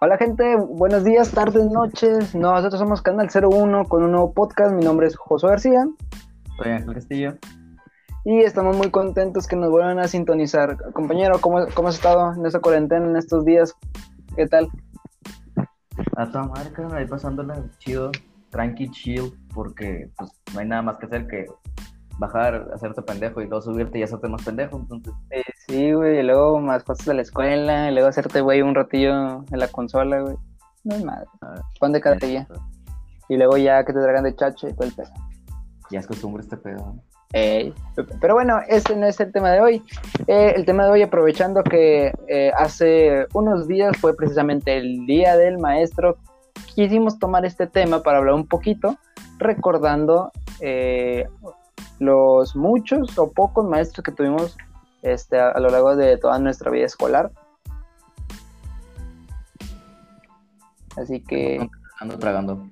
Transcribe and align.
Hola 0.00 0.16
gente, 0.16 0.54
buenos 0.54 1.02
días, 1.02 1.32
tardes, 1.32 1.68
noches. 1.72 2.32
Nosotros 2.32 2.78
somos 2.78 3.02
Canal 3.02 3.28
01 3.34 3.86
con 3.86 4.04
un 4.04 4.12
nuevo 4.12 4.32
podcast. 4.32 4.72
Mi 4.72 4.84
nombre 4.84 5.08
es 5.08 5.16
Josué 5.16 5.50
García. 5.50 5.88
Soy 6.56 6.70
Ángel 6.70 6.94
Castillo. 6.94 7.36
Y 8.24 8.38
estamos 8.42 8.76
muy 8.76 8.92
contentos 8.92 9.48
que 9.48 9.56
nos 9.56 9.70
vuelvan 9.70 9.98
a 9.98 10.06
sintonizar. 10.06 10.76
Compañero, 10.92 11.40
¿cómo, 11.40 11.66
cómo 11.74 11.88
has 11.88 11.96
estado 11.96 12.32
en 12.32 12.46
esta 12.46 12.60
cuarentena, 12.60 13.06
en 13.06 13.16
estos 13.16 13.44
días? 13.44 13.74
¿Qué 14.36 14.46
tal? 14.46 14.68
A 16.16 16.30
toda 16.30 16.48
carnal, 16.72 16.98
ahí 16.98 17.06
pasándola 17.06 17.60
chido, 17.78 18.12
tranqui, 18.50 18.92
chill, 18.92 19.32
porque 19.52 20.12
pues 20.16 20.30
no 20.54 20.60
hay 20.60 20.68
nada 20.68 20.82
más 20.82 20.98
que 20.98 21.06
hacer 21.06 21.26
que 21.26 21.46
bajar, 22.20 22.70
hacerte 22.72 23.02
pendejo 23.02 23.40
y 23.40 23.48
luego 23.48 23.62
subirte 23.62 23.98
y 23.98 24.04
hacerte 24.04 24.28
más 24.28 24.44
pendejo, 24.44 24.76
entonces... 24.76 25.12
Eh, 25.30 25.42
sí, 25.68 25.92
güey, 25.92 26.18
y 26.18 26.22
luego 26.22 26.60
más 26.60 26.82
cosas 26.82 27.06
de 27.06 27.14
la 27.14 27.22
escuela, 27.22 27.90
y 27.90 27.92
luego 27.92 28.08
hacerte, 28.08 28.40
güey, 28.40 28.62
un 28.62 28.74
ratillo 28.74 29.44
en 29.50 29.58
la 29.58 29.68
consola, 29.68 30.20
güey. 30.20 30.36
No 30.84 30.96
es 30.96 31.04
madre. 31.04 31.26
Pan 31.80 31.92
de 31.92 32.00
cada 32.00 32.16
día. 32.16 32.46
Y 33.28 33.36
luego 33.36 33.56
ya 33.56 33.84
que 33.84 33.92
te 33.92 34.00
traigan 34.00 34.24
de 34.24 34.34
chacho 34.34 34.68
y 34.68 34.72
todo 34.72 34.88
el 34.88 34.94
pedo. 34.94 35.10
Ya 35.90 36.00
es 36.00 36.06
costumbre 36.06 36.42
este 36.42 36.56
pedo. 36.56 36.94
Eh, 37.34 37.74
pero 38.20 38.34
bueno, 38.34 38.60
ese 38.68 38.96
no 38.96 39.06
es 39.06 39.20
el 39.20 39.32
tema 39.32 39.50
de 39.50 39.60
hoy. 39.60 39.82
Eh, 40.26 40.54
el 40.56 40.64
tema 40.64 40.84
de 40.84 40.90
hoy, 40.90 41.02
aprovechando 41.02 41.62
que 41.62 42.12
eh, 42.26 42.52
hace 42.56 43.26
unos 43.34 43.68
días 43.68 43.96
fue 43.98 44.16
precisamente 44.16 44.78
el 44.78 45.04
Día 45.06 45.36
del 45.36 45.58
Maestro, 45.58 46.16
quisimos 46.74 47.18
tomar 47.18 47.44
este 47.44 47.66
tema 47.66 48.02
para 48.02 48.18
hablar 48.18 48.34
un 48.34 48.46
poquito, 48.46 48.96
recordando 49.38 50.32
los 51.98 52.56
muchos 52.56 53.18
o 53.18 53.30
pocos 53.30 53.64
maestros 53.64 54.04
que 54.04 54.12
tuvimos 54.12 54.56
este, 55.02 55.40
a, 55.40 55.58
lo 55.58 55.68
largo 55.70 55.96
de 55.96 56.16
toda 56.16 56.38
nuestra 56.38 56.70
vida 56.70 56.86
escolar. 56.86 57.32
Así 60.96 61.22
que... 61.22 61.68
Ando 62.00 62.18
tragando. 62.18 62.68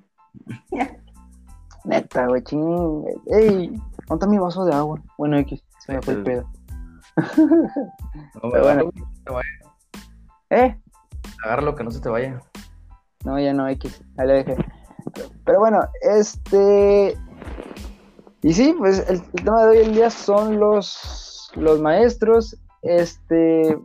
Neta, 1.85 2.27
güey, 2.27 2.43
ching. 2.43 3.05
Ey, 3.27 3.81
¿dónde 4.07 4.27
mi 4.27 4.37
vaso 4.37 4.65
de 4.65 4.73
agua? 4.73 5.01
Bueno, 5.17 5.37
X, 5.39 5.63
se 5.79 5.93
me 5.93 6.01
fue 6.01 6.15
el 6.15 6.23
pedo. 6.23 6.49
No, 8.35 8.51
Pero 8.51 8.63
bueno. 8.63 8.91
Que 8.91 8.99
no 8.99 9.07
se 9.13 9.23
te 9.23 9.31
vaya. 9.31 9.49
¿Eh? 10.49 10.81
Agárralo 11.43 11.75
que 11.75 11.83
no 11.83 11.91
se 11.91 11.99
te 11.99 12.09
vaya. 12.09 12.39
No, 13.25 13.39
ya 13.39 13.53
no, 13.53 13.67
X, 13.67 14.01
ahí 14.17 14.27
le 14.27 14.33
dejé. 14.33 14.55
Pero 15.45 15.59
bueno, 15.59 15.81
este. 16.01 17.17
Y 18.43 18.53
sí, 18.53 18.75
pues 18.77 19.07
el, 19.09 19.21
tema 19.31 19.63
de 19.63 19.69
hoy 19.69 19.85
en 19.85 19.93
día 19.93 20.09
son 20.09 20.59
los, 20.59 21.36
los 21.55 21.79
maestros. 21.79 22.57
Este. 22.81 23.77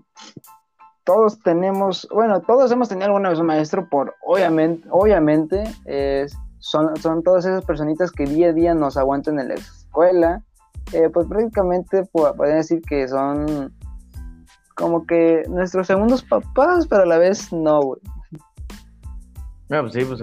Todos 1.05 1.41
tenemos, 1.41 2.07
bueno, 2.13 2.41
todos 2.43 2.71
hemos 2.71 2.89
tenido 2.89 3.07
alguna 3.07 3.31
vez 3.31 3.41
un 3.41 3.47
maestro 3.47 3.89
por, 3.89 4.15
obviamente, 4.25 4.87
obviamente, 4.89 5.65
son, 6.61 6.97
son 6.97 7.25
todas 7.25 7.45
esas 7.45 7.65
personitas 7.65 8.13
que 8.13 8.25
día 8.25 8.51
a 8.51 8.53
día 8.53 8.73
nos 8.73 8.97
aguantan 8.97 9.41
en 9.41 9.49
la 9.49 9.55
escuela. 9.55 10.45
Eh, 10.93 11.09
pues 11.13 11.27
prácticamente 11.27 12.05
pueden 12.13 12.57
decir 12.57 12.83
que 12.83 13.09
son 13.09 13.75
como 14.77 15.07
que 15.07 15.43
nuestros 15.49 15.89
segundos 15.89 16.23
papás, 16.23 16.87
pero 16.87 17.03
a 17.03 17.07
la 17.07 17.19
vez 17.19 17.53
no, 17.53 17.97
pues 19.81 19.93
sí, 19.93 20.05
pues, 20.05 20.21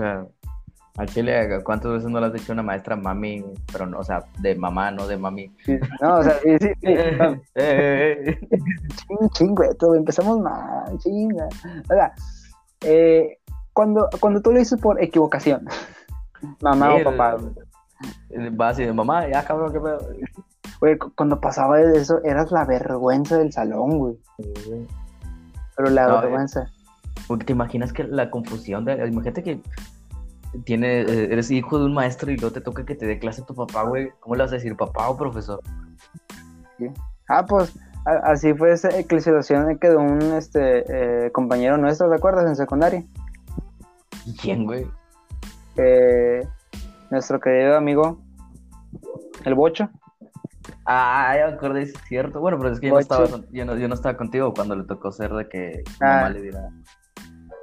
al 1.00 1.08
chile, 1.08 1.64
¿cuántas 1.64 1.94
veces 1.94 2.10
no 2.10 2.20
le 2.20 2.26
has 2.26 2.34
dicho 2.34 2.52
una 2.52 2.62
maestra 2.62 2.98
mami? 2.98 3.42
Pero 3.72 3.86
no, 3.86 4.00
o 4.00 4.04
sea, 4.04 4.26
de 4.40 4.54
mamá, 4.56 4.92
no 4.92 5.08
de 5.08 5.18
mami. 5.18 5.50
no, 6.02 6.18
o 6.18 6.24
sea, 6.24 6.38
sí, 6.40 6.58
sí. 6.60 6.74
sí 6.84 6.90
ching, 9.34 9.56
ching, 9.56 9.56
empezamos 9.96 10.42
mal, 10.42 10.98
chinga. 10.98 11.48
O 11.90 11.94
sea, 11.94 12.12
eh, 12.82 13.38
cuando, 13.72 14.10
cuando 14.20 14.42
tú 14.42 14.52
lo 14.52 14.60
dices 14.60 14.78
por 14.82 15.02
equivocación, 15.02 15.66
Mamá 16.62 16.96
o 16.96 17.04
papá. 17.04 17.38
Va 18.60 18.70
así 18.70 18.84
de 18.84 18.92
mamá, 18.92 19.26
ya 19.30 19.44
cabrón, 19.46 19.72
qué 19.72 19.80
pedo. 19.80 20.00
Güey, 20.82 20.98
cuando 21.16 21.40
pasaba 21.40 21.80
eso, 21.80 22.22
eras 22.26 22.52
la 22.52 22.66
vergüenza 22.66 23.38
del 23.38 23.54
salón, 23.54 24.00
güey. 24.00 24.18
Pero 25.78 25.90
la 25.90 26.08
eh, 26.08 26.22
vergüenza. 26.22 26.70
Porque 27.28 27.46
te 27.46 27.54
imaginas 27.54 27.94
que 27.94 28.04
la 28.04 28.30
confusión 28.30 28.84
de. 28.84 29.08
Imagínate 29.08 29.44
que 29.44 29.62
tiene, 30.64 31.02
eh, 31.02 31.30
eres 31.32 31.52
hijo 31.52 31.80
de 31.80 31.86
un 31.86 31.94
maestro 31.94 32.32
y 32.32 32.38
luego 32.38 32.54
te 32.54 32.62
toca 32.62 32.86
que 32.86 32.96
te 32.96 33.06
dé 33.06 33.20
clase 33.20 33.44
tu 33.44 33.56
papá, 33.56 33.84
güey. 33.84 34.12
¿Cómo 34.20 34.36
le 34.36 34.44
vas 34.44 34.52
a 34.52 34.56
decir, 34.56 34.76
papá 34.76 35.10
o 35.10 35.18
profesor? 35.18 35.62
Ah, 37.28 37.46
pues 37.46 37.78
así 38.24 38.54
fue 38.54 38.72
esa 38.72 38.98
eclesiación 38.98 39.78
que 39.78 39.90
de 39.90 39.98
un 39.98 40.22
este, 40.34 41.26
eh, 41.26 41.32
compañero 41.32 41.78
nuestro, 41.78 42.10
¿te 42.10 42.16
acuerdas? 42.16 42.48
En 42.48 42.56
secundaria. 42.56 43.04
¿Quién, 44.42 44.66
güey? 44.66 44.88
nuestro 47.10 47.40
querido 47.40 47.78
amigo, 47.78 48.20
el 49.46 49.56
Bocho. 49.56 49.90
Ah, 50.86 51.34
ya 51.38 51.48
me 51.48 51.54
acordé, 51.54 51.84
es 51.84 51.94
cierto. 52.08 52.40
Bueno, 52.40 52.58
pero 52.58 52.72
es 52.72 52.80
que 52.80 52.88
yo 52.88 52.94
no, 52.94 53.00
estaba, 53.00 53.28
yo, 53.52 53.66
no, 53.66 53.78
yo 53.78 53.88
no, 53.88 53.94
estaba 53.94 54.18
contigo 54.18 54.54
cuando 54.54 54.76
le 54.76 54.84
tocó 54.84 55.12
ser 55.12 55.32
de 55.32 55.48
que 55.48 55.84
ah. 56.02 56.16
mamá 56.16 56.30
le 56.30 56.42
diera. 56.42 56.70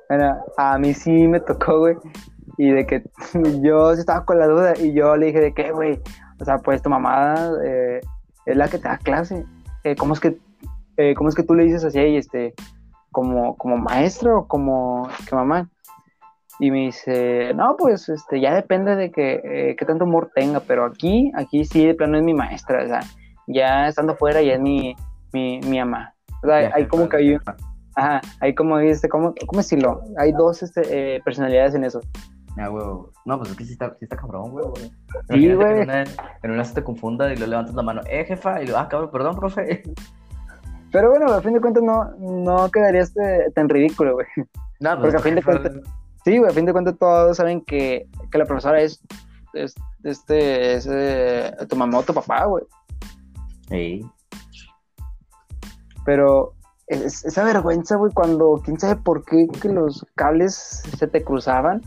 Bueno, 0.08 0.44
a 0.56 0.78
mí 0.78 0.94
sí 0.94 1.28
me 1.28 1.40
tocó, 1.40 1.80
güey. 1.80 1.96
Y 2.58 2.70
de 2.70 2.86
que 2.86 3.04
yo 3.62 3.92
estaba 3.92 4.24
con 4.24 4.38
la 4.38 4.46
duda 4.46 4.74
y 4.78 4.92
yo 4.92 5.16
le 5.16 5.26
dije 5.26 5.40
de 5.40 5.54
que, 5.54 5.72
güey, 5.72 6.00
o 6.40 6.44
sea, 6.44 6.58
pues 6.58 6.82
tu 6.82 6.90
mamá 6.90 7.34
eh, 7.64 8.00
es 8.46 8.56
la 8.56 8.68
que 8.68 8.78
te 8.78 8.88
da 8.88 8.98
clase. 8.98 9.44
Eh, 9.84 9.96
¿cómo, 9.96 10.14
es 10.14 10.20
que, 10.20 10.38
eh, 10.96 11.14
¿Cómo 11.14 11.28
es 11.28 11.34
que 11.34 11.42
tú 11.42 11.54
le 11.54 11.64
dices 11.64 11.84
así, 11.84 11.98
este, 12.16 12.54
como, 13.12 13.56
como 13.56 13.76
maestro 13.76 14.40
o 14.40 14.48
como 14.48 15.08
que 15.28 15.34
mamá? 15.34 15.68
Y 16.58 16.70
me 16.70 16.78
dice, 16.86 17.52
no, 17.54 17.76
pues 17.76 18.08
este, 18.08 18.40
ya 18.40 18.54
depende 18.54 18.96
de 18.96 19.10
que, 19.10 19.40
eh, 19.44 19.76
qué 19.76 19.84
tanto 19.84 20.04
humor 20.04 20.30
tenga, 20.34 20.60
pero 20.60 20.86
aquí, 20.86 21.30
aquí 21.34 21.64
sí, 21.66 21.86
de 21.86 21.94
plano 21.94 22.16
es 22.16 22.24
mi 22.24 22.32
maestra, 22.32 22.82
o 22.82 22.88
sea, 22.88 23.00
ya 23.46 23.88
estando 23.88 24.16
fuera 24.16 24.40
ya 24.40 24.54
es 24.54 24.60
mi, 24.60 24.96
mi, 25.32 25.60
mi 25.60 25.78
mamá. 25.78 26.14
O 26.42 26.46
sea, 26.46 26.70
hay 26.74 26.86
como 26.86 27.08
que 27.08 27.16
hay, 27.18 27.38
ajá, 27.94 28.22
hay 28.40 28.54
como, 28.54 28.78
este, 28.78 29.08
¿cómo, 29.08 29.34
cómo 29.46 29.60
decirlo? 29.60 30.02
Hay 30.18 30.32
dos 30.32 30.62
este, 30.62 31.16
eh, 31.16 31.20
personalidades 31.22 31.74
en 31.74 31.84
eso. 31.84 32.00
Ah. 32.58 32.70
No, 33.24 33.38
pues 33.38 33.50
es 33.50 33.56
que 33.56 33.64
sí 33.64 33.72
está, 33.72 33.90
sí 33.98 34.04
está 34.06 34.16
cabrón, 34.16 34.50
güey. 34.50 34.64
Sí, 35.28 35.52
güey. 35.52 35.82
En, 35.82 35.90
en 35.90 36.50
una, 36.50 36.64
se 36.64 36.74
te 36.74 36.84
confunda 36.84 37.32
y 37.32 37.36
le 37.36 37.46
levantas 37.46 37.74
la 37.74 37.82
mano, 37.82 38.00
eh, 38.08 38.24
jefa, 38.24 38.62
y 38.62 38.66
lo, 38.66 38.78
ah, 38.78 38.88
cabrón, 38.88 39.10
perdón, 39.10 39.36
profe. 39.36 39.82
Pero 40.92 41.10
bueno, 41.10 41.26
a 41.32 41.42
fin 41.42 41.52
de 41.52 41.60
cuentas 41.60 41.82
no, 41.82 42.10
no 42.18 42.70
quedaría 42.70 43.02
este, 43.02 43.50
tan 43.54 43.68
ridículo, 43.68 44.14
güey. 44.14 44.26
No, 44.80 44.98
pues 44.98 45.00
Porque 45.00 45.16
a 45.16 45.20
fin 45.20 45.34
de 45.34 45.42
cuentas... 45.42 45.72
Sí, 46.24 46.38
güey, 46.38 46.50
a 46.50 46.54
fin 46.54 46.66
de 46.66 46.72
cuentas 46.72 46.98
todos 46.98 47.36
saben 47.36 47.60
que, 47.62 48.08
que 48.30 48.38
la 48.38 48.44
profesora 48.44 48.80
es, 48.80 49.00
es 49.54 49.74
este, 50.02 50.74
es 50.74 50.88
eh, 50.90 51.52
tu 51.68 51.76
mamá 51.76 51.98
o 51.98 52.02
tu 52.02 52.12
papá, 52.12 52.44
güey. 52.46 52.64
Sí. 53.68 54.06
Pero 56.04 56.54
es, 56.88 57.24
esa 57.24 57.44
vergüenza, 57.44 57.96
güey, 57.96 58.12
cuando 58.12 58.60
quién 58.64 58.78
sabe 58.78 58.96
por 58.96 59.24
qué 59.24 59.46
que 59.60 59.68
los 59.68 60.04
cables 60.14 60.54
se 60.96 61.06
te 61.06 61.22
cruzaban 61.22 61.82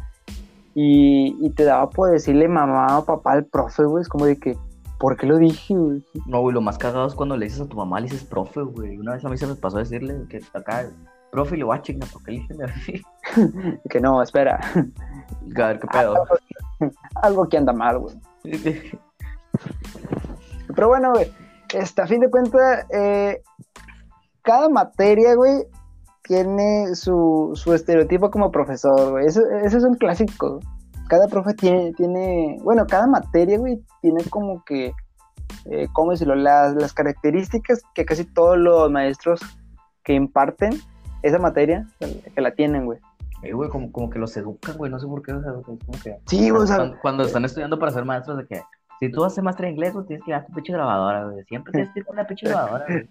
y, 0.81 1.35
y 1.45 1.50
te 1.50 1.66
daba 1.66 1.90
por 1.90 2.09
decirle 2.09 2.47
mamá 2.47 3.00
o 3.00 3.03
papá 3.03 3.34
al 3.34 3.44
profe, 3.44 3.84
güey, 3.84 4.01
es 4.01 4.07
como 4.07 4.25
de 4.25 4.40
que, 4.40 4.57
¿por 4.97 5.17
qué 5.17 5.28
lo 5.28 5.38
dije, 5.38 5.75
güey? 5.75 6.06
No, 6.25 6.40
güey, 6.40 6.53
lo 6.53 6.62
más 6.62 6.78
cagado 6.78 7.06
es 7.06 7.16
cuando 7.16 7.35
le 7.35 7.47
dices 7.47 7.59
a 7.59 7.67
tu 7.67 7.75
mamá, 7.75 8.00
le 8.00 8.06
dices 8.06 8.23
profe, 8.23 8.62
güey. 8.62 8.97
Una 8.97 9.12
vez 9.12 9.25
a 9.25 9.29
mí 9.29 9.38
se 9.38 9.45
me 9.45 9.56
pasó 9.56 9.75
a 9.75 9.81
decirle 9.81 10.25
que 10.29 10.40
acá 10.53 10.90
profe, 11.34 11.57
le 11.57 11.66
voy 11.66 11.78
a 11.78 11.81
chingar, 11.81 12.09
¿por 12.09 12.23
qué 12.23 12.47
así? 12.63 13.01
que 13.90 14.00
no, 14.00 14.23
espera. 14.23 14.57
A 14.73 15.67
ver, 15.67 15.81
qué 15.81 15.88
pedo. 15.88 16.16
Algo, 17.16 17.50
que 17.50 17.57
anda 17.57 17.73
mal, 17.73 18.00
güey. 18.00 18.16
Pero 20.73 20.88
bueno, 20.88 21.11
güey, 21.11 21.29
este, 21.73 22.01
a 22.01 22.07
fin 22.07 22.22
de 22.22 22.29
cuentas, 22.29 22.85
eh, 22.90 23.41
cada 24.43 24.70
materia, 24.70 25.35
güey, 25.35 25.66
tiene 26.29 26.93
su, 26.93 27.53
su 27.55 27.73
estereotipo 27.73 28.29
como 28.29 28.52
profesor, 28.52 29.09
güey. 29.09 29.26
Eso, 29.26 29.41
es 29.49 29.84
un 29.84 29.96
clásico. 29.96 30.59
Cada 31.08 31.28
profe 31.28 31.55
tiene, 31.55 31.91
tiene, 31.93 32.59
bueno, 32.61 32.85
cada 32.85 33.08
materia, 33.08 33.58
güey, 33.58 33.81
tiene 33.99 34.23
como 34.26 34.64
que, 34.64 34.93
eh, 35.66 35.87
¿cómo 35.91 36.11
decirlo? 36.11 36.35
Las, 36.35 36.76
las 36.76 36.93
características 36.93 37.81
que 37.96 38.05
casi 38.05 38.26
todos 38.26 38.59
los 38.59 38.91
maestros 38.91 39.41
que 40.03 40.14
imparten 40.14 40.79
esa 41.23 41.40
materia 41.40 41.87
que 42.35 42.41
la 42.41 42.52
tienen, 42.52 42.85
güey. 42.85 42.99
Eh, 43.41 43.53
güey, 43.53 43.72
como, 43.72 43.91
como 43.91 44.11
que 44.11 44.20
los 44.20 44.37
educan, 44.37 44.78
güey, 44.78 44.91
no 44.91 44.99
sé 44.99 45.08
por 45.08 45.23
qué 45.23 45.32
los 45.32 45.43
educan. 45.43 45.78
Como 45.78 45.99
que, 45.99 46.16
sí, 46.28 46.52
o 46.52 46.67
sea, 46.67 46.93
cuando, 47.02 47.23
están 47.23 47.43
estudiando 47.43 47.79
para 47.79 47.91
ser 47.91 48.05
maestros, 48.05 48.37
de 48.37 48.46
que 48.46 48.61
si 48.99 49.09
tú 49.09 49.25
haces 49.25 49.43
maestro 49.43 49.66
de 49.66 49.72
inglés, 49.72 49.93
güey, 49.93 50.05
tienes 50.05 50.23
que 50.23 50.29
ir 50.29 50.35
a 50.35 50.46
tu 50.46 50.53
pinche 50.53 50.73
grabadora, 50.73 51.25
güey. 51.25 51.43
Siempre 51.46 51.72
tienes 51.72 51.91
que 51.91 52.02
ir 52.02 52.05
con 52.05 52.17
una 52.17 52.28
pinche 52.28 52.46
grabadora, 52.49 52.85
güey. 52.87 53.08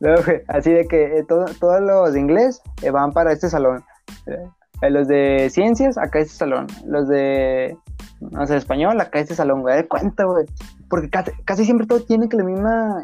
Así 0.48 0.72
de 0.72 0.86
que 0.86 1.18
eh, 1.18 1.24
todos 1.24 1.80
los 1.80 2.12
de 2.12 2.20
inglés 2.20 2.62
eh, 2.82 2.90
van 2.90 3.12
para 3.12 3.32
este 3.32 3.48
salón. 3.48 3.84
Eh, 4.26 4.90
los 4.90 5.08
de 5.08 5.48
ciencias, 5.50 5.98
acá 5.98 6.20
este 6.20 6.34
salón. 6.34 6.66
Los 6.86 7.08
de, 7.08 7.76
no 8.20 8.46
sé, 8.46 8.56
español, 8.56 9.00
acá 9.00 9.20
este 9.20 9.34
salón, 9.34 9.62
güey. 9.62 9.86
Cuenta, 9.86 10.24
güey. 10.24 10.46
Porque 10.88 11.10
casi, 11.10 11.30
casi, 11.44 11.64
siempre 11.64 11.86
todos 11.86 12.06
tienen 12.06 12.28
que 12.28 12.36
la 12.36 12.44
misma 12.44 13.02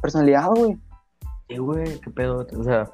personalidad, 0.00 0.48
güey. 0.48 0.76
Sí, 1.48 1.56
güey, 1.56 2.00
qué 2.00 2.10
pedo. 2.10 2.46
O 2.56 2.64
sea, 2.64 2.90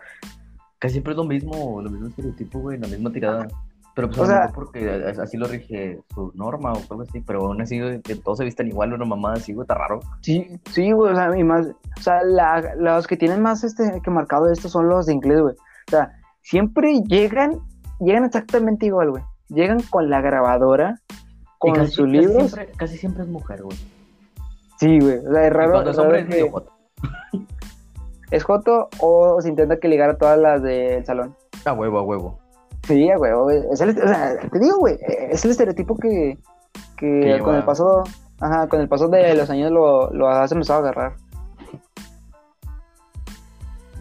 casi 0.79 0.95
siempre 0.95 1.13
es 1.13 1.17
lo 1.17 1.25
mismo, 1.25 1.83
lo 1.83 1.91
mismo 1.91 2.09
estereotipo, 2.09 2.61
güey, 2.61 2.79
la 2.79 2.89
misma 2.89 3.13
tirada. 3.13 3.49
Pero 4.01 4.09
pues 4.09 4.21
O 4.21 4.27
sea- 4.27 4.51
porque 4.55 5.15
así 5.21 5.37
lo 5.37 5.47
rige 5.47 6.01
su 6.15 6.33
norma 6.35 6.73
o 6.73 6.77
algo 6.91 7.03
así, 7.03 7.21
pero 7.21 7.47
aún 7.47 7.61
así, 7.61 7.79
que 8.03 8.17
todos 8.17 8.39
se 8.39 8.45
vistan 8.45 8.69
igual, 8.69 8.93
una 8.93 9.05
mamada 9.05 9.35
así, 9.37 9.53
güey, 9.53 9.65
está 9.65 9.75
raro. 9.75 10.01
Sí, 10.23 10.59
sí, 10.71 10.93
güey, 10.93 11.13
o 11.13 11.17
sea, 11.17 11.37
y 11.37 11.45
más, 11.45 11.67
o 11.67 12.01
sea, 12.01 12.23
la- 12.25 12.75
los 12.77 13.07
que 13.07 13.17
tienen 13.17 13.43
más 13.43 13.63
este 13.65 14.01
que 14.03 14.11
marcado 14.11 14.51
esto 14.51 14.69
son 14.69 14.89
los 14.89 15.07
de 15.07 15.13
inglés, 15.15 15.41
güey. 15.41 15.55
O 15.55 15.91
sea, 15.91 16.13
siempre 16.43 17.01
llegan, 17.03 17.61
llegan 17.99 18.25
exactamente 18.25 18.87
igual, 18.87 19.11
güey. 19.11 19.23
Llegan 19.49 19.81
con 19.91 20.09
la 20.09 20.21
grabadora, 20.21 21.01
con 21.59 21.75
casi, 21.75 21.93
sus 21.93 22.11
casi. 22.11 22.27
Siempre, 22.27 22.69
casi 22.77 22.97
siempre 22.97 23.23
es 23.25 23.29
mujer, 23.29 23.63
güey. 23.63 23.77
Sí, 24.79 24.99
güey. 24.99 25.19
O 25.19 25.33
sea, 25.33 25.47
es 25.47 25.53
raro, 25.53 25.73
cuando 25.73 25.91
es 25.91 25.99
hombre 25.99 26.21
es 26.21 26.29
medio 26.29 26.51
joto. 26.51 26.73
es 28.31 28.45
joto 28.45 28.89
o 29.01 29.41
se 29.43 29.49
intenta 29.51 29.79
que 29.79 29.89
ligar 29.89 30.11
a 30.11 30.17
todas 30.17 30.39
las 30.39 30.63
del 30.63 31.05
salón. 31.05 31.35
A 31.67 31.73
huevo, 31.75 31.99
a 31.99 32.03
huevo. 32.03 32.40
Sí, 32.87 33.09
güey. 33.17 33.33
o- 33.33 33.51
Es 33.51 33.81
el, 33.81 33.91
o 33.91 34.09
sea, 34.09 34.39
te 34.39 34.59
digo, 34.59 34.79
güey, 34.79 34.99
es 35.31 35.45
el 35.45 35.51
estereotipo 35.53 35.97
que, 35.97 36.39
que 36.97 37.39
con 37.45 37.55
el 37.55 37.65
paso, 37.65 38.03
ajá, 38.41 38.69
con 38.69 38.81
el 38.81 38.89
paso 38.89 39.09
de 39.09 39.35
los 39.35 39.49
años 39.51 39.71
lo, 39.71 40.11
lo 40.13 40.29
has 40.29 40.51
empezado 40.53 40.81
a 40.81 40.83
agarrar. 40.83 41.17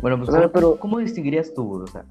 Bueno, 0.02 0.18
pues, 0.18 0.30
O 0.30 0.32
sea, 0.32 0.42
¿cómo, 0.42 0.52
pero- 0.54 0.80
cómo 0.80 0.98
distinguirías 1.00 1.54
tú, 1.54 1.66
güey? 1.68 1.84
O 1.84 1.88
sea, 1.88 2.06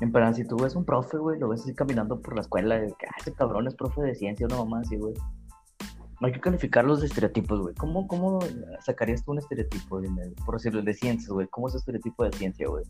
en 0.00 0.12
plan, 0.12 0.34
si 0.34 0.44
tú 0.44 0.56
ves 0.56 0.76
un 0.76 0.84
profe, 0.84 1.16
güey, 1.18 1.38
lo 1.38 1.48
ves 1.48 1.62
así 1.62 1.74
caminando 1.74 2.20
por 2.20 2.34
la 2.34 2.42
escuela, 2.42 2.76
de 2.78 2.88
que, 2.88 3.06
ah, 3.06 3.14
ese 3.18 3.32
cabrón 3.32 3.66
es 3.66 3.74
profe 3.74 4.02
de 4.02 4.14
ciencia, 4.14 4.46
una 4.46 4.56
mamá 4.56 4.80
así, 4.80 4.96
güey. 4.96 5.14
No 6.20 6.26
hay 6.26 6.32
que 6.34 6.40
calificar 6.40 6.84
los 6.84 7.02
estereotipos, 7.02 7.60
güey. 7.60 7.74
¿Cómo, 7.76 8.06
¿Cómo 8.06 8.40
sacarías 8.84 9.24
tú 9.24 9.32
un 9.32 9.38
estereotipo, 9.38 10.00
dime, 10.02 10.30
por 10.44 10.56
decirlo, 10.56 10.82
de 10.82 10.92
ciencias, 10.92 11.30
güey? 11.30 11.46
¿Cómo 11.48 11.68
es 11.68 11.74
el 11.74 11.78
estereotipo 11.80 12.24
de 12.24 12.32
ciencia, 12.32 12.68
güey? 12.68 12.84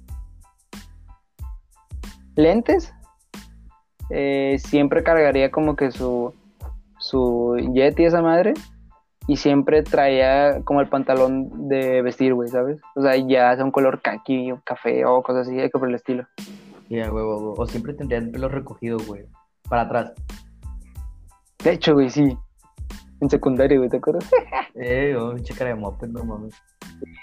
lentes, 2.37 2.93
eh, 4.11 4.57
siempre 4.59 5.03
cargaría 5.03 5.51
como 5.51 5.77
que 5.77 5.93
su, 5.93 6.35
su 6.99 7.57
Yeti 7.73 8.05
esa 8.05 8.23
madre 8.23 8.55
y 9.27 9.37
siempre 9.37 9.83
traía 9.83 10.63
como 10.65 10.81
el 10.81 10.89
pantalón 10.89 11.69
de 11.69 12.03
vestir, 12.03 12.35
güey, 12.35 12.49
¿sabes? 12.49 12.81
O 12.97 13.03
sea, 13.03 13.15
ya 13.17 13.55
sea 13.55 13.65
un 13.65 13.71
color 13.71 14.03
kaki 14.03 14.53
o 14.53 14.61
café 14.65 15.05
o 15.05 15.23
cosas 15.23 15.47
así, 15.47 15.61
algo 15.61 15.79
por 15.79 15.89
el 15.89 15.95
estilo. 15.95 16.27
Y 16.89 16.99
a 16.99 17.13
huevo, 17.13 17.55
o 17.57 17.67
siempre 17.67 17.95
tendría 17.95 18.19
el 18.19 18.31
pelo 18.31 18.49
recogido, 18.49 18.99
güey. 19.07 19.27
Para 19.69 19.83
atrás. 19.83 20.13
De 21.63 21.73
hecho, 21.73 21.95
güey, 21.95 22.11
sí. 22.11 22.37
En 23.21 23.31
secundaria, 23.31 23.79
güey, 23.79 23.89
¿te 23.89 23.99
acuerdas? 23.99 24.29
Eh, 24.77 25.17
oh, 25.17 25.35
cara 25.59 25.71
de 25.71 25.77
moped, 25.77 26.09
no 26.09 26.25
mames. 26.25 26.55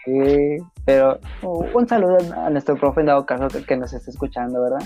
Sí, 0.04 0.58
pero 0.86 1.18
uh, 1.42 1.66
un 1.74 1.88
saludo 1.88 2.18
a 2.36 2.50
nuestro 2.50 2.76
profe 2.76 3.00
en 3.00 3.08
dado 3.08 3.26
caso 3.26 3.48
que, 3.48 3.66
que 3.66 3.78
nos 3.78 3.94
esté 3.94 4.12
escuchando, 4.12 4.62
¿verdad? 4.62 4.86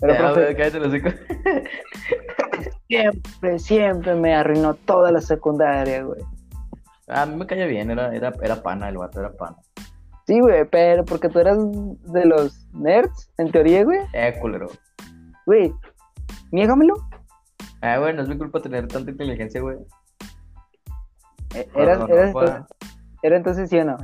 Pero, 0.00 0.12
Ya, 0.14 0.18
profe, 0.18 0.56
cállate 0.56 0.78
los 0.80 0.88
hocico. 0.88 1.10
siempre, 2.88 3.58
siempre 3.58 4.14
me 4.14 4.34
arruinó 4.34 4.74
toda 4.74 5.12
la 5.12 5.20
secundaria, 5.20 6.02
güey. 6.02 6.22
A 7.08 7.26
mí 7.26 7.36
me 7.36 7.46
caía 7.46 7.66
bien, 7.66 7.90
era, 7.90 8.14
era, 8.14 8.32
era 8.42 8.62
pana, 8.62 8.88
el 8.88 8.98
vato 8.98 9.20
era 9.20 9.32
pana. 9.32 9.56
Sí, 10.26 10.40
güey, 10.40 10.64
pero 10.64 11.04
porque 11.04 11.28
tú 11.28 11.40
eras 11.40 11.58
de 11.60 12.24
los 12.24 12.66
nerds, 12.72 13.30
en 13.38 13.50
teoría, 13.50 13.84
güey. 13.84 13.98
Eh, 14.12 14.36
culero. 14.40 14.68
Güey, 15.44 15.72
niégamelo. 16.52 16.94
Ah, 17.82 17.98
güey, 17.98 18.14
no 18.14 18.22
es 18.22 18.28
mi 18.28 18.38
culpa 18.38 18.60
tener 18.60 18.86
tanta 18.86 19.10
inteligencia, 19.10 19.60
güey. 19.60 19.78
Eh, 21.54 21.68
Eras, 21.74 22.06
de 22.06 22.14
eras, 22.14 22.34
honor 22.34 22.66
era 23.22 23.36
entonces 23.36 23.68
sí 23.68 23.78
o 23.78 23.84
no. 23.84 23.96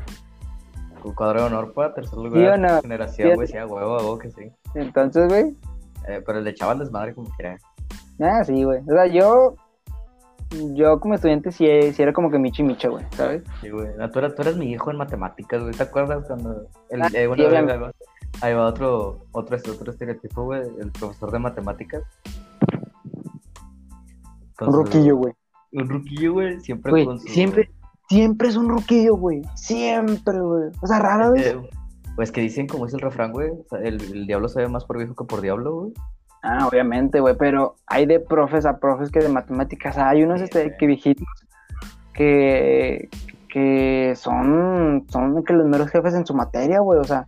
cuadro 1.15 1.43
de 1.43 1.47
honor 1.47 1.73
para 1.73 1.95
tercer 1.95 2.19
lugar. 2.19 2.33
¿Sí 2.33 2.45
o 2.47 2.57
no? 2.57 2.83
Generación, 2.83 3.35
güey, 3.35 3.47
sí, 3.47 3.57
a 3.57 3.67
huevo, 3.67 3.95
a 3.95 3.99
huevo 3.99 4.19
que 4.19 4.31
sí. 4.31 4.53
Entonces, 4.75 5.29
güey, 5.29 5.57
Eh, 6.09 6.23
pero 6.25 6.41
le 6.41 6.51
echaba 6.51 6.73
el 6.73 6.79
desmadre 6.81 7.15
como 7.15 7.29
quiera. 7.31 7.59
ah, 8.21 8.45
sí, 8.45 8.63
güey. 8.65 8.81
O 8.81 8.93
sea, 8.93 9.07
yo, 9.07 9.57
yo 10.75 11.01
como 11.01 11.15
estudiante 11.15 11.51
sí, 11.53 11.67
sí 11.93 12.03
era 12.03 12.13
como 12.13 12.31
que 12.31 12.39
michi 12.39 12.63
micha, 12.63 12.89
güey, 12.89 13.05
¿sabes? 13.11 13.43
Sí, 13.61 13.71
güey. 13.71 13.89
Tú, 14.13 14.21
tú 14.35 14.43
eras 14.43 14.57
mi 14.57 14.71
hijo 14.73 14.91
en 14.91 14.97
matemáticas, 14.99 15.63
güey. 15.63 15.75
¿Te 15.75 15.83
acuerdas 15.83 16.25
cuando... 16.27 16.67
El, 16.91 17.03
Ah, 17.03 17.09
eh, 17.13 17.27
bueno, 17.27 17.49
sí, 17.49 17.55
ahí 17.57 17.65
va- 17.79 17.93
ahí 18.43 18.55
va 18.55 18.67
otro, 18.67 19.19
otro, 19.33 19.57
otro 19.57 19.91
estereotipo, 19.93 20.45
güey. 20.45 20.63
El 20.81 20.93
profesor 20.93 21.33
de 21.33 21.39
matemáticas. 21.41 22.03
Con 24.57 24.69
Un 24.69 24.75
su- 24.75 24.83
ruquillo, 24.85 25.17
güey. 25.17 25.35
Un 25.73 25.89
ruquillo, 25.89 26.33
güey. 26.35 26.61
Siempre 26.61 26.91
Güey, 26.91 27.05
con 27.05 27.19
su... 27.21 27.27
siempre, 27.29 27.71
siempre 28.09 28.49
es 28.49 28.57
un 28.57 28.69
ruquillo, 28.69 29.17
güey. 29.17 29.43
Siempre, 29.55 30.41
güey. 30.41 30.71
O 30.81 30.87
sea, 30.87 30.99
rara 31.01 31.31
vez. 31.31 31.47
Eh, 31.49 31.71
pues 32.17 32.33
que 32.33 32.41
dicen, 32.41 32.67
como 32.67 32.87
es 32.87 32.95
el 32.95 33.01
refrán, 33.01 33.33
güey, 33.33 33.51
el, 33.83 34.01
el 34.01 34.27
diablo 34.27 34.49
sabe 34.49 34.69
más 34.69 34.85
por 34.85 34.99
viejo 34.99 35.15
que 35.15 35.25
por 35.25 35.41
diablo, 35.41 35.75
güey. 35.75 35.93
Ah, 36.43 36.67
obviamente, 36.67 37.21
güey, 37.21 37.37
pero 37.37 37.77
hay 37.87 38.07
de 38.07 38.21
profes 38.21 38.67
a 38.67 38.79
profes 38.79 39.11
que 39.11 39.21
de 39.21 39.29
matemáticas. 39.29 39.99
Hay 39.99 40.23
unos 40.23 40.39
Sí, 40.39 40.45
este, 40.45 40.77
que 40.77 40.87
viejitos 40.87 41.27
que, 42.17 43.09
que 43.49 44.15
son, 44.17 45.07
son 45.09 45.45
que 45.45 45.53
los 45.53 45.67
meros 45.67 45.91
jefes 45.91 46.15
en 46.15 46.27
su 46.27 46.35
materia, 46.35 46.81
güey. 46.81 46.99
O 46.99 47.05
sea, 47.05 47.27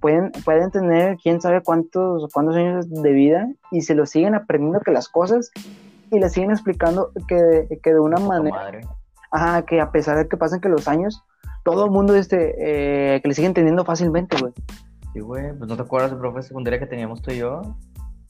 pueden, 0.00 0.32
pueden 0.44 0.70
tener 0.70 1.16
quién 1.18 1.40
sabe 1.40 1.62
cuántos, 1.62 2.30
cuántos 2.32 2.56
años 2.56 2.90
de 2.90 3.12
vida 3.12 3.48
y 3.70 3.82
se 3.82 3.94
lo 3.94 4.06
siguen 4.06 4.34
aprendiendo 4.34 4.80
que 4.80 4.90
las 4.90 5.08
cosas 5.08 5.50
y 6.10 6.18
les 6.18 6.32
siguen 6.32 6.50
explicando 6.50 7.10
que, 7.28 7.80
que 7.82 7.92
de 7.92 8.00
una 8.00 8.20
manera, 8.20 8.56
madre. 8.56 8.80
ajá, 9.30 9.62
que 9.62 9.80
a 9.80 9.90
pesar 9.90 10.16
de 10.16 10.28
que 10.28 10.36
pasen 10.36 10.60
que 10.60 10.68
los 10.68 10.88
años, 10.88 11.22
todo 11.66 11.84
el 11.84 11.90
mundo 11.90 12.14
este, 12.14 12.54
eh, 13.16 13.20
que 13.20 13.28
le 13.28 13.34
sigue 13.34 13.48
entendiendo 13.48 13.84
fácilmente, 13.84 14.36
güey. 14.40 14.52
Sí, 15.12 15.18
güey, 15.20 15.52
pues 15.58 15.68
no 15.68 15.76
te 15.76 15.82
acuerdas 15.82 16.12
del 16.12 16.20
profe 16.20 16.36
de 16.38 16.42
secundaria 16.44 16.78
que 16.78 16.86
teníamos 16.86 17.20
tú 17.22 17.32
y 17.32 17.38
yo. 17.38 17.60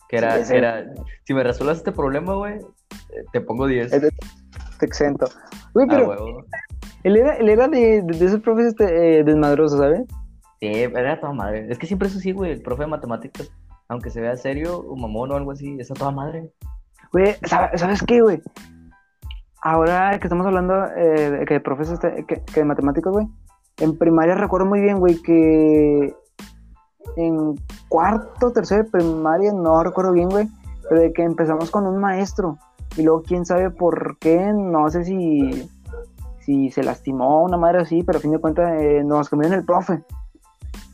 Que 0.08 0.16
era, 0.16 0.42
Sí, 0.42 0.54
era, 0.54 0.84
si 1.24 1.34
me 1.34 1.42
resuelvas 1.42 1.76
este 1.78 1.92
problema, 1.92 2.34
güey, 2.34 2.54
eh, 2.54 3.24
te 3.32 3.40
pongo 3.42 3.66
10. 3.66 3.92
Es 3.92 4.00
de- 4.02 4.10
Te 4.78 4.86
exento. 4.86 5.26
Güey, 5.74 5.86
Ah, 5.90 5.94
pero. 5.96 6.44
Él 7.04 7.16
era, 7.16 7.36
él 7.36 7.48
era 7.50 7.68
de, 7.68 8.02
de, 8.02 8.24
esos 8.26 8.40
profes 8.40 8.66
este, 8.68 9.18
eh, 9.20 9.24
desmadrosos, 9.24 9.78
¿sabes? 9.78 10.02
Sí, 10.60 10.66
era 10.68 11.20
toda 11.20 11.32
madre. 11.34 11.66
Es 11.70 11.78
que 11.78 11.86
siempre 11.86 12.08
eso 12.08 12.18
sí, 12.18 12.32
güey, 12.32 12.52
el 12.52 12.62
profe 12.62 12.84
de 12.84 12.88
matemáticas, 12.88 13.50
aunque 13.88 14.08
se 14.10 14.20
vea 14.22 14.34
serio 14.36 14.78
o 14.78 14.96
mamón 14.96 15.30
o 15.30 15.36
algo 15.36 15.52
así, 15.52 15.76
es 15.78 15.90
a 15.90 15.94
toda 15.94 16.10
madre. 16.10 16.50
Güey, 17.12 17.34
¿sabe- 17.44 17.76
¿sabes 17.76 18.02
qué, 18.02 18.20
güey? 18.22 18.40
Ahora 19.68 20.16
que 20.20 20.28
estamos 20.28 20.46
hablando 20.46 20.74
eh, 20.96 21.44
de 21.44 21.62
este, 21.80 22.24
que, 22.24 22.40
que 22.40 22.60
de 22.60 22.64
matemáticos, 22.64 23.12
güey. 23.12 23.26
En 23.78 23.98
primaria 23.98 24.36
recuerdo 24.36 24.64
muy 24.64 24.80
bien, 24.80 25.00
güey, 25.00 25.20
que 25.20 26.14
en 27.16 27.56
cuarto, 27.88 28.52
tercero 28.52 28.84
de 28.84 28.90
primaria, 28.90 29.52
no 29.52 29.82
recuerdo 29.82 30.12
bien, 30.12 30.28
güey, 30.28 30.46
pero 30.88 31.00
de 31.00 31.12
que 31.12 31.24
empezamos 31.24 31.72
con 31.72 31.84
un 31.84 31.98
maestro. 31.98 32.58
Y 32.96 33.02
luego 33.02 33.22
quién 33.22 33.44
sabe 33.44 33.70
por 33.70 34.18
qué, 34.20 34.52
no 34.54 34.88
sé 34.88 35.02
si, 35.02 35.68
si 36.44 36.70
se 36.70 36.84
lastimó 36.84 37.42
una 37.42 37.56
madre 37.56 37.80
así, 37.80 38.04
pero 38.04 38.18
a 38.18 38.22
fin 38.22 38.30
de 38.30 38.38
cuentas 38.38 38.70
eh, 38.80 39.02
nos 39.04 39.28
cambiaron 39.28 39.58
el 39.58 39.64
profe. 39.64 40.04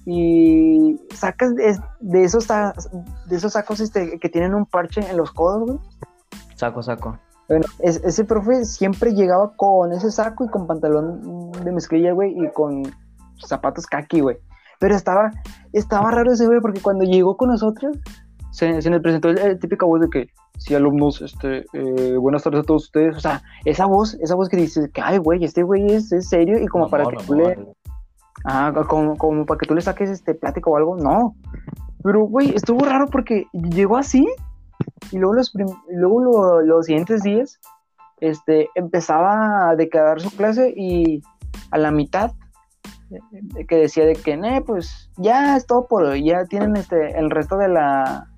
Y 0.07 0.99
sacas 1.15 1.55
de, 1.57 2.25
esos, 2.25 2.49
de 2.49 3.37
esos 3.37 3.53
sacos 3.53 3.81
este, 3.81 4.19
que 4.19 4.31
tienen 4.31 4.55
un 4.55 4.65
parche 4.65 5.03
en 5.11 5.19
los 5.19 5.31
codos, 5.31 5.61
güey. 5.61 5.79
Saco, 6.57 6.83
saco. 6.83 7.19
Bueno, 7.53 7.67
es- 7.81 8.03
ese 8.03 8.25
profe 8.25 8.65
siempre 8.65 9.13
llegaba 9.13 9.53
con 9.57 9.93
ese 9.93 10.11
saco 10.11 10.47
y 10.47 10.49
con 10.49 10.67
pantalón 10.67 11.51
de 11.65 11.71
mezclilla, 11.71 12.13
güey, 12.13 12.33
y 12.35 12.51
con 12.53 12.83
zapatos 13.47 13.87
kaki, 13.87 14.21
güey. 14.21 14.39
Pero 14.81 14.95
estaba, 14.95 15.31
estaba 15.75 16.11
raro 16.11 16.33
ese 16.33 16.47
güey, 16.47 16.61
porque 16.61 16.81
cuando 16.81 17.05
llegó 17.05 17.37
con 17.37 17.51
nosotros, 17.51 17.99
se, 18.53 18.81
se 18.81 18.89
nos 18.89 19.03
presentó 19.03 19.29
el, 19.29 19.39
el 19.39 19.59
típico 19.59 19.87
voz 19.87 20.01
de 20.01 20.09
que, 20.09 20.27
sí, 20.57 20.75
alumnos, 20.75 21.21
este, 21.21 21.67
eh, 21.75 22.17
buenas 22.17 22.43
tardes 22.43 22.61
a 22.61 22.65
todos 22.65 22.85
ustedes. 22.85 23.17
O 23.19 23.21
sea, 23.21 23.43
esa 23.67 23.85
voz, 23.85 24.15
esa 24.15 24.35
voz 24.35 24.49
que 24.49 24.57
dice 24.57 24.91
que, 24.91 25.03
ay, 25.03 25.19
güey, 25.19 25.45
este 25.45 25.63
güey 25.63 25.93
es, 25.93 26.11
es 26.11 26.31
serio, 26.31 26.59
y 26.59 26.67
como 26.69 26.89
para 26.89 27.05
que 27.05 27.17
tú 27.27 27.35
le. 27.35 27.59
Ajá, 28.45 28.73
como, 28.87 29.17
como 29.19 29.45
para 29.45 29.59
que 29.59 29.67
tú 29.67 29.75
le 29.75 29.83
saques 29.83 30.09
este 30.09 30.35
plático 30.35 30.71
o 30.71 30.77
algo, 30.79 30.97
no. 30.97 31.35
Pero, 32.03 32.25
güey, 32.25 32.55
estuvo 32.55 32.83
raro 32.85 33.07
porque 33.09 33.45
llegó 33.53 33.99
así 33.99 34.27
y 35.11 35.19
luego 35.19 35.35
los, 35.35 35.53
luego 35.91 36.21
lo- 36.23 36.61
los 36.63 36.87
siguientes 36.87 37.23
días 37.23 37.59
este, 38.21 38.69
empezaba 38.75 39.71
a 39.71 39.77
declarar 39.77 40.21
su 40.21 40.31
clase 40.37 40.73
y 40.77 41.23
a 41.71 41.79
la 41.79 41.91
mitad 41.91 42.33
eh, 43.11 43.67
que 43.67 43.77
decía 43.77 44.07
de 44.07 44.15
que, 44.15 44.37
"Nee, 44.37 44.61
pues 44.63 45.11
ya 45.17 45.57
es 45.57 45.67
todo 45.67 45.87
por 45.87 46.05
hoy, 46.05 46.25
ya 46.25 46.45
tienen 46.47 46.77
este, 46.77 47.19
el 47.19 47.31
resto 47.31 47.57
de 47.59 47.69
la, 47.69 48.29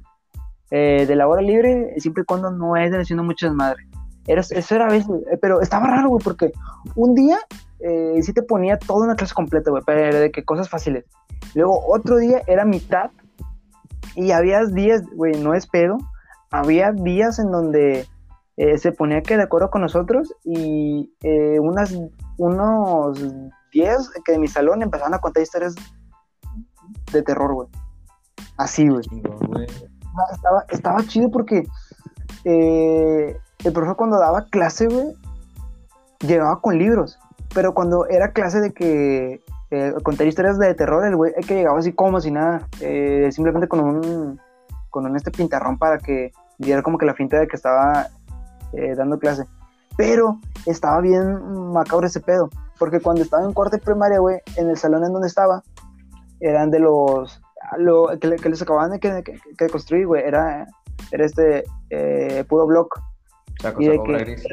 eh, 0.70 1.04
de 1.06 1.14
la 1.16 1.28
hora 1.28 1.42
libre, 1.42 1.94
siempre 1.98 2.22
y 2.22 2.26
cuando 2.26 2.50
no 2.50 2.76
estén 2.76 3.00
haciendo 3.00 3.22
muchas 3.22 3.52
madres. 3.52 3.86
Era, 4.26 4.40
eso 4.40 4.74
era 4.74 4.86
a 4.88 4.96
eh, 4.96 5.02
pero 5.40 5.60
estaba 5.60 5.86
raro, 5.86 6.08
güey, 6.08 6.24
porque 6.24 6.50
un 6.96 7.14
día 7.14 7.38
eh, 7.80 8.18
sí 8.22 8.32
te 8.32 8.42
ponía 8.42 8.78
toda 8.78 9.04
una 9.04 9.14
clase 9.16 9.34
completa, 9.34 9.70
güey, 9.70 9.82
pero 9.84 10.18
de 10.18 10.30
que 10.32 10.44
cosas 10.44 10.68
fáciles. 10.70 11.04
Luego 11.54 11.78
otro 11.86 12.16
día 12.16 12.40
era 12.46 12.64
mitad 12.64 13.10
y 14.16 14.30
había 14.30 14.64
días, 14.64 15.02
güey, 15.14 15.34
no 15.42 15.52
es 15.54 15.66
pedo, 15.66 15.98
había 16.54 16.92
días 16.92 17.40
en 17.40 17.50
donde 17.50 18.06
eh, 18.56 18.78
se 18.78 18.92
ponía 18.92 19.22
que 19.22 19.36
de 19.36 19.42
acuerdo 19.42 19.70
con 19.70 19.82
nosotros 19.82 20.32
y 20.44 21.12
eh, 21.22 21.58
unas, 21.58 21.92
unos 22.38 23.18
10 23.72 24.10
que 24.24 24.32
de 24.32 24.38
mi 24.38 24.46
salón 24.46 24.80
empezaban 24.82 25.14
a 25.14 25.18
contar 25.18 25.42
historias 25.42 25.74
de 27.12 27.22
terror, 27.22 27.52
güey. 27.54 27.68
Así, 28.56 28.88
güey. 28.88 29.02
Estaba, 30.32 30.64
estaba 30.68 31.02
chido 31.02 31.28
porque 31.28 31.66
eh, 32.44 33.36
el 33.64 33.72
profe 33.72 33.96
cuando 33.96 34.20
daba 34.20 34.46
clase, 34.46 34.86
güey, 34.86 35.12
llegaba 36.20 36.60
con 36.60 36.78
libros. 36.78 37.18
Pero 37.52 37.74
cuando 37.74 38.06
era 38.06 38.32
clase 38.32 38.60
de 38.60 38.72
que 38.72 39.42
eh, 39.72 39.92
contar 40.04 40.28
historias 40.28 40.56
de 40.58 40.72
terror, 40.74 41.04
el 41.04 41.16
güey 41.16 41.32
que 41.48 41.56
llegaba 41.56 41.80
así 41.80 41.92
como 41.92 42.20
si 42.20 42.30
nada, 42.30 42.68
eh, 42.80 43.28
simplemente 43.32 43.66
con 43.66 43.80
un, 43.80 44.40
con 44.90 45.06
un 45.06 45.16
este 45.16 45.32
pintarrón 45.32 45.78
para 45.78 45.98
que 45.98 46.30
diera 46.64 46.82
como 46.82 46.98
que 46.98 47.06
la 47.06 47.14
finta 47.14 47.38
de 47.38 47.46
que 47.46 47.56
estaba 47.56 48.08
eh, 48.72 48.94
dando 48.96 49.18
clase. 49.18 49.44
Pero 49.96 50.38
estaba 50.66 51.00
bien 51.00 51.72
macabro 51.72 52.06
ese 52.06 52.20
pedo, 52.20 52.48
porque 52.78 53.00
cuando 53.00 53.22
estaba 53.22 53.44
en 53.44 53.52
cuarto 53.52 53.76
de 53.76 53.82
primaria, 53.82 54.18
güey, 54.18 54.38
en 54.56 54.68
el 54.68 54.76
salón 54.76 55.04
en 55.04 55.12
donde 55.12 55.28
estaba, 55.28 55.62
eran 56.40 56.70
de 56.70 56.80
los 56.80 57.40
lo, 57.78 58.08
que, 58.20 58.26
le- 58.28 58.36
que 58.36 58.48
les 58.50 58.60
acababan 58.60 58.90
de 58.90 59.00
que, 59.00 59.22
que- 59.22 59.38
que 59.56 59.68
construir, 59.68 60.06
güey, 60.06 60.22
era, 60.24 60.66
era 61.12 61.24
este 61.24 61.64
eh, 61.90 62.44
puro 62.48 62.66
block. 62.66 62.98
O 62.98 63.62
sea, 63.62 63.72
Y 63.78 63.88
de 63.88 63.96
cosa, 63.96 64.02
obra 64.10 64.18
que- 64.18 64.24
gris. 64.24 64.44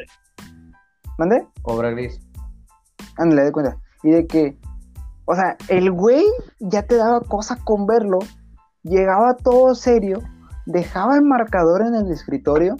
¿Mande? 1.18 1.46
Obra 1.62 1.90
gris. 1.90 2.20
Ándale, 3.18 3.44
de 3.44 3.52
cuenta. 3.52 3.76
Y 4.02 4.10
de 4.10 4.26
que, 4.26 4.56
o 5.26 5.34
sea, 5.34 5.56
el 5.68 5.90
güey 5.92 6.24
ya 6.58 6.82
te 6.86 6.96
daba 6.96 7.20
cosa 7.20 7.58
con 7.64 7.86
verlo, 7.86 8.18
llegaba 8.82 9.34
todo 9.36 9.74
serio, 9.74 10.18
dejaba 10.66 11.16
el 11.16 11.22
marcador 11.22 11.82
en 11.82 11.94
el 11.94 12.10
escritorio, 12.10 12.76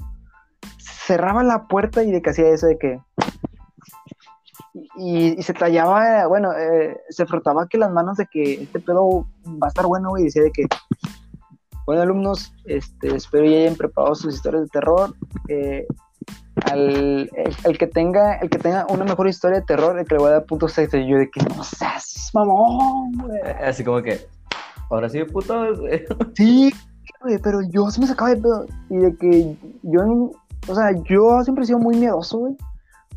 cerraba 0.79 1.43
la 1.43 1.67
puerta 1.67 2.03
y 2.03 2.11
de 2.11 2.23
que 2.23 2.31
hacía 2.31 2.49
eso 2.49 2.67
de 2.67 2.79
que. 2.79 3.01
Y, 4.97 5.39
y 5.39 5.43
se 5.43 5.53
tallaba, 5.53 6.27
bueno, 6.27 6.53
eh, 6.53 6.97
se 7.11 7.27
frotaba 7.27 7.67
que 7.69 7.79
las 7.79 7.91
manos 7.91 8.17
de 8.17 8.27
que 8.27 8.63
este 8.63 8.81
pedo 8.81 9.27
va 9.63 9.67
a 9.67 9.69
estar 9.69 9.87
bueno, 9.87 10.11
güey, 10.11 10.23
y 10.23 10.27
decía 10.27 10.43
de 10.43 10.51
que. 10.53 10.67
Bueno, 11.87 12.03
alumnos, 12.03 12.55
este, 12.65 13.17
espero 13.17 13.45
ya 13.45 13.59
hayan 13.59 13.75
preparado 13.77 14.15
sus 14.15 14.35
historias 14.35 14.63
de 14.63 14.69
terror. 14.69 15.15
eh, 15.49 15.87
al 16.71 16.81
el, 17.35 17.57
el 17.65 17.79
que 17.79 17.87
tenga 17.87 18.35
el 18.37 18.51
que 18.51 18.59
tenga 18.59 18.87
una 18.91 19.05
mejor 19.05 19.27
historia 19.27 19.61
de 19.61 19.67
terror 19.67 19.99
el 19.99 20.07
que 20.07 20.15
le 20.15 20.21
voy 20.21 20.29
a 20.31 20.35
dar 20.35 20.45
puntos 20.45 20.77
extra 20.79 21.01
y 21.01 21.09
yo 21.09 21.17
de 21.17 21.31
que 21.31 21.41
no 21.43 21.65
seas 21.65 22.31
mamón 22.35 23.13
güey 23.19 23.41
Así 23.65 23.83
como 23.83 24.03
que, 24.03 24.21
ahora 24.91 25.09
sí, 25.09 25.25
puto. 25.25 25.65
sí 26.37 26.73
güey 27.23 27.39
pero 27.39 27.61
yo 27.63 27.91
se 27.91 28.01
me 28.01 28.07
sacaba 28.07 28.31
de 28.31 28.37
pedo 28.37 28.67
y 28.91 28.97
de 28.97 29.17
que 29.17 29.57
yo 29.83 30.01
o 30.69 30.75
sea 30.75 30.93
yo 31.05 31.43
siempre 31.43 31.65
he 31.65 31.67
sido 31.67 31.79
muy 31.79 31.97
miedoso 31.97 32.39
güey 32.39 32.57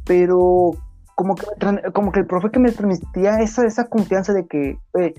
pero 0.05 0.71
como 1.15 1.35
que 1.35 1.45
como 1.93 2.12
que 2.12 2.19
el 2.21 2.27
profe 2.27 2.51
que 2.51 2.59
me 2.59 2.71
transmitía 2.71 3.39
esa 3.39 3.65
esa 3.65 3.88
confianza 3.88 4.33
de 4.33 4.45
que 4.47 4.77
güey, 4.93 5.13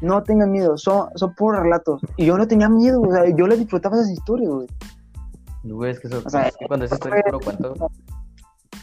no 0.00 0.22
tengan 0.22 0.50
miedo 0.50 0.76
son 0.76 1.08
son 1.14 1.34
puros 1.34 1.62
relatos 1.62 2.00
y 2.16 2.26
yo 2.26 2.36
no 2.36 2.46
tenía 2.46 2.68
miedo 2.68 3.00
o 3.00 3.12
sea 3.12 3.28
yo 3.34 3.46
le 3.46 3.56
disfrutaba 3.56 3.96
esas 3.96 4.10
historias 4.10 4.50
güey 4.50 4.68
Güey, 5.72 5.90
es 5.90 6.00
que, 6.00 6.08
eso, 6.08 6.22
O 6.24 6.30
sea, 6.30 6.42
es 6.42 6.56
que 6.56 6.66
cuando 6.66 6.86
esa 6.86 6.94
historia 6.94 7.22
puro 7.24 7.40
cuento. 7.40 7.74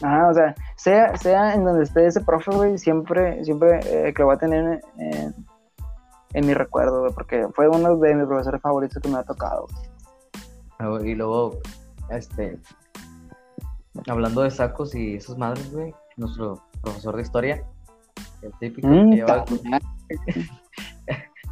Ajá, 0.02 0.28
o 0.28 0.34
sea, 0.34 0.54
sea, 0.76 1.16
sea 1.16 1.54
en 1.54 1.64
donde 1.64 1.84
esté 1.84 2.06
ese 2.06 2.20
profe, 2.20 2.50
güey, 2.50 2.78
siempre, 2.78 3.44
siempre 3.44 3.80
eh, 3.86 4.12
que 4.12 4.22
lo 4.22 4.26
voy 4.26 4.34
a 4.34 4.38
tener 4.38 4.82
en, 4.98 5.12
en 5.12 5.34
mi 6.42 6.54
recuerdo, 6.54 7.00
güey, 7.00 7.12
porque 7.12 7.46
fue 7.54 7.68
uno 7.68 7.96
de 7.96 8.14
mis 8.14 8.26
profesores 8.26 8.60
favoritos 8.60 9.00
que 9.02 9.08
me 9.08 9.18
ha 9.18 9.22
tocado. 9.22 9.66
güey. 9.70 9.88
Ah, 10.78 10.98
Y 11.06 11.14
luego, 11.14 11.58
este, 12.10 12.58
hablando 14.08 14.42
de 14.42 14.50
sacos 14.50 14.94
y 14.94 15.14
esas 15.14 15.38
madres, 15.38 15.72
güey, 15.72 15.94
nuestro 16.16 16.60
profesor 16.82 17.16
de 17.16 17.22
historia, 17.22 17.64
el 18.42 18.52
típico 18.58 18.88
que 18.88 18.94
Mm, 18.94 19.12
lleva, 19.12 19.44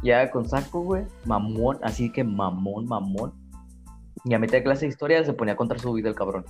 lleva 0.01 0.31
con 0.31 0.47
saco, 0.47 0.81
güey, 0.81 1.05
mamón, 1.25 1.79
así 1.83 2.11
que 2.11 2.23
mamón, 2.23 2.85
mamón. 2.85 3.33
Y 4.25 4.33
a 4.33 4.39
mitad 4.39 4.53
de 4.53 4.63
clase 4.63 4.85
de 4.85 4.89
historia 4.89 5.23
se 5.23 5.33
ponía 5.33 5.53
a 5.53 5.57
contar 5.57 5.79
su 5.79 5.91
vida 5.93 6.09
el 6.09 6.15
cabrón. 6.15 6.45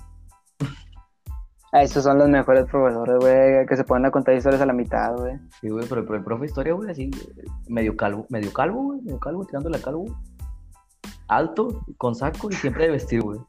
Ah, 1.74 1.82
esos 1.82 2.04
son 2.04 2.18
los 2.18 2.28
mejores 2.28 2.66
profesores, 2.66 3.16
güey, 3.18 3.66
que 3.66 3.76
se 3.76 3.82
ponen 3.82 4.06
a 4.06 4.12
contar 4.12 4.36
historias 4.36 4.62
a 4.62 4.66
la 4.66 4.72
mitad, 4.72 5.16
güey. 5.16 5.36
Sí, 5.60 5.68
güey, 5.70 5.84
pero, 5.88 6.04
pero 6.04 6.18
el 6.18 6.22
profe 6.22 6.42
de 6.42 6.46
historia, 6.46 6.72
güey, 6.72 6.88
así, 6.88 7.10
medio 7.66 7.96
calvo, 7.96 8.26
medio 8.30 8.52
calvo, 8.52 8.84
güey, 8.84 9.00
medio 9.00 9.18
calvo, 9.18 9.44
tirándole 9.44 9.78
a 9.78 9.82
calvo. 9.82 10.04
Alto, 11.26 11.84
con 11.98 12.14
saco 12.14 12.48
y 12.48 12.54
siempre 12.54 12.84
de 12.84 12.92
vestir, 12.92 13.22
güey. 13.22 13.40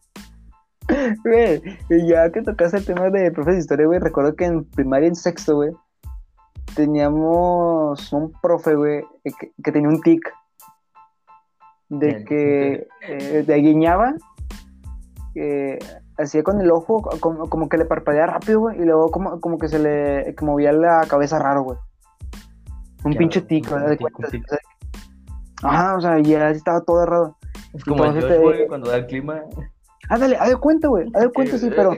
Güey, 1.23 1.61
ya 2.07 2.31
que 2.31 2.41
tocaste 2.41 2.77
el 2.77 2.85
tema 2.85 3.11
de 3.11 3.31
profe 3.31 3.51
de 3.51 3.59
historia, 3.59 3.85
güey, 3.85 3.99
recuerdo 3.99 4.35
que 4.35 4.45
en 4.45 4.65
primaria 4.65 5.05
y 5.05 5.09
en 5.09 5.15
sexto, 5.15 5.57
güey, 5.57 5.69
teníamos 6.75 8.11
un 8.11 8.31
profe, 8.41 8.73
güey, 8.73 9.03
que, 9.23 9.51
que 9.63 9.71
tenía 9.71 9.89
un 9.89 10.01
tic. 10.01 10.21
De 11.89 12.07
Bien. 12.07 12.25
que 12.25 12.87
eh, 13.07 13.43
de 13.45 13.55
guiñaba, 13.57 14.15
eh, 15.35 15.77
hacía 16.17 16.43
con 16.43 16.59
el 16.61 16.71
ojo, 16.71 17.01
como, 17.19 17.49
como 17.49 17.69
que 17.69 17.77
le 17.77 17.85
parpadeaba 17.85 18.33
rápido, 18.33 18.61
güey, 18.61 18.77
y 18.81 18.85
luego 18.85 19.09
como, 19.11 19.39
como 19.39 19.57
que 19.57 19.67
se 19.67 19.79
le 19.79 20.35
que 20.35 20.45
movía 20.45 20.71
la 20.71 21.05
cabeza 21.07 21.39
raro, 21.39 21.63
güey. 21.63 21.77
Un 23.03 23.11
Ya, 23.13 23.19
pinche 23.19 23.39
un- 23.41 23.47
tic, 23.47 23.65
un 23.67 23.73
¿verdad? 23.75 23.89
De 23.89 23.97
cuenta, 23.97 24.27
o 24.27 24.29
sea, 24.29 24.59
Ajá, 25.63 25.95
o 25.95 26.01
sea, 26.01 26.19
ya 26.19 26.49
estaba 26.49 26.81
todo 26.81 27.03
errado. 27.03 27.37
Es 27.73 27.83
como 27.83 28.03
el 28.05 28.11
Entonces, 28.15 28.37
Josh, 28.37 28.43
güey, 28.55 28.67
cuando 28.67 28.89
da 28.89 28.97
el 28.97 29.05
clima. 29.07 29.41
Ándale, 30.09 30.37
haz 30.37 30.49
de 30.49 30.55
cuenta, 30.57 30.87
güey, 30.87 31.09
haz 31.15 31.21
de 31.23 31.29
cuenta, 31.31 31.57
sí, 31.57 31.69
pero, 31.75 31.91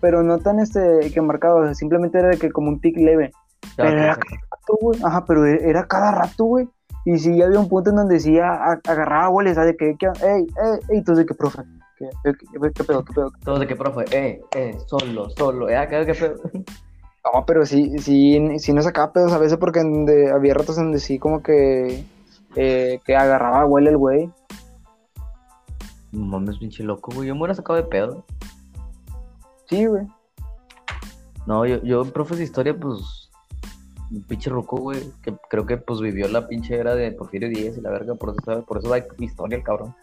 pero 0.00 0.22
no 0.22 0.38
tan 0.38 0.58
este 0.60 1.10
que 1.12 1.20
marcado, 1.22 1.56
o 1.58 1.64
sea, 1.64 1.74
simplemente 1.74 2.18
era 2.18 2.28
de 2.28 2.38
que 2.38 2.50
como 2.50 2.68
un 2.68 2.80
tic 2.80 2.96
leve. 2.96 3.30
Pero 3.76 3.88
era 3.90 4.16
cada 4.16 4.36
rato, 4.50 4.78
güey. 4.80 5.00
Ajá, 5.02 5.24
pero 5.24 5.46
e- 5.46 5.68
era 5.68 5.86
cada 5.86 6.10
rato, 6.12 6.44
güey. 6.44 6.68
Y 7.06 7.18
sí 7.18 7.40
había 7.40 7.58
un 7.58 7.68
punto 7.68 7.90
en 7.90 7.96
donde 7.96 8.20
sí 8.20 8.38
a- 8.38 8.52
a- 8.72 8.80
agarraba 8.86 9.28
güey, 9.28 9.54
¿sabes? 9.54 9.70
De 9.72 9.76
que, 9.76 9.96
que, 9.98 10.06
ey, 10.06 10.12
ey, 10.42 10.78
ey, 10.90 10.98
entonces, 10.98 11.24
¿qué, 11.26 11.34
profe? 11.34 11.62
¿Qué, 12.00 12.08
qué, 12.24 12.32
qué, 12.32 12.72
qué 12.72 12.84
pedo, 12.84 13.04
qué 13.04 13.12
pedo? 13.12 13.30
Todos 13.44 13.60
de 13.60 13.66
que, 13.66 13.76
profe, 13.76 14.04
eh, 14.10 14.40
eh, 14.56 14.78
solo, 14.86 15.28
solo, 15.30 15.68
eh, 15.68 15.76
acá, 15.76 16.06
qué 16.06 16.14
pedo. 16.14 16.36
No, 17.22 17.44
pero 17.46 17.66
sí, 17.66 17.98
sí, 17.98 18.58
sí 18.58 18.72
nos 18.72 18.86
sacaba 18.86 19.12
pedos 19.12 19.32
a 19.34 19.38
veces 19.38 19.58
porque 19.58 19.80
había 20.34 20.54
ratos 20.54 20.76
donde 20.76 20.98
sí 20.98 21.18
como 21.18 21.42
que, 21.42 22.06
eh, 22.56 22.98
que 23.04 23.14
agarraba 23.14 23.64
güey 23.64 23.86
el 23.86 23.98
güey. 23.98 24.30
No 26.12 26.24
Mames, 26.24 26.56
pinche 26.56 26.82
loco, 26.82 27.12
güey. 27.14 27.28
Yo 27.28 27.34
me 27.34 27.42
hubiera 27.42 27.54
sacado 27.54 27.76
de 27.76 27.82
pedo. 27.84 28.24
Sí, 29.68 29.84
güey. 29.84 30.06
No, 31.46 31.66
yo, 31.66 31.82
yo, 31.82 32.04
profe 32.06 32.36
de 32.36 32.44
historia, 32.44 32.74
pues, 32.74 33.30
un 34.10 34.22
pinche 34.22 34.48
roco, 34.48 34.76
güey, 34.78 35.00
que 35.22 35.34
creo 35.50 35.66
que, 35.66 35.76
pues, 35.76 36.00
vivió 36.00 36.26
la 36.28 36.48
pinche 36.48 36.74
era 36.74 36.94
de 36.94 37.12
Porfirio 37.12 37.50
Díaz 37.50 37.76
y 37.76 37.82
la 37.82 37.90
verga, 37.90 38.14
por 38.14 38.30
eso, 38.30 38.38
sabe- 38.46 38.62
por 38.62 38.78
eso 38.78 38.88
da 38.88 39.04
historia 39.18 39.58
el 39.58 39.62
cabrón. 39.62 39.94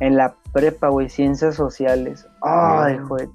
En 0.00 0.16
la 0.16 0.34
prepa, 0.52 0.88
güey, 0.88 1.08
ciencias 1.08 1.54
sociales. 1.54 2.26
Ay, 2.42 2.94
hijo 2.96 3.16
de 3.16 3.28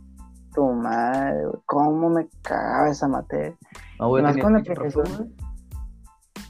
tu 0.54 0.66
madre, 0.74 1.46
güey. 1.46 1.62
¿Cómo 1.66 2.10
me 2.10 2.28
cagaba 2.42 2.90
esa 2.90 3.08
materia? 3.08 3.56
No, 4.00 4.10
güey, 4.10 4.24
Más 4.24 4.38
con 4.38 4.56
el 4.58 4.64
profesor, 4.64 5.04
profe, 5.04 5.18
güey. 5.24 5.36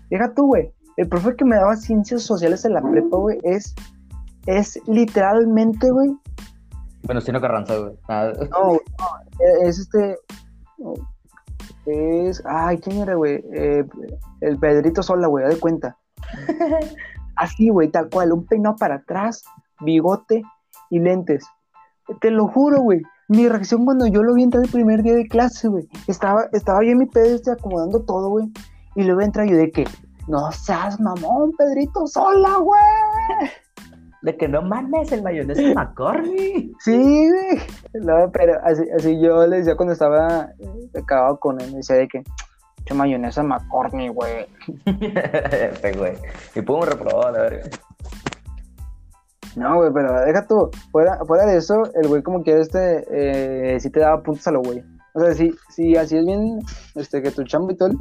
Deja 0.09 0.33
tú, 0.33 0.47
güey. 0.47 0.73
El 0.95 1.07
profe 1.09 1.35
que 1.35 1.45
me 1.45 1.55
daba 1.57 1.75
ciencias 1.75 2.23
sociales 2.23 2.65
en 2.65 2.73
la 2.73 2.81
prepa, 2.81 3.17
güey, 3.17 3.37
es, 3.43 3.75
es 4.47 4.79
literalmente, 4.87 5.91
güey. 5.91 6.09
Bueno, 7.03 7.21
Stino 7.21 7.39
Carranza, 7.39 7.77
güey. 7.77 7.93
Ah, 8.07 8.31
No, 8.51 8.67
güey, 8.69 8.79
no, 8.99 9.05
e- 9.63 9.67
es 9.67 9.77
este. 9.79 10.17
Es. 11.85 12.41
Ay, 12.45 12.79
¿quién 12.79 12.97
era, 12.97 13.15
güey? 13.15 13.43
Eh, 13.53 13.85
el 14.41 14.57
Pedrito 14.57 15.03
Sola, 15.03 15.27
güey, 15.27 15.47
de 15.47 15.59
cuenta. 15.59 15.97
Así, 17.35 17.69
güey, 17.69 17.89
tal 17.89 18.09
cual. 18.09 18.33
Un 18.33 18.45
peinado 18.45 18.75
para 18.77 18.95
atrás, 18.95 19.43
bigote 19.81 20.43
y 20.89 20.99
lentes. 20.99 21.45
Te 22.21 22.31
lo 22.31 22.47
juro, 22.47 22.81
güey. 22.81 23.01
Mi 23.27 23.47
reacción 23.49 23.83
cuando 23.83 24.07
yo 24.07 24.23
lo 24.23 24.33
vi 24.33 24.43
entrar 24.43 24.63
el 24.63 24.71
primer 24.71 25.03
día 25.03 25.15
de 25.15 25.27
clase, 25.27 25.67
güey. 25.67 25.87
Estaba, 26.07 26.47
estaba 26.53 26.83
yo 26.83 26.91
en 26.91 26.99
mi 26.99 27.05
pedo, 27.07 27.35
este, 27.35 27.51
acomodando 27.51 28.01
todo, 28.03 28.29
güey. 28.29 28.49
Y 28.95 29.03
luego 29.03 29.21
entra 29.21 29.45
yo 29.45 29.57
de 29.57 29.69
que, 29.69 29.85
no 30.27 30.51
seas 30.51 30.99
mamón, 30.99 31.53
Pedrito 31.57 32.07
Sola, 32.07 32.57
güey. 32.57 32.81
De 34.23 34.35
que 34.35 34.47
no 34.47 34.63
mames, 34.63 35.11
el 35.11 35.21
mayonesa 35.21 35.61
McCormick. 35.75 36.75
Sí, 36.79 37.29
güey. 37.29 38.03
No, 38.03 38.29
pero 38.31 38.59
así, 38.63 38.83
así 38.97 39.21
yo 39.21 39.45
le 39.45 39.57
decía 39.57 39.77
cuando 39.77 39.93
estaba 39.93 40.49
eh, 40.59 40.99
acabado 40.99 41.39
con 41.39 41.61
él, 41.61 41.69
me 41.71 41.77
decía 41.77 41.97
de 41.97 42.07
que, 42.07 42.23
mayonesa 42.93 43.43
McCormick, 43.43 44.13
güey. 44.13 44.47
Este, 44.85 45.93
güey. 45.93 46.13
Y 46.55 46.61
pum, 46.61 46.81
reprobado, 46.81 47.31
la 47.31 47.41
verga. 47.41 47.69
No, 49.57 49.75
güey, 49.77 49.91
pero 49.91 50.21
deja 50.21 50.45
tú. 50.47 50.69
Fuera, 50.91 51.17
fuera 51.25 51.45
de 51.45 51.57
eso, 51.57 51.81
el 51.95 52.07
güey 52.07 52.21
como 52.21 52.43
que 52.43 52.59
este, 52.59 53.03
eh, 53.09 53.79
sí 53.79 53.89
te 53.89 53.99
daba 54.01 54.21
puntos 54.21 54.47
a 54.47 54.51
lo 54.51 54.61
güey. 54.61 54.83
O 55.13 55.19
sea, 55.19 55.33
si, 55.33 55.51
si 55.69 55.95
así 55.97 56.15
es 56.15 56.25
bien, 56.25 56.59
este, 56.95 57.23
que 57.23 57.31
tu 57.31 57.43
chamba 57.43 57.73
y 57.73 57.75
todo. 57.75 57.89
el- 57.89 57.97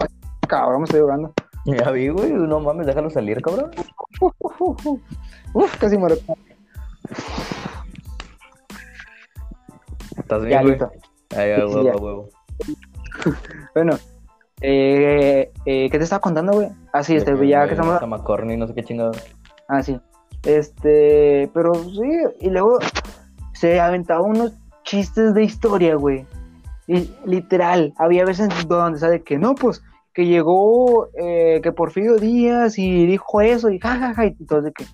Ay, 0.00 0.08
cabrón, 0.48 0.80
me 0.80 0.84
estoy 0.86 1.00
jugando. 1.00 1.32
Ya 1.64 1.90
vi, 1.92 2.08
güey. 2.08 2.32
No 2.32 2.58
mames, 2.60 2.86
déjalo 2.86 3.08
salir, 3.08 3.40
cabrón. 3.40 3.70
Uf, 5.54 5.76
casi 5.78 5.96
muero. 5.96 6.16
¿Estás 10.16 10.40
bien, 10.42 10.50
Ya, 10.52 10.60
güey? 10.62 10.72
listo. 10.72 10.90
Ay, 11.36 11.52
a 11.52 11.66
huevo, 11.66 11.90
a 11.90 11.96
huevo. 11.96 12.28
Bueno, 13.74 13.92
Eh, 14.60 15.52
eh, 15.66 15.88
¿Qué 15.88 15.98
te 15.98 16.02
estaba 16.02 16.18
contando, 16.20 16.52
güey? 16.52 16.68
Ah, 16.92 17.04
sí, 17.04 17.14
este, 17.14 17.30
ya 17.46 17.64
que 17.66 17.74
estamos... 17.74 18.00
Tamacorni, 18.00 18.56
no 18.56 18.66
sé 18.66 18.74
qué 18.74 18.82
chingado. 18.82 19.12
Ah, 19.68 19.84
sí. 19.84 20.00
Este, 20.48 21.50
pero 21.52 21.74
sí, 21.74 22.10
y 22.40 22.48
luego 22.48 22.78
se 23.52 23.78
aventaba 23.80 24.22
unos 24.22 24.54
chistes 24.82 25.34
de 25.34 25.44
historia, 25.44 25.94
güey. 25.96 26.24
Y 26.86 27.10
literal, 27.26 27.92
había 27.98 28.24
veces 28.24 28.48
donde 28.66 28.98
sabe 28.98 29.22
que 29.22 29.36
no, 29.36 29.54
pues, 29.54 29.82
que 30.14 30.24
llegó, 30.24 31.10
eh, 31.18 31.60
que 31.62 31.72
Porfirio 31.72 32.16
Díaz 32.16 32.78
y 32.78 33.04
dijo 33.04 33.42
eso, 33.42 33.68
y 33.68 33.78
jajaja, 33.78 34.24
y 34.24 34.36
entonces 34.40 34.72
que, 34.74 34.86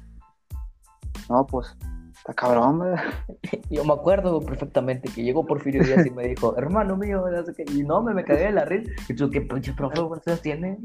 no, 1.30 1.46
pues, 1.46 1.76
está 2.16 2.34
cabrón, 2.34 2.78
güey. 2.78 2.96
Yo 3.70 3.84
me 3.84 3.92
acuerdo 3.92 4.40
perfectamente 4.40 5.08
que 5.08 5.22
llegó 5.22 5.46
Porfirio 5.46 5.84
Díaz 5.84 6.04
y 6.04 6.10
me 6.10 6.26
dijo, 6.26 6.52
hermano 6.58 6.96
mío, 6.96 7.22
no 7.30 7.44
sé 7.44 7.54
qué", 7.54 7.64
y 7.72 7.84
no, 7.84 8.02
me, 8.02 8.12
me 8.12 8.24
cagué 8.24 8.46
de 8.46 8.52
la 8.52 8.64
risa. 8.64 8.90
Y 9.08 9.14
tú, 9.14 9.30
¿qué 9.30 9.40
pinche 9.40 9.72
profe 9.72 10.02
cuántos 10.08 10.26
años 10.26 10.42
tiene? 10.42 10.78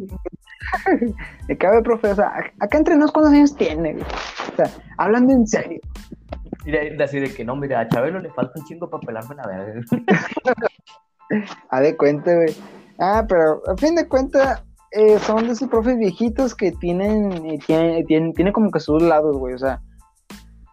Me 1.47 1.57
cabe, 1.57 1.81
profe, 1.81 2.09
o 2.09 2.15
sea, 2.15 2.33
acá 2.59 2.77
entre 2.77 2.97
nos, 2.97 3.11
¿cuántos 3.11 3.33
años 3.33 3.55
tiene? 3.55 3.93
güey? 3.93 4.05
Hablando 4.97 5.33
en 5.33 5.47
serio. 5.47 5.79
De 6.65 7.03
así 7.03 7.19
de 7.19 7.33
que 7.33 7.45
no, 7.45 7.55
mira, 7.55 7.79
a 7.79 7.87
Chabelo 7.87 8.19
le 8.19 8.29
falta 8.31 8.59
un 8.59 8.65
chingo 8.65 8.89
para 8.89 9.01
pelarme 9.01 9.35
la 9.35 9.47
verga. 9.47 9.81
A 11.69 11.81
de 11.81 11.95
cuenta, 11.95 12.33
güey. 12.33 12.55
Ah, 12.99 13.25
pero 13.27 13.61
a 13.67 13.77
fin 13.77 13.95
de 13.95 14.07
cuentas, 14.07 14.63
eh, 14.91 15.19
son 15.19 15.45
de 15.45 15.53
esos 15.53 15.69
profes 15.69 15.97
viejitos 15.97 16.55
que 16.55 16.71
tienen, 16.71 17.31
eh, 17.45 17.59
tienen, 17.65 18.05
tienen, 18.05 18.33
tienen 18.33 18.53
como 18.53 18.71
que 18.71 18.79
sus 18.79 19.01
lados, 19.01 19.37
güey. 19.37 19.53
O 19.53 19.57
sea, 19.59 19.81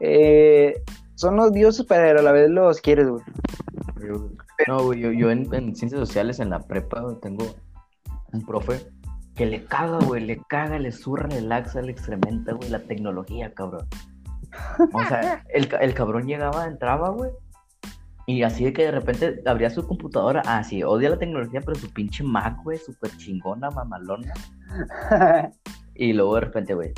eh, 0.01 0.83
son 1.15 1.39
odiosos, 1.39 1.87
pero 1.87 2.19
a 2.19 2.23
la 2.23 2.33
vez 2.33 2.51
los 2.51 2.81
quieres, 2.81 3.09
güey. 3.09 3.23
No, 4.67 4.83
güey, 4.83 5.01
yo, 5.01 5.13
yo 5.13 5.31
en, 5.31 5.53
en 5.55 5.77
ciencias 5.77 6.01
sociales 6.01 6.41
en 6.41 6.51
la 6.51 6.61
prepa 6.61 7.05
tengo 7.21 7.45
un 8.33 8.45
profe 8.45 8.81
que 9.37 9.47
le 9.47 9.65
caga, 9.65 9.99
güey, 10.05 10.25
le 10.25 10.39
caga, 10.49 10.79
le 10.79 10.91
zurra, 10.91 11.29
le 11.29 11.43
laxa, 11.43 11.83
le 11.83 11.93
excrementa, 11.93 12.53
güey, 12.53 12.71
la 12.71 12.81
tecnología, 12.81 13.53
cabrón. 13.55 13.87
O 14.93 15.05
sea, 15.05 15.45
el, 15.55 15.69
el 15.81 15.95
cabrón 15.95 16.27
llegaba, 16.27 16.67
entraba, 16.67 17.11
güey, 17.11 17.31
y 18.29 18.43
así 18.43 18.65
de 18.65 18.73
que 18.73 18.83
de 18.83 18.91
repente 18.91 19.41
abría 19.47 19.71
su 19.71 19.87
computadora, 19.87 20.43
ah, 20.47 20.65
sí, 20.65 20.83
odia 20.83 21.11
la 21.11 21.19
tecnología, 21.19 21.61
pero 21.61 21.77
su 21.77 21.89
pinche 21.93 22.25
Mac, 22.25 22.59
güey, 22.65 22.77
súper 22.79 23.17
chingona, 23.17 23.71
mamalona. 23.71 24.33
Y 25.99 26.13
luego 26.13 26.35
de 26.35 26.41
repente, 26.43 26.75
güey, 26.75 26.93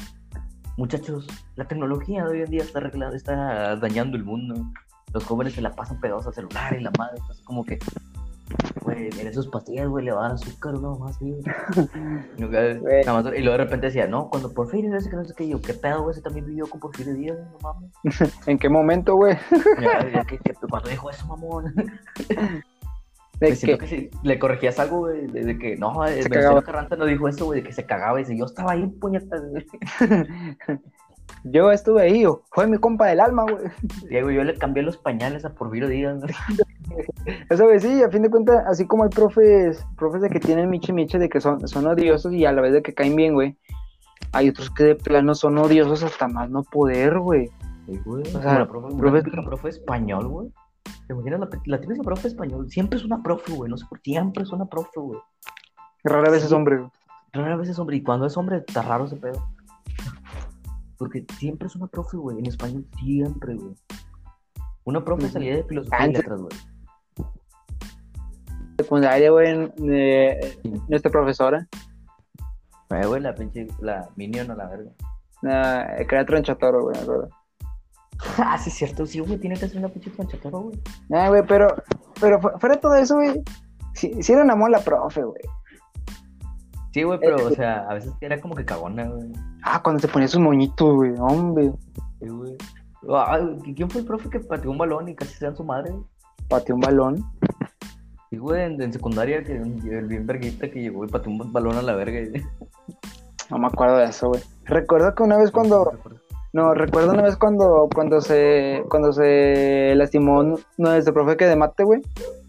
muchachos, 0.77 1.29
la 1.55 1.69
tecnología 1.69 2.25
de 2.25 2.31
hoy 2.31 2.41
en 2.41 2.51
día 2.51 2.65
está 2.65 2.81
arreglada, 2.81 3.15
está 3.15 3.77
dañando 3.77 4.17
el 4.17 4.25
mundo. 4.25 4.57
Los 5.15 5.25
jóvenes 5.25 5.53
se 5.53 5.61
la 5.61 5.71
pasan 5.71 6.01
pegados 6.01 6.27
al 6.27 6.35
celular 6.35 6.75
y 6.77 6.83
la 6.83 6.91
madre, 6.99 7.19
entonces 7.19 7.45
como 7.45 7.65
que, 7.65 7.79
güey, 8.83 9.09
en 9.21 9.27
esos 9.27 9.49
pastillas, 9.49 9.89
güey, 9.89 10.05
le 10.05 10.13
va 10.13 10.21
a 10.21 10.23
dar 10.29 10.33
azúcar, 10.35 10.75
no 10.75 10.97
más, 10.99 11.19
güey. 11.19 11.35
Y 12.39 12.43
luego, 12.43 12.81
Güey. 12.81 13.05
nada 13.05 13.23
más- 13.23 13.33
y 13.35 13.41
luego 13.43 13.59
de 13.59 13.65
repente 13.65 13.87
decía, 13.87 14.07
no, 14.07 14.29
cuando 14.31 14.53
Porfirio 14.53 14.91
Díaz, 14.91 15.09
que 15.09 15.17
no 15.17 15.25
sé 15.25 15.35
qué, 15.37 15.49
yo, 15.49 15.61
qué 15.61 15.75
pedo, 15.75 16.03
güey, 16.03 16.13
ese 16.13 16.23
también 16.23 16.47
vivió 16.47 16.67
con 16.67 16.81
Porfirio 16.81 17.15
Díaz, 17.15 17.39
no 17.53 17.59
mames. 17.63 17.93
¿En 18.47 18.59
qué 18.59 18.69
momento, 18.69 19.15
güey? 19.17 19.37
Cuando 20.71 20.89
dijo 20.89 21.11
eso, 21.11 21.27
mamón. 21.27 21.75
De 23.41 23.57
que, 23.57 23.79
que 23.79 23.87
si 23.87 24.11
le 24.25 24.37
corregías 24.37 24.81
algo, 24.81 24.99
güey, 24.99 25.29
de, 25.29 25.45
de 25.45 25.59
que 25.61 25.77
no, 25.77 26.05
Se. 26.09 26.29
Carranza 26.29 26.97
no 26.97 27.05
dijo 27.05 27.29
eso, 27.29 27.45
güey, 27.45 27.61
de 27.61 27.67
que 27.69 27.73
se 27.73 27.87
cagaba 27.87 28.19
y 28.19 28.25
dice, 28.25 28.37
yo 28.37 28.45
estaba 28.47 28.73
ahí, 28.73 28.85
puñetas, 29.01 29.41
güey. 29.49 29.65
Yo 31.45 31.71
estuve 31.73 32.03
ahí, 32.03 32.27
o 32.27 32.43
fue 32.53 32.67
mi 32.67 32.79
compa 32.79 33.07
del 33.07 33.21
alma, 33.21 33.43
güey. 33.45 33.57
Diego, 34.09 34.31
yo 34.31 34.45
le 34.45 34.55
cambié 34.55 34.83
los 34.83 34.97
pañales 34.97 35.45
a 35.45 35.55
Porfirio 35.55 35.89
Díaz. 35.89 36.19
güey. 36.21 36.35
Esa 37.51 37.67
vez 37.67 37.83
sí, 37.83 38.03
a 38.03 38.11
fin 38.11 38.23
de 38.23 38.31
cuentas, 38.31 38.65
así 38.67 38.87
como 38.87 39.05
hay 39.05 39.11
profes, 39.11 39.85
profes 39.97 40.23
de 40.23 40.31
que 40.31 40.41
tienen 40.41 40.71
miche 40.71 40.93
miche 40.93 41.19
de 41.19 41.29
que 41.29 41.41
son, 41.41 41.67
son 41.69 41.87
odiosos 41.87 42.33
y 42.33 42.45
a 42.47 42.53
la 42.53 42.63
vez 42.63 42.73
de 42.73 42.83
que 42.83 42.95
caen 42.95 43.17
bien, 43.17 43.35
güey. 43.35 43.57
Hay 44.33 44.49
otros 44.49 44.71
que 44.71 44.85
de 44.85 44.95
plano 44.95 45.35
son 45.35 45.57
odiosos 45.59 46.03
hasta 46.03 46.29
más 46.29 46.51
no 46.51 46.63
poder, 46.65 47.19
güey. 47.19 47.51
Sí, 47.87 47.99
güey. 48.05 48.23
O 48.23 48.43
sea, 48.43 48.59
la 48.61 48.69
profe, 48.69 48.95
profe- 48.97 49.25
típica 49.25 49.43
profe 49.43 49.69
español, 49.71 50.29
güey. 50.29 50.53
¿Te 51.07 51.15
imaginas 51.15 51.41
la, 51.41 51.49
la 51.67 51.81
típica 51.81 52.03
profe 52.03 52.29
español? 52.29 52.71
Siempre 52.71 52.99
es 52.99 53.05
una 53.05 53.23
profe, 53.23 53.53
güey. 53.53 53.71
No 53.71 53.77
sé 53.79 53.87
por 53.89 54.01
siempre 54.01 54.43
es 54.43 54.51
una 54.51 54.67
profe, 54.67 55.01
güey. 55.01 55.19
Rara 56.05 56.31
vez 56.31 56.45
es 56.45 56.53
hombre, 56.53 56.77
güey. 56.79 56.91
Rara 57.33 57.57
vez 57.57 57.69
es 57.69 57.79
hombre. 57.79 57.97
Y 57.97 58.03
cuando 58.03 58.27
es 58.27 58.37
hombre, 58.37 58.59
está 58.67 58.83
raro 58.83 59.07
ese 59.07 59.17
pedo. 59.17 59.43
Porque 60.99 61.25
siempre 61.39 61.69
es 61.69 61.77
una 61.77 61.87
profe, 61.87 62.17
güey. 62.17 62.39
En 62.39 62.47
español, 62.47 62.87
siempre, 62.99 63.55
güey. 63.55 63.75
Una 64.85 65.05
profe 65.05 65.25
Ujú. 65.25 65.33
salía 65.33 65.57
de 65.57 65.65
filosofía 65.65 65.99
Ah, 66.01 66.07
y 66.07 66.09
¿en 66.09 66.13
letras, 66.15 66.41
güey. 66.41 66.57
Secundaria, 68.79 69.31
güey, 69.31 69.73
eh, 69.91 70.59
nuestra 70.89 71.11
profesora, 71.11 71.67
Eh, 72.91 73.07
güey, 73.07 73.21
la 73.21 73.35
pinche, 73.35 73.67
la 73.81 74.09
Minion 74.17 74.51
a 74.51 74.55
la 74.55 74.67
verga. 74.67 74.91
eh, 75.99 76.07
que 76.07 76.15
era 76.15 76.25
tronchatoro, 76.25 76.85
güey, 76.85 76.97
me 77.07 77.29
ah, 78.39 78.57
sí, 78.59 78.71
es 78.71 78.77
cierto. 78.77 79.05
Sí, 79.07 79.19
güey, 79.21 79.39
tiene 79.39 79.57
que 79.57 79.69
ser 79.69 79.79
una 79.79 79.89
pinche 79.89 80.11
conchatoro, 80.13 80.61
güey. 80.61 80.81
Ah, 81.13 81.29
güey, 81.29 81.43
pero, 81.47 81.69
pero 82.21 82.41
fu- 82.41 82.59
fuera 82.59 82.77
de 82.77 82.81
todo 82.81 82.95
eso, 82.95 83.17
güey, 83.17 83.43
sí, 83.95 84.23
sí 84.23 84.33
era 84.33 84.43
una 84.43 84.55
mola 84.57 84.81
profe, 84.81 85.23
güey. 85.23 85.43
Sí, 86.99 87.05
güey, 87.05 87.21
pero, 87.21 87.47
o 87.47 87.51
sea, 87.53 87.87
a 87.89 87.95
veces 87.95 88.13
era 88.21 88.41
como 88.41 88.57
que 88.57 88.65
cagona, 88.65 89.07
güey. 89.07 89.31
Ah, 89.63 89.81
cuando 89.81 90.03
se 90.03 90.09
ponía 90.09 90.27
sus 90.27 90.41
moñitos, 90.41 90.97
güey, 90.97 91.15
hombre, 91.17 91.71
Sí, 92.19 92.27
güey. 92.29 92.57
¿Quién 93.77 93.89
fue 93.89 94.01
el 94.01 94.07
profe 94.09 94.29
que 94.29 94.41
pateó 94.41 94.73
un 94.73 94.79
balón 94.79 95.09
y 95.09 95.15
casi 95.15 95.33
se 95.35 95.45
dan 95.45 95.55
su 95.55 95.63
madre? 95.63 95.93
pateó 96.49 96.75
un 96.75 96.81
balón. 96.81 97.25
Sí, 98.31 98.39
güey, 98.39 98.65
en, 98.65 98.83
en 98.83 98.93
secundaria, 98.93 99.45
que 99.45 99.53
el 99.53 100.07
bien 100.09 100.27
verguita 100.27 100.69
que 100.69 100.83
llegó 100.83 101.05
y 101.05 101.09
pateó 101.09 101.31
un 101.31 101.53
balón 101.53 101.77
a 101.77 101.83
la 101.83 101.95
verga. 101.95 102.19
No 103.49 103.59
me 103.59 103.69
acuerdo 103.69 103.99
de 103.99 104.07
eso, 104.07 104.31
güey. 104.31 104.43
Recuerdo 104.65 105.15
que 105.15 105.23
una 105.23 105.37
vez 105.37 105.53
cuando, 105.53 105.93
no, 106.53 106.75
recuerdo 106.75 107.13
una 107.13 107.23
vez 107.23 107.37
cuando, 107.37 107.89
cuando 107.95 108.21
se, 108.21 108.83
cuando 108.91 109.13
se 109.13 109.95
lastimó 109.95 110.57
nuestro 110.77 111.15
profe 111.15 111.37
que 111.37 111.47
de 111.47 111.55
mate, 111.55 111.85
güey, 111.85 112.03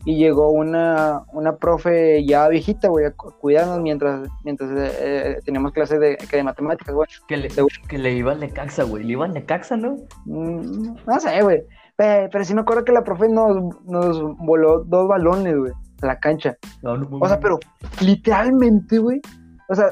y 0.10 0.16
llegó 0.18 0.50
una, 0.50 1.22
una 1.34 1.58
profe 1.58 2.26
ya 2.26 2.48
viejita, 2.48 2.88
güey, 2.88 3.06
a 3.06 3.12
cu- 3.12 3.32
cuidarnos 3.40 3.80
mientras, 3.80 4.28
mientras 4.44 4.72
eh, 4.72 4.92
eh, 5.02 5.40
teníamos 5.46 5.72
clases 5.72 6.00
de, 6.00 6.18
de 6.32 6.44
matemáticas, 6.44 6.96
güey. 6.96 7.08
Que 7.28 7.38
le, 7.38 7.50
que 7.88 7.98
le 8.00 8.14
iba 8.14 8.32
al 8.32 8.40
Necaxa, 8.40 8.84
güey. 8.86 9.04
Le 9.04 9.12
iba 9.12 9.26
al 9.26 9.34
Necaxa, 9.34 9.78
¿no? 9.78 9.98
Mm, 10.26 10.96
No 11.06 11.20
sé, 11.20 11.42
güey. 11.44 11.62
Pe- 11.96 12.28
Pero, 12.32 12.44
sí 12.44 12.56
me 12.56 12.62
acuerdo 12.62 12.86
que 12.86 12.92
la 12.92 13.04
profe 13.04 13.30
nos, 13.30 13.56
nos 13.86 14.36
voló 14.38 14.84
dos 14.84 15.08
balones, 15.08 15.56
güey, 15.56 15.74
a 16.02 16.06
la 16.08 16.20
cancha. 16.20 16.58
No, 16.82 16.98
no, 16.98 17.08
O 17.20 17.28
sea, 17.28 17.40
pero 17.40 17.60
literalmente, 18.02 18.98
güey. 18.98 19.22
O 19.68 19.76
sea, 19.76 19.90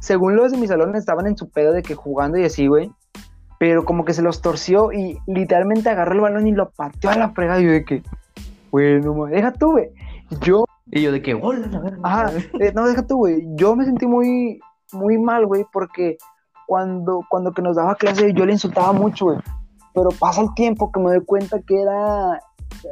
según 0.00 0.36
los 0.36 0.52
de 0.52 0.58
mi 0.58 0.68
salón 0.68 0.94
estaban 0.94 1.26
en 1.26 1.36
su 1.36 1.50
pedo 1.50 1.72
de 1.72 1.82
que 1.82 1.94
jugando 1.94 2.38
y 2.38 2.44
así, 2.44 2.66
güey. 2.68 2.90
Pero 3.58 3.84
como 3.84 4.04
que 4.04 4.12
se 4.12 4.22
los 4.22 4.40
torció 4.40 4.92
y 4.92 5.18
literalmente 5.26 5.88
agarró 5.90 6.12
el 6.14 6.20
balón 6.20 6.46
y 6.46 6.52
lo 6.52 6.70
pateó 6.70 7.10
a 7.10 7.16
la 7.16 7.30
fregada. 7.30 7.60
Y 7.60 7.64
yo 7.64 7.72
de 7.72 7.84
que, 7.84 8.02
bueno, 8.70 9.26
deja 9.26 9.52
tú, 9.52 9.72
güey. 9.72 9.90
Yo, 10.42 10.64
Y 10.90 11.02
yo 11.02 11.12
de 11.12 11.22
que, 11.22 11.34
hola, 11.34 11.66
la 11.66 11.80
verga. 11.80 11.98
ajá, 12.02 12.32
eh, 12.60 12.72
no, 12.74 12.86
deja 12.86 13.06
tú, 13.06 13.18
güey. 13.18 13.42
Yo 13.56 13.74
me 13.76 13.84
sentí 13.84 14.06
muy, 14.06 14.60
muy 14.92 15.18
mal, 15.18 15.46
güey, 15.46 15.64
porque 15.72 16.18
cuando, 16.66 17.24
cuando 17.30 17.52
que 17.52 17.62
nos 17.62 17.76
daba 17.76 17.94
clase 17.94 18.32
yo 18.34 18.44
le 18.44 18.52
insultaba 18.52 18.92
mucho, 18.92 19.26
güey. 19.26 19.38
Pero 19.94 20.10
pasa 20.18 20.42
el 20.42 20.52
tiempo 20.54 20.92
que 20.92 21.00
me 21.00 21.10
doy 21.10 21.24
cuenta 21.24 21.60
que 21.62 21.80
era, 21.80 22.40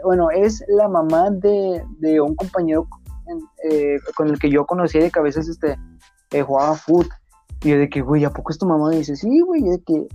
bueno, 0.03 0.31
es 0.31 0.65
la 0.69 0.89
mamá 0.89 1.31
de, 1.31 1.85
de 1.99 2.21
un 2.21 2.35
compañero 2.35 2.89
eh, 3.71 3.99
con 4.17 4.29
el 4.29 4.39
que 4.39 4.51
yo 4.51 4.65
conocí 4.67 4.99
de 4.99 5.11
que 5.11 5.19
a 5.19 5.23
veces 5.23 5.49
este, 5.49 5.77
eh, 6.33 6.43
jugaba 6.43 6.75
foot. 6.75 7.09
Y 7.63 7.71
yo 7.71 7.79
de 7.79 7.89
que, 7.89 8.01
güey, 8.01 8.25
¿a 8.25 8.31
poco 8.31 8.53
es 8.53 8.59
tu 8.59 8.67
mamá? 8.67 8.95
Y 8.95 8.99
dice, 8.99 9.17
sí, 9.17 9.41
güey, 9.41 9.63
y 9.63 9.71
de 9.71 9.83
que, 9.83 10.07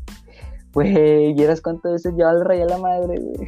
güey, 0.74 1.34
¿vieras 1.34 1.62
cuántas 1.62 1.91
veces 1.93 2.13
yo 2.17 2.32
le 2.32 2.43
rayé 2.43 2.63
a 2.63 2.67
la 2.67 2.78
madre, 2.78 3.19
güey? 3.19 3.47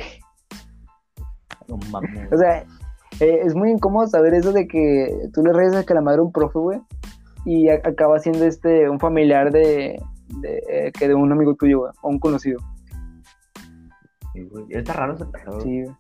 No 1.68 1.78
mames. 1.92 2.32
O 2.32 2.38
sea, 2.38 2.64
eh, 3.20 3.40
es 3.44 3.56
muy 3.56 3.72
incómodo 3.72 4.08
saber 4.08 4.34
eso 4.34 4.52
de 4.52 4.68
que 4.68 5.30
tú 5.34 5.42
le 5.44 5.54
reyes 5.54 5.76
a 5.76 5.84
que 5.84 5.94
la 5.94 6.02
madre 6.02 6.20
a 6.20 6.24
un 6.24 6.32
profe, 6.32 6.60
güey, 6.60 6.82
y 7.46 7.70
a- 7.70 7.82
acaba 7.84 8.20
siendo 8.20 8.46
este, 8.46 8.90
un 8.90 9.00
familiar 9.00 9.52
de, 9.52 10.02
de, 10.42 10.64
eh, 10.70 10.92
que 10.98 11.08
de 11.08 11.16
un 11.16 11.32
amigo 11.32 11.56
tuyo, 11.56 11.80
güey, 11.80 11.92
o 12.02 12.10
un 12.10 12.20
conocido. 12.20 12.60
Sí, 14.34 14.42
güey. 14.44 14.66
Está 14.70 14.94
raro 14.94 15.14
ese 15.14 15.26
pedo. 15.26 15.62
Sí, 15.62 15.84
güey. 15.84 15.96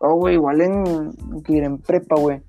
Oh, 0.00 0.16
güey, 0.16 0.34
igual 0.34 0.60
en, 0.60 1.12
que 1.44 1.58
era 1.58 1.66
en 1.66 1.78
prepa, 1.78 2.16
güey, 2.18 2.42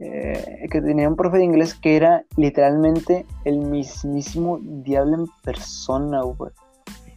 eh, 0.00 0.66
que 0.70 0.82
tenía 0.82 1.08
un 1.08 1.14
profe 1.16 1.38
de 1.38 1.44
inglés 1.44 1.74
que 1.74 1.96
era 1.96 2.24
literalmente 2.36 3.26
el 3.44 3.58
mismísimo 3.60 4.58
diablo 4.60 5.18
en 5.18 5.26
persona, 5.44 6.22
güey. 6.22 6.50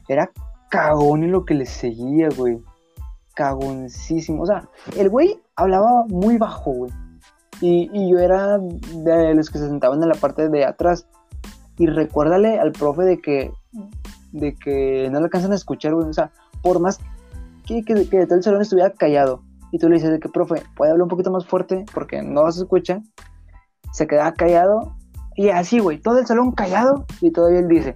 Era 0.07 0.29
cagón 0.69 1.23
en 1.23 1.31
lo 1.31 1.43
que 1.43 1.55
le 1.55 1.65
seguía, 1.65 2.29
güey. 2.37 2.59
Cagoncísimo. 3.35 4.43
O 4.43 4.45
sea, 4.45 4.69
el 4.97 5.09
güey 5.09 5.41
hablaba 5.55 6.05
muy 6.07 6.37
bajo, 6.37 6.71
güey. 6.71 6.91
Y, 7.61 7.89
y 7.93 8.11
yo 8.11 8.19
era 8.19 8.57
de 8.57 9.33
los 9.35 9.49
que 9.49 9.59
se 9.59 9.67
sentaban 9.67 10.01
en 10.01 10.09
la 10.09 10.15
parte 10.15 10.49
de 10.49 10.65
atrás. 10.65 11.07
Y 11.77 11.87
recuérdale 11.87 12.59
al 12.59 12.71
profe 12.71 13.03
de 13.03 13.19
que, 13.19 13.51
de 14.31 14.55
que 14.55 15.09
no 15.11 15.19
le 15.19 15.25
alcanzan 15.25 15.51
a 15.51 15.55
escuchar, 15.55 15.93
güey. 15.93 16.07
O 16.07 16.13
sea, 16.13 16.31
por 16.61 16.79
más 16.79 16.99
que, 17.65 17.83
que, 17.83 18.07
que 18.07 18.25
todo 18.25 18.35
el 18.35 18.43
salón 18.43 18.61
estuviera 18.61 18.91
callado 18.91 19.41
y 19.73 19.79
tú 19.79 19.89
le 19.89 19.95
dices 19.95 20.11
de 20.11 20.19
que, 20.19 20.29
profe, 20.29 20.61
puede 20.75 20.91
hablar 20.91 21.03
un 21.03 21.09
poquito 21.09 21.31
más 21.31 21.47
fuerte 21.47 21.83
porque 21.95 22.21
no 22.21 22.49
se 22.51 22.61
escucha. 22.61 23.01
se 23.91 24.05
quedaba 24.05 24.31
callado 24.33 24.95
y 25.35 25.49
así, 25.49 25.79
güey, 25.79 25.99
todo 25.99 26.19
el 26.19 26.27
salón 26.27 26.51
callado 26.51 27.05
y 27.21 27.31
todavía 27.31 27.59
él 27.59 27.67
dice, 27.67 27.95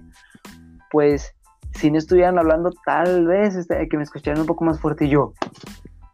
pues 0.90 1.34
si 1.78 1.90
no 1.90 1.98
estuvieran 1.98 2.38
hablando 2.38 2.70
tal 2.84 3.26
vez 3.26 3.54
este, 3.56 3.88
que 3.88 3.96
me 3.96 4.02
escucharan 4.02 4.40
un 4.40 4.46
poco 4.46 4.64
más 4.64 4.80
fuerte 4.80 5.06
y 5.06 5.10
yo, 5.10 5.32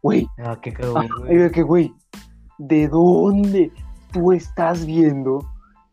güey, 0.02 0.26
Ah, 0.38 0.58
qué 0.62 0.70
ah, 0.70 0.74
cabrón, 0.80 1.08
güey. 1.20 1.38
yo 1.40 1.50
que, 1.50 1.62
güey, 1.62 1.94
¿de 2.58 2.88
dónde 2.88 3.72
tú 4.12 4.32
estás 4.32 4.84
viendo? 4.86 5.44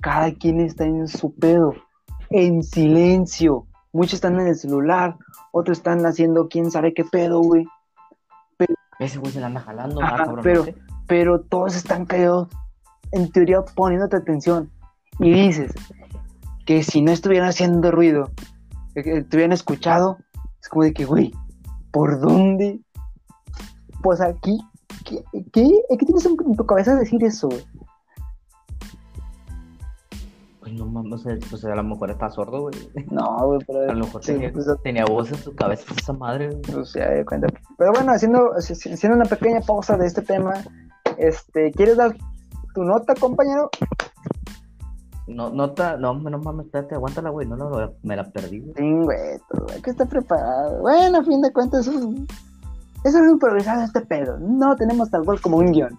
Cada 0.01 0.31
quien 0.33 0.59
está 0.59 0.83
en 0.85 1.07
su 1.07 1.33
pedo, 1.35 1.73
en 2.29 2.63
silencio. 2.63 3.65
Muchos 3.93 4.15
están 4.15 4.39
en 4.39 4.47
el 4.47 4.55
celular, 4.55 5.17
otros 5.51 5.77
están 5.79 6.05
haciendo 6.05 6.47
quién 6.47 6.71
sabe 6.71 6.93
qué 6.93 7.03
pedo, 7.03 7.41
güey. 7.41 7.65
Ese 8.99 9.17
güey 9.19 9.31
se 9.31 9.39
la 9.39 9.47
anda 9.47 9.61
jalando, 9.61 10.01
Ajá, 10.01 10.15
ah, 10.15 10.17
cabrón. 10.25 10.39
pero- 10.43 10.59
no 10.59 10.65
sé. 10.65 10.75
pero 11.07 11.41
todos 11.41 11.75
están 11.75 12.05
callados, 12.05 12.47
en 13.11 13.31
teoría 13.31 13.61
poniéndote 13.75 14.15
atención. 14.17 14.69
Y 15.19 15.31
dices 15.33 15.73
que 16.65 16.83
si 16.83 17.01
no 17.01 17.11
estuvieran 17.11 17.49
haciendo 17.49 17.91
ruido, 17.91 18.29
te 18.93 19.25
hubieran 19.31 19.51
escuchado, 19.51 20.17
es 20.61 20.69
como 20.69 20.83
de 20.83 20.93
que, 20.93 21.05
güey, 21.05 21.31
¿por 21.91 22.19
dónde? 22.19 22.79
Pues 24.01 24.21
aquí, 24.21 24.59
¿qué, 25.05 25.23
qué, 25.51 25.69
¿qué 25.89 26.05
tienes 26.05 26.25
en, 26.25 26.37
tu 26.37 26.65
cabeza 26.65 26.95
decir 26.95 27.23
eso, 27.23 27.49
güey? 27.49 27.63
Pues 30.59 30.73
no 30.73 30.85
mames, 30.85 31.13
o 31.13 31.17
sea, 31.17 31.37
pues 31.49 31.65
a 31.65 31.75
lo 31.75 31.83
mejor 31.83 32.11
está 32.11 32.29
sordo, 32.29 32.61
güey. 32.61 32.75
No, 33.09 33.37
güey, 33.45 33.59
pero... 33.65 33.89
A 33.89 33.93
lo 33.93 34.05
mejor 34.05 34.23
sí, 34.23 34.33
tenía, 34.33 34.51
pues, 34.51 34.67
tenía 34.83 35.05
voz 35.05 35.31
en 35.31 35.37
su 35.37 35.55
cabeza 35.55 35.93
esa 35.97 36.13
madre, 36.13 36.49
güey. 36.49 36.61
pues, 36.61 36.93
ya 36.93 37.09
de 37.09 37.25
cuenta. 37.25 37.47
Pero 37.77 37.91
bueno, 37.93 38.11
haciendo, 38.11 38.51
haciendo 38.55 39.15
una 39.15 39.25
pequeña 39.25 39.61
pausa 39.61 39.97
de 39.97 40.05
este 40.05 40.21
tema, 40.21 40.53
este, 41.17 41.71
¿quieres 41.71 41.97
dar 41.97 42.15
tu 42.73 42.83
nota, 42.83 43.15
compañero? 43.15 43.69
No, 45.33 45.49
nota, 45.49 45.97
no, 45.97 46.13
no 46.13 46.37
mames, 46.39 46.65
espérate, 46.65 46.95
aguántala, 46.95 47.29
güey. 47.29 47.47
No, 47.47 47.55
no, 47.55 47.93
me 48.03 48.15
la 48.15 48.23
perdí, 48.31 48.59
güey. 48.59 48.73
Sí, 48.75 49.03
güey, 49.03 49.39
todo, 49.49 49.67
hay 49.73 49.81
que 49.81 49.91
estar 49.91 50.07
preparado. 50.07 50.81
Bueno, 50.81 51.19
a 51.19 51.23
fin 51.23 51.41
de 51.41 51.51
cuentas, 51.51 51.87
es 51.87 53.15
un 53.15 53.29
improvisado 53.29 53.83
este 53.83 54.01
pedo. 54.01 54.37
No 54.39 54.75
tenemos 54.75 55.09
tal 55.09 55.23
cual 55.23 55.41
como 55.41 55.57
un 55.57 55.71
guion. 55.71 55.97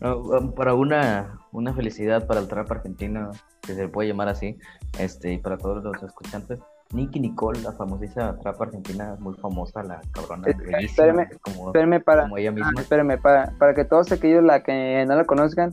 No, 0.00 0.18
um, 0.18 0.52
para 0.52 0.74
una, 0.74 1.38
una 1.52 1.72
felicidad 1.72 2.26
para 2.26 2.40
el 2.40 2.48
trap 2.48 2.70
argentino, 2.72 3.30
que 3.60 3.74
se 3.74 3.82
le 3.82 3.88
puede 3.88 4.08
llamar 4.08 4.28
así, 4.28 4.58
este, 4.98 5.34
y 5.34 5.38
para 5.38 5.58
todos 5.58 5.84
los 5.84 6.02
escuchantes, 6.02 6.58
Nicky 6.92 7.20
Nicole, 7.20 7.60
la 7.60 7.72
famosísima 7.72 8.36
trap 8.38 8.60
argentina, 8.60 9.16
muy 9.20 9.34
famosa, 9.34 9.82
la 9.84 10.00
cabrona, 10.12 10.48
espérame, 10.80 11.28
como, 11.40 11.68
Espérame 11.68 12.02
para, 12.02 12.22
como 12.24 12.36
ella 12.36 12.50
ah, 12.50 12.52
misma. 12.52 12.80
espérame, 12.80 13.20
para, 13.22 13.52
para 13.58 13.74
que 13.74 13.84
todos 13.84 14.10
aquellos 14.10 14.42
la 14.42 14.64
que 14.64 15.04
no 15.06 15.14
la 15.14 15.24
conozcan, 15.24 15.72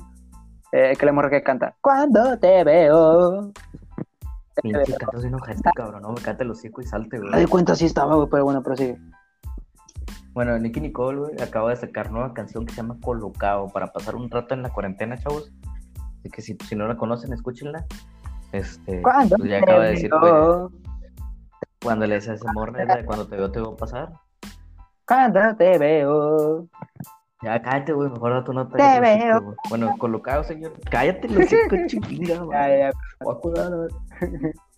eh, 0.71 0.93
que 0.97 1.05
la 1.05 1.11
morra 1.13 1.29
que 1.29 1.43
canta. 1.43 1.75
Cuando 1.81 2.37
te 2.37 2.63
veo. 2.63 3.51
Pinche 4.61 4.93
cantas 4.97 5.21
de 5.21 5.27
enojarte, 5.29 5.69
cabrón, 5.73 6.01
no 6.01 6.11
me 6.11 6.21
cante 6.21 6.43
el 6.43 6.51
hocico 6.51 6.81
y 6.81 6.85
salte, 6.85 7.17
Me 7.19 7.29
güey. 7.29 7.39
di 7.41 7.45
cuenta 7.47 7.75
si 7.75 7.85
estaba, 7.85 8.15
güey, 8.15 8.27
pero 8.29 8.43
bueno, 8.43 8.61
prosigue. 8.61 8.97
Bueno, 10.33 10.57
Nicky 10.59 10.81
Nicole, 10.81 11.19
güey, 11.19 11.41
acaba 11.41 11.69
de 11.69 11.77
sacar 11.77 12.11
nueva 12.11 12.33
canción 12.33 12.65
que 12.65 12.73
se 12.73 12.81
llama 12.81 12.97
Colocao 13.01 13.69
para 13.69 13.87
pasar 13.87 14.15
un 14.15 14.29
rato 14.29 14.53
en 14.53 14.61
la 14.63 14.69
cuarentena, 14.69 15.17
chavos. 15.17 15.51
Así 16.19 16.29
que 16.29 16.41
si, 16.41 16.57
si 16.67 16.75
no 16.75 16.87
la 16.87 16.97
conocen, 16.97 17.31
escúchenla. 17.33 17.85
Este, 18.51 19.01
Cuando 19.01 19.37
pues 19.37 19.49
ya 19.49 19.59
acaba 19.59 19.85
de 19.85 19.91
decir, 19.91 20.09
güey, 20.09 20.31
veo. 20.31 20.71
cuando 21.81 22.05
le 22.07 22.15
dice 22.15 22.31
a 22.31 22.33
esa 22.33 22.51
morra, 22.51 22.85
cuando 23.05 23.27
te 23.27 23.35
veo, 23.37 23.51
te 23.51 23.59
a 23.59 23.75
pasar. 23.77 24.11
Cuando 25.07 25.55
te 25.55 25.77
veo. 25.77 26.67
Ya, 27.41 27.61
cállate, 27.61 27.93
güey, 27.93 28.09
mejor 28.09 28.33
da 28.33 28.43
tu 28.43 28.51
nota. 28.51 28.77
Te 28.77 28.99
veo. 28.99 29.55
Bueno, 29.69 29.95
colocado, 29.97 30.43
señor. 30.43 30.73
Cállate, 30.91 31.29
lo 31.29 31.39
hocico, 31.39 31.75
chinga, 31.87 32.39
güey. 32.39 32.57
Ya, 32.57 32.77
ya. 32.77 32.91
Voy 33.21 33.35
a 33.35 33.39
cuidar, 33.39 33.73
a 33.73 33.77
ver. 33.77 33.91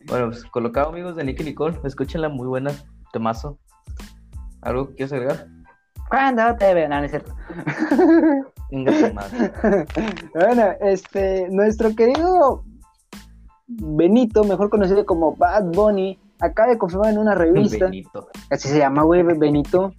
Bueno, 0.08 0.28
pues 0.28 0.46
colocado, 0.46 0.90
amigos 0.90 1.16
de 1.16 1.24
Nicky 1.24 1.44
Nicole. 1.44 1.80
Escúchenla, 1.84 2.30
muy 2.30 2.48
buena. 2.48 2.72
Temazo. 3.12 3.58
¿Algo 4.62 4.90
que 4.90 4.96
quieres 4.96 5.14
agregar? 5.14 5.48
Cuando 6.10 6.56
te 6.58 6.74
veo. 6.74 6.88
No, 6.88 7.00
no 7.00 7.06
es 7.06 7.12
cierto. 7.12 7.34
Bueno, 10.34 10.64
este, 10.80 11.50
nuestro 11.50 11.94
querido 11.94 12.64
Benito, 13.68 14.44
mejor 14.44 14.70
conocido 14.70 15.06
como 15.06 15.36
Bad 15.36 15.72
Bunny, 15.74 16.18
acaba 16.40 16.70
de 16.70 16.78
confirmar 16.78 17.12
en 17.12 17.18
una 17.20 17.36
revista, 17.36 17.86
Benito. 17.86 18.30
así 18.50 18.70
se 18.70 18.80
llama, 18.80 19.04
güey, 19.04 19.24
Benito, 19.24 19.94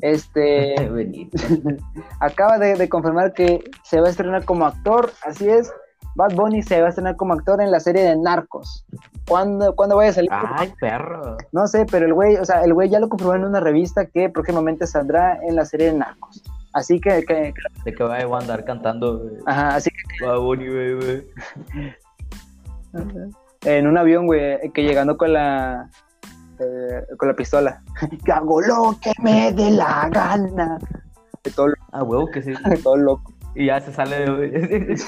este, 0.00 0.74
Benito. 0.90 1.36
acaba 2.20 2.58
de, 2.58 2.74
de 2.74 2.88
confirmar 2.88 3.32
que 3.32 3.62
se 3.84 4.00
va 4.00 4.08
a 4.08 4.10
estrenar 4.10 4.44
como 4.44 4.66
actor, 4.66 5.12
así 5.26 5.48
es, 5.48 5.72
Bad 6.16 6.34
Bunny 6.34 6.62
se 6.62 6.80
va 6.80 6.86
a 6.86 6.88
estrenar 6.90 7.16
como 7.16 7.34
actor 7.34 7.60
en 7.62 7.70
la 7.70 7.78
serie 7.78 8.02
de 8.02 8.16
Narcos. 8.16 8.84
¿Cuándo, 9.28 9.76
¿cuándo 9.76 9.96
vaya 9.96 10.10
a 10.10 10.14
salir? 10.14 10.30
Ay, 10.32 10.72
perro. 10.80 11.36
No 11.52 11.66
sé, 11.68 11.86
pero 11.90 12.06
el 12.06 12.14
güey, 12.14 12.36
o 12.36 12.44
sea, 12.44 12.64
el 12.64 12.74
güey 12.74 12.88
ya 12.90 12.98
lo 12.98 13.08
confirmó 13.08 13.34
en 13.36 13.44
una 13.44 13.60
revista 13.60 14.06
que 14.06 14.28
próximamente 14.28 14.86
saldrá 14.88 15.38
en 15.46 15.54
la 15.54 15.64
serie 15.64 15.92
de 15.92 15.98
Narcos. 15.98 16.42
Así 16.72 17.00
que, 17.00 17.22
que- 17.24 17.52
De 17.84 17.94
que 17.94 18.02
va 18.04 18.16
a 18.18 18.40
andar 18.40 18.64
cantando. 18.64 19.18
güey. 19.20 19.34
ajá, 19.46 19.76
así 19.76 19.90
Va 20.24 20.38
Bunny, 20.38 20.68
baby. 20.68 21.26
que 23.60 23.78
en 23.78 23.86
un 23.86 23.96
avión, 23.98 24.26
güey, 24.26 24.70
que 24.72 24.82
llegando 24.82 25.16
con 25.16 25.32
la 25.32 25.90
eh, 26.60 27.04
con 27.18 27.28
la 27.28 27.34
pistola. 27.34 27.82
Que 28.24 28.32
hago 28.32 28.60
lo 28.60 28.96
que 29.00 29.12
me 29.22 29.52
dé 29.52 29.70
la 29.70 30.08
gana. 30.10 30.78
De 31.42 31.50
todo, 31.50 31.68
Ah, 31.92 32.02
huevo 32.02 32.26
que 32.30 32.42
sí. 32.42 32.52
de 32.52 32.76
todo 32.82 32.96
loco. 32.96 33.32
Y 33.54 33.66
ya 33.66 33.80
se 33.80 33.92
sale 33.92 34.16
de. 34.20 34.96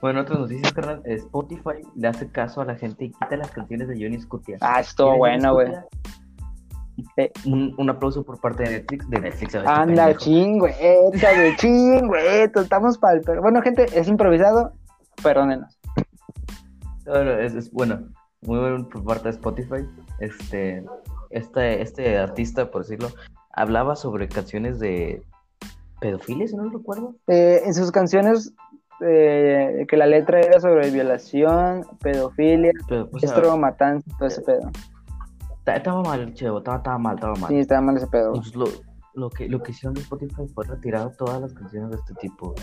bueno, 0.00 0.20
otras 0.20 0.38
noticias, 0.40 0.72
carnal. 0.72 1.02
Spotify 1.04 1.82
le 1.94 2.08
hace 2.08 2.28
caso 2.30 2.60
a 2.60 2.64
la 2.66 2.74
gente 2.76 3.06
y 3.06 3.10
quita 3.12 3.36
las 3.36 3.50
canciones 3.50 3.88
de 3.88 3.94
Johnny 3.94 4.20
Scutia. 4.20 4.58
Ah, 4.60 4.80
estuvo 4.80 5.16
bueno, 5.16 5.54
güey. 5.54 5.72
Eh. 7.18 7.30
Un, 7.44 7.74
un 7.76 7.90
aplauso 7.90 8.22
por 8.24 8.40
parte 8.40 8.62
de 8.64 8.70
Netflix. 8.70 9.08
De 9.10 9.20
Netflix, 9.20 9.54
a 9.54 9.58
este 9.58 9.70
Anda, 9.70 10.16
chingüeta, 10.16 11.34
güey, 11.34 11.56
chingüeta. 11.56 12.60
Estamos 12.62 12.96
pa'l 12.98 13.20
pero 13.24 13.42
Bueno, 13.42 13.60
gente, 13.62 13.86
es 13.98 14.08
improvisado. 14.08 14.72
Perdónenos. 15.22 15.78
Bueno, 17.04 17.32
es, 17.32 17.54
es- 17.54 17.70
bueno, 17.72 18.08
muy 18.46 18.58
bueno 18.58 18.88
por 18.88 19.04
parte 19.04 19.24
de 19.24 19.30
Spotify. 19.30 19.86
Este, 20.20 20.84
este, 21.30 21.82
este 21.82 22.18
artista, 22.18 22.70
por 22.70 22.82
decirlo, 22.82 23.08
hablaba 23.52 23.96
sobre 23.96 24.28
canciones 24.28 24.78
de 24.78 25.22
pedofilia, 26.00 26.46
si 26.46 26.56
no 26.56 26.68
recuerdo. 26.70 27.14
Eh, 27.26 27.62
en 27.64 27.74
sus 27.74 27.90
canciones, 27.90 28.52
eh, 29.06 29.86
que 29.88 29.96
la 29.96 30.06
letra 30.06 30.40
era 30.40 30.60
sobre 30.60 30.90
violación, 30.90 31.84
pedofilia, 32.00 32.72
Pero, 32.88 33.08
o 33.12 33.18
sea, 33.18 33.28
estro, 33.30 33.56
matanza, 33.56 34.10
todo 34.18 34.28
ese 34.28 34.42
pedo. 34.42 34.70
ta- 35.64 35.76
estaba 35.76 36.02
mal, 36.02 36.32
chevo, 36.34 36.58
estaba, 36.58 36.78
estaba 36.78 36.98
mal, 36.98 37.14
estaba 37.16 37.34
mal. 37.36 37.48
Sí, 37.50 37.58
estaba 37.58 37.80
mal 37.80 37.96
ese 37.96 38.06
pedo. 38.06 38.28
Entonces, 38.28 38.54
lo, 38.54 38.66
lo 39.14 39.30
que, 39.30 39.48
lo 39.48 39.62
que 39.62 39.72
hicieron 39.72 39.94
de 39.94 40.02
Spotify 40.02 40.46
fue 40.54 40.64
retirar 40.66 41.12
todas 41.16 41.40
las 41.40 41.52
canciones 41.54 41.90
de 41.90 41.96
este 41.96 42.14
tipo. 42.14 42.54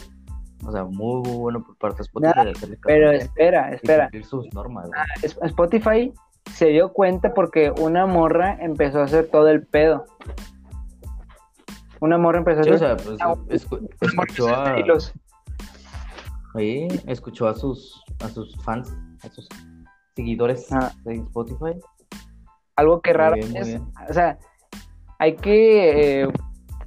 O 0.66 0.72
sea, 0.72 0.84
muy, 0.86 1.22
muy 1.22 1.38
bueno 1.38 1.64
por 1.64 1.76
parte 1.78 1.98
de 1.98 2.04
Spotify 2.04 2.68
de 2.70 2.78
Pero 2.84 3.12
espera, 3.12 3.70
espera. 3.72 4.10
sus 4.24 4.52
normas. 4.54 4.90
Es- 5.22 5.38
Spotify 5.44 6.14
se 6.52 6.68
dio 6.68 6.92
cuenta 6.94 7.34
porque 7.34 7.72
una 7.80 8.06
morra 8.06 8.58
empezó 8.62 9.00
a 9.00 9.04
hacer 9.04 9.28
todo 9.30 9.48
el 9.50 9.66
pedo. 9.66 10.06
Una 12.00 12.18
morra 12.18 12.40
empezó 12.40 12.62
a 12.62 12.64
Sí, 12.64 12.70
o 12.72 12.76
hacer 12.76 13.00
sea, 13.00 13.18
pues, 13.46 13.64
escu- 13.66 13.90
escuchó 14.02 14.50
a, 14.54 14.76
sí, 16.56 16.88
escuchó 17.08 17.48
a 17.48 17.56
sus, 17.56 18.04
a 18.24 18.30
sus 18.30 18.56
fans, 18.64 18.94
a 19.24 19.30
sus 19.30 19.48
seguidores 20.16 20.72
Ah. 20.72 20.92
de 21.06 21.16
Spotify. 21.16 21.80
Algo 22.76 23.02
que 23.02 23.12
Muy 23.12 23.18
raro 23.18 23.36
bien, 23.36 23.56
es, 23.56 23.82
o 24.10 24.14
sea, 24.14 24.38
hay 25.20 25.36
que 25.36 26.24
eh, 26.24 26.28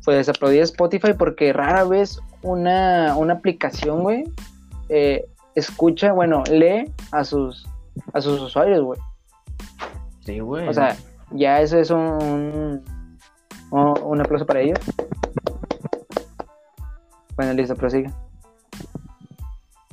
pues 0.04 0.28
aplaudir 0.28 0.60
a 0.60 0.64
Spotify 0.64 1.12
porque 1.16 1.52
rara 1.52 1.84
vez 1.84 2.20
una, 2.46 3.16
una 3.16 3.34
aplicación, 3.34 4.02
güey, 4.02 4.24
eh, 4.88 5.26
escucha, 5.54 6.12
bueno, 6.12 6.44
lee 6.50 6.92
a 7.12 7.24
sus 7.24 7.66
a 8.12 8.20
sus 8.20 8.40
usuarios, 8.40 8.82
güey. 8.82 9.00
Sí, 10.20 10.38
güey. 10.38 10.68
O 10.68 10.72
sea, 10.72 10.96
ya 11.32 11.60
eso 11.60 11.78
es 11.78 11.90
un, 11.90 12.82
un, 13.70 13.94
un 14.02 14.20
aplauso 14.20 14.46
para 14.46 14.60
ellos. 14.60 14.78
Bueno, 17.36 17.52
listo, 17.54 17.74
prosigue. 17.74 18.10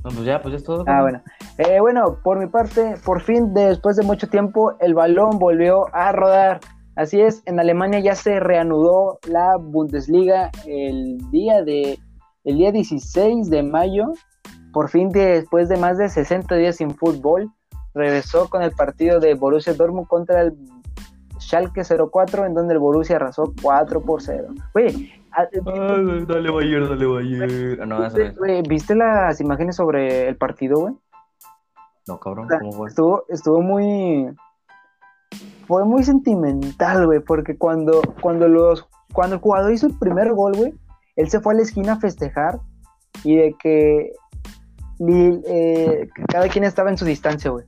No, 0.04 0.10
pues 0.10 0.26
ya, 0.26 0.42
pues 0.42 0.52
ya 0.52 0.58
es 0.58 0.64
todo. 0.64 0.84
Ah, 0.88 1.02
bueno. 1.02 1.22
Eh, 1.58 1.80
bueno, 1.80 2.18
por 2.24 2.40
mi 2.40 2.48
parte, 2.48 2.96
por 3.06 3.22
fin, 3.22 3.54
después 3.54 3.96
de 3.96 4.04
mucho 4.04 4.28
tiempo, 4.28 4.74
el 4.80 4.94
balón 4.94 5.40
volvió 5.40 5.86
a 5.94 6.12
rodar. 6.12 6.60
Así 6.96 7.22
es, 7.22 7.42
en 7.46 7.60
Alemania 7.60 8.00
ya 8.00 8.16
se 8.16 8.40
reanudó 8.40 9.18
la 9.28 9.58
Bundesliga 9.60 10.52
el 10.68 11.18
día 11.32 11.64
de 11.64 11.98
el 12.44 12.58
día 12.58 12.72
16 12.72 13.50
de 13.50 13.64
mayo. 13.64 14.14
Por 14.72 14.90
fin, 14.90 15.10
después 15.10 15.70
de 15.70 15.78
más 15.78 15.98
de 15.98 16.10
60 16.10 16.56
días 16.56 16.78
sin 16.78 16.96
fútbol, 16.96 17.52
regresó 17.94 18.50
con 18.50 18.64
el 18.64 18.72
partido 18.72 19.20
de 19.20 19.36
Borussia 19.36 19.74
Dortmund 19.74 20.08
contra 20.08 20.42
el 20.42 20.58
Schalke 21.40 21.84
04, 21.84 22.46
en 22.46 22.54
donde 22.54 22.74
el 22.74 22.80
Borussia 22.80 23.18
arrasó 23.18 23.54
4 23.62 24.02
por 24.02 24.22
0. 24.22 24.48
Güey, 24.74 25.12
ah, 25.32 25.48
Ay, 25.52 26.26
dale 26.26 26.50
Bayern, 26.50 26.90
dale 26.90 27.06
Bayern. 27.06 27.82
Ah, 27.82 27.86
no, 27.86 28.06
eso 28.06 28.18
no 28.18 28.46
es. 28.46 28.68
¿viste 28.68 28.96
las 28.96 29.40
imágenes 29.40 29.76
sobre 29.76 30.28
el 30.30 30.38
partido, 30.38 30.80
güey? 30.80 30.94
No, 32.08 32.20
cabrón, 32.20 32.48
¿cómo 32.60 32.72
fue? 32.72 32.90
Estuvo, 32.90 33.26
estuvo 33.30 33.62
muy. 33.62 34.34
Fue 35.68 35.86
muy 35.86 36.04
sentimental, 36.04 37.06
güey, 37.06 37.20
porque 37.20 37.58
cuando, 37.58 38.02
cuando, 38.22 38.48
los, 38.48 38.88
cuando 39.14 39.36
el 39.36 39.42
jugador 39.42 39.72
hizo 39.72 39.88
el 39.88 39.98
primer 39.98 40.34
gol, 40.34 40.54
güey, 40.56 40.74
él 41.16 41.30
se 41.30 41.40
fue 41.40 41.54
a 41.54 41.58
la 41.58 41.64
esquina 41.64 41.94
a 41.94 42.00
festejar 42.00 42.60
y 43.24 43.36
de 43.38 43.56
que, 43.62 44.12
eh, 45.48 46.08
cada 46.28 46.48
quien 46.50 46.64
estaba 46.64 46.90
en 46.90 46.98
su 46.98 47.06
distancia, 47.06 47.52
güey. 47.52 47.66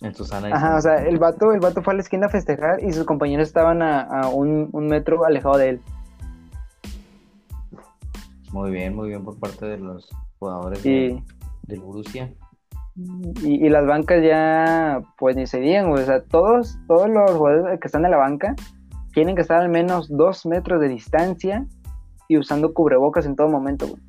En 0.00 0.14
Susana. 0.14 0.48
Ajá, 0.54 0.76
o 0.76 0.80
sea, 0.80 0.96
el 1.06 1.18
vato, 1.18 1.52
el 1.52 1.60
vato 1.60 1.82
fue 1.82 1.92
a 1.92 1.96
la 1.96 2.02
esquina 2.02 2.26
a 2.26 2.30
festejar 2.30 2.82
y 2.84 2.92
sus 2.92 3.04
compañeros 3.04 3.48
estaban 3.48 3.82
a, 3.82 4.02
a 4.02 4.28
un, 4.28 4.68
un 4.72 4.86
metro 4.86 5.24
alejado 5.24 5.58
de 5.58 5.68
él. 5.70 5.80
Muy 8.52 8.70
bien, 8.70 8.94
muy 8.94 9.08
bien 9.08 9.24
por 9.24 9.38
parte 9.38 9.66
de 9.66 9.78
los 9.78 10.08
jugadores 10.38 10.84
Y, 10.86 10.90
de- 11.08 11.22
del 11.64 11.80
Borussia. 11.80 12.32
y, 12.96 13.66
y 13.66 13.68
las 13.68 13.86
bancas 13.86 14.22
ya, 14.22 15.00
pues 15.18 15.36
ni 15.36 15.46
se 15.46 15.60
digan, 15.60 15.90
güey. 15.90 16.02
O 16.02 16.06
sea, 16.06 16.22
todos, 16.24 16.78
todos 16.86 17.08
los 17.10 17.32
jugadores 17.32 17.78
que 17.80 17.86
están 17.88 18.04
en 18.04 18.10
la 18.12 18.16
banca 18.16 18.54
tienen 19.18 19.34
que 19.34 19.42
estar 19.42 19.60
al 19.60 19.68
menos 19.68 20.06
dos 20.08 20.46
metros 20.46 20.80
de 20.80 20.86
distancia 20.86 21.66
y 22.28 22.38
usando 22.38 22.72
cubrebocas 22.72 23.26
en 23.26 23.34
todo 23.34 23.48
momento, 23.48 23.88
güey. 23.88 24.00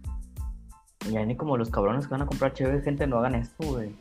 Ya 1.12 1.26
ni 1.26 1.36
como 1.36 1.58
los 1.58 1.72
cabrones 1.72 2.06
que 2.06 2.12
van 2.12 2.22
a 2.22 2.28
comprar 2.28 2.54
chévere, 2.54 2.84
gente, 2.84 3.08
no 3.08 3.17
hagan 3.17 3.34
esto, 3.34 3.72
güey. 3.72 3.95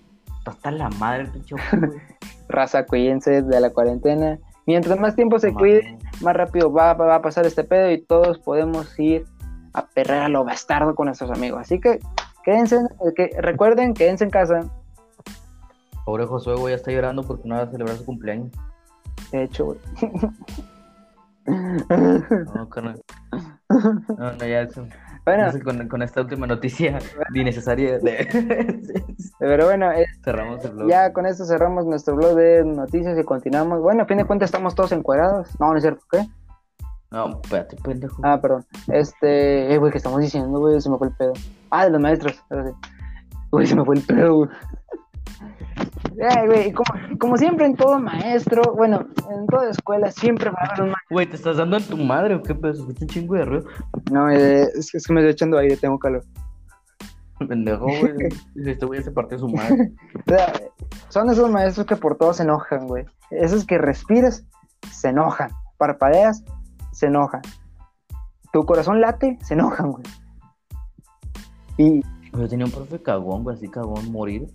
Hasta 0.44 0.70
la 0.70 0.90
madre 0.90 1.22
el 1.22 1.30
pinche. 1.30 1.56
Raza, 2.50 2.84
cuídense 2.84 3.40
de 3.40 3.58
la 3.58 3.70
cuarentena. 3.70 4.38
Mientras 4.66 5.00
más 5.00 5.16
tiempo 5.16 5.38
se 5.38 5.50
No 5.50 5.58
cuide, 5.58 5.82
mames. 5.98 6.22
más 6.22 6.36
rápido 6.36 6.70
va, 6.70 6.92
va 6.92 7.14
a 7.14 7.22
pasar 7.22 7.46
este 7.46 7.64
pedo 7.64 7.90
y 7.90 8.02
todos 8.02 8.38
podemos 8.40 8.98
ir 9.00 9.24
a 9.72 9.86
perrer 9.86 10.20
a 10.20 10.28
lo 10.28 10.44
bastardo 10.44 10.94
con 10.94 11.06
nuestros 11.06 11.30
amigos. 11.30 11.62
Así 11.62 11.80
que 11.80 12.00
quédense, 12.44 12.76
eh, 12.76 13.14
que, 13.16 13.30
recuerden, 13.40 13.94
quédense 13.94 14.24
en 14.24 14.30
casa. 14.30 14.60
Pobre 16.04 16.26
Josué, 16.26 16.54
güey, 16.56 16.72
ya 16.72 16.76
está 16.76 16.92
llorando 16.92 17.22
porque 17.22 17.48
no 17.48 17.54
va 17.54 17.62
a 17.62 17.70
celebrar 17.70 17.96
su 17.96 18.04
cumpleaños. 18.04 18.52
De 19.32 19.44
hecho, 19.44 19.64
güey. 19.64 19.78
No, 22.54 22.68
carnal. 22.68 23.00
No, 23.70 24.32
no, 24.32 24.46
ya 24.46 24.62
eso. 24.62 24.86
bueno, 25.26 25.44
No 25.46 25.52
sé, 25.52 25.62
con, 25.62 25.88
con 25.88 26.02
esta 26.02 26.22
última 26.22 26.46
noticia 26.46 26.98
innecesaria 27.34 27.98
de... 27.98 28.82
pero 29.38 29.66
bueno, 29.66 29.92
eh, 29.92 30.06
cerramos 30.24 30.64
el 30.64 30.72
blog. 30.72 30.88
ya 30.88 31.12
con 31.12 31.26
esto 31.26 31.44
cerramos 31.44 31.84
nuestro 31.84 32.16
blog 32.16 32.34
de 32.34 32.64
noticias 32.64 33.18
y 33.18 33.24
continuamos. 33.24 33.80
Bueno, 33.82 34.02
a 34.02 34.06
fin 34.06 34.16
de 34.16 34.24
cuentas 34.24 34.48
estamos 34.48 34.74
todos 34.74 34.92
encuadrados. 34.92 35.48
No, 35.60 35.70
no 35.70 35.76
es 35.76 35.82
cierto, 35.82 36.02
¿qué? 36.10 36.26
No, 37.10 37.40
espérate, 37.42 37.76
pendejo. 37.76 38.20
Ah, 38.24 38.40
perdón. 38.40 38.64
Este, 38.88 39.72
eh, 39.72 39.78
güey, 39.78 39.92
¿qué 39.92 39.98
estamos 39.98 40.20
diciendo, 40.20 40.58
güey? 40.58 40.80
Se 40.80 40.90
me 40.90 40.98
fue 40.98 41.08
el 41.08 41.14
pedo. 41.14 41.32
Ah, 41.70 41.84
de 41.84 41.90
los 41.90 42.00
maestros. 42.00 42.42
Güey, 43.50 43.66
se 43.66 43.76
me 43.76 43.84
fue 43.84 43.96
el 43.96 44.02
pedo, 44.02 44.34
güey. 44.36 44.50
Güey, 46.46 46.72
como, 46.72 47.18
como 47.18 47.36
siempre 47.36 47.66
en 47.66 47.76
todo 47.76 47.98
maestro, 48.00 48.74
bueno, 48.76 49.06
en 49.30 49.46
toda 49.46 49.70
escuela 49.70 50.10
siempre 50.10 50.50
va 50.50 50.58
a 50.60 50.64
haber 50.66 50.80
un 50.82 50.86
maestro. 50.90 51.06
Güey, 51.14 51.26
¿te 51.28 51.36
estás 51.36 51.56
dando 51.58 51.76
en 51.76 51.84
tu 51.84 51.96
madre 51.96 52.34
o 52.34 52.42
qué 52.42 52.54
pedo? 52.54 52.84
Un 52.86 52.94
chingo 53.06 53.34
de 53.36 53.44
ruido. 53.44 53.66
No, 54.10 54.28
eh, 54.30 54.62
es, 54.74 54.90
que- 54.90 54.98
es 54.98 55.06
que 55.06 55.12
me 55.12 55.20
estoy 55.20 55.32
echando 55.32 55.58
aire, 55.58 55.76
tengo 55.76 55.98
calor. 55.98 56.24
Pendejo, 57.48 57.84
güey. 57.84 58.14
Este 58.66 58.84
güey 58.86 59.02
se 59.02 59.12
partió 59.12 59.38
su 59.38 59.48
madre. 59.48 59.92
O 60.26 60.30
sea, 60.30 60.52
son 61.08 61.30
esos 61.30 61.50
maestros 61.50 61.86
que 61.86 61.96
por 61.96 62.16
todo 62.16 62.34
se 62.34 62.42
enojan, 62.42 62.86
güey. 62.86 63.04
Esos 63.30 63.64
que 63.64 63.78
respiras, 63.78 64.44
se 64.90 65.08
enojan. 65.08 65.50
Parpadeas, 65.78 66.42
se 66.92 67.06
enojan. 67.06 67.40
Tu 68.52 68.64
corazón 68.66 69.00
late, 69.00 69.38
se 69.42 69.54
enojan, 69.54 69.92
güey. 69.92 70.04
Y, 71.78 72.02
Yo 72.32 72.48
tenía 72.48 72.66
un 72.66 72.72
profe 72.72 73.00
cagón, 73.00 73.44
güey, 73.44 73.56
así 73.56 73.68
cagón, 73.68 74.10
morir. 74.10 74.48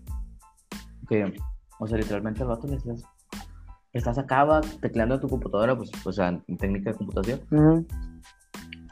O 1.80 1.88
sea, 1.88 1.98
literalmente 1.98 2.42
al 2.42 2.48
vato 2.48 2.68
le 2.68 2.76
decías, 2.76 3.04
estás 3.94 4.18
acá, 4.18 4.44
va, 4.44 4.62
tecleando 4.82 5.16
en 5.16 5.22
tu 5.22 5.30
computadora, 5.30 5.76
pues, 5.76 5.92
o 6.06 6.12
sea, 6.12 6.30
en 6.48 6.58
técnica 6.58 6.92
de 6.92 6.98
computación. 6.98 7.88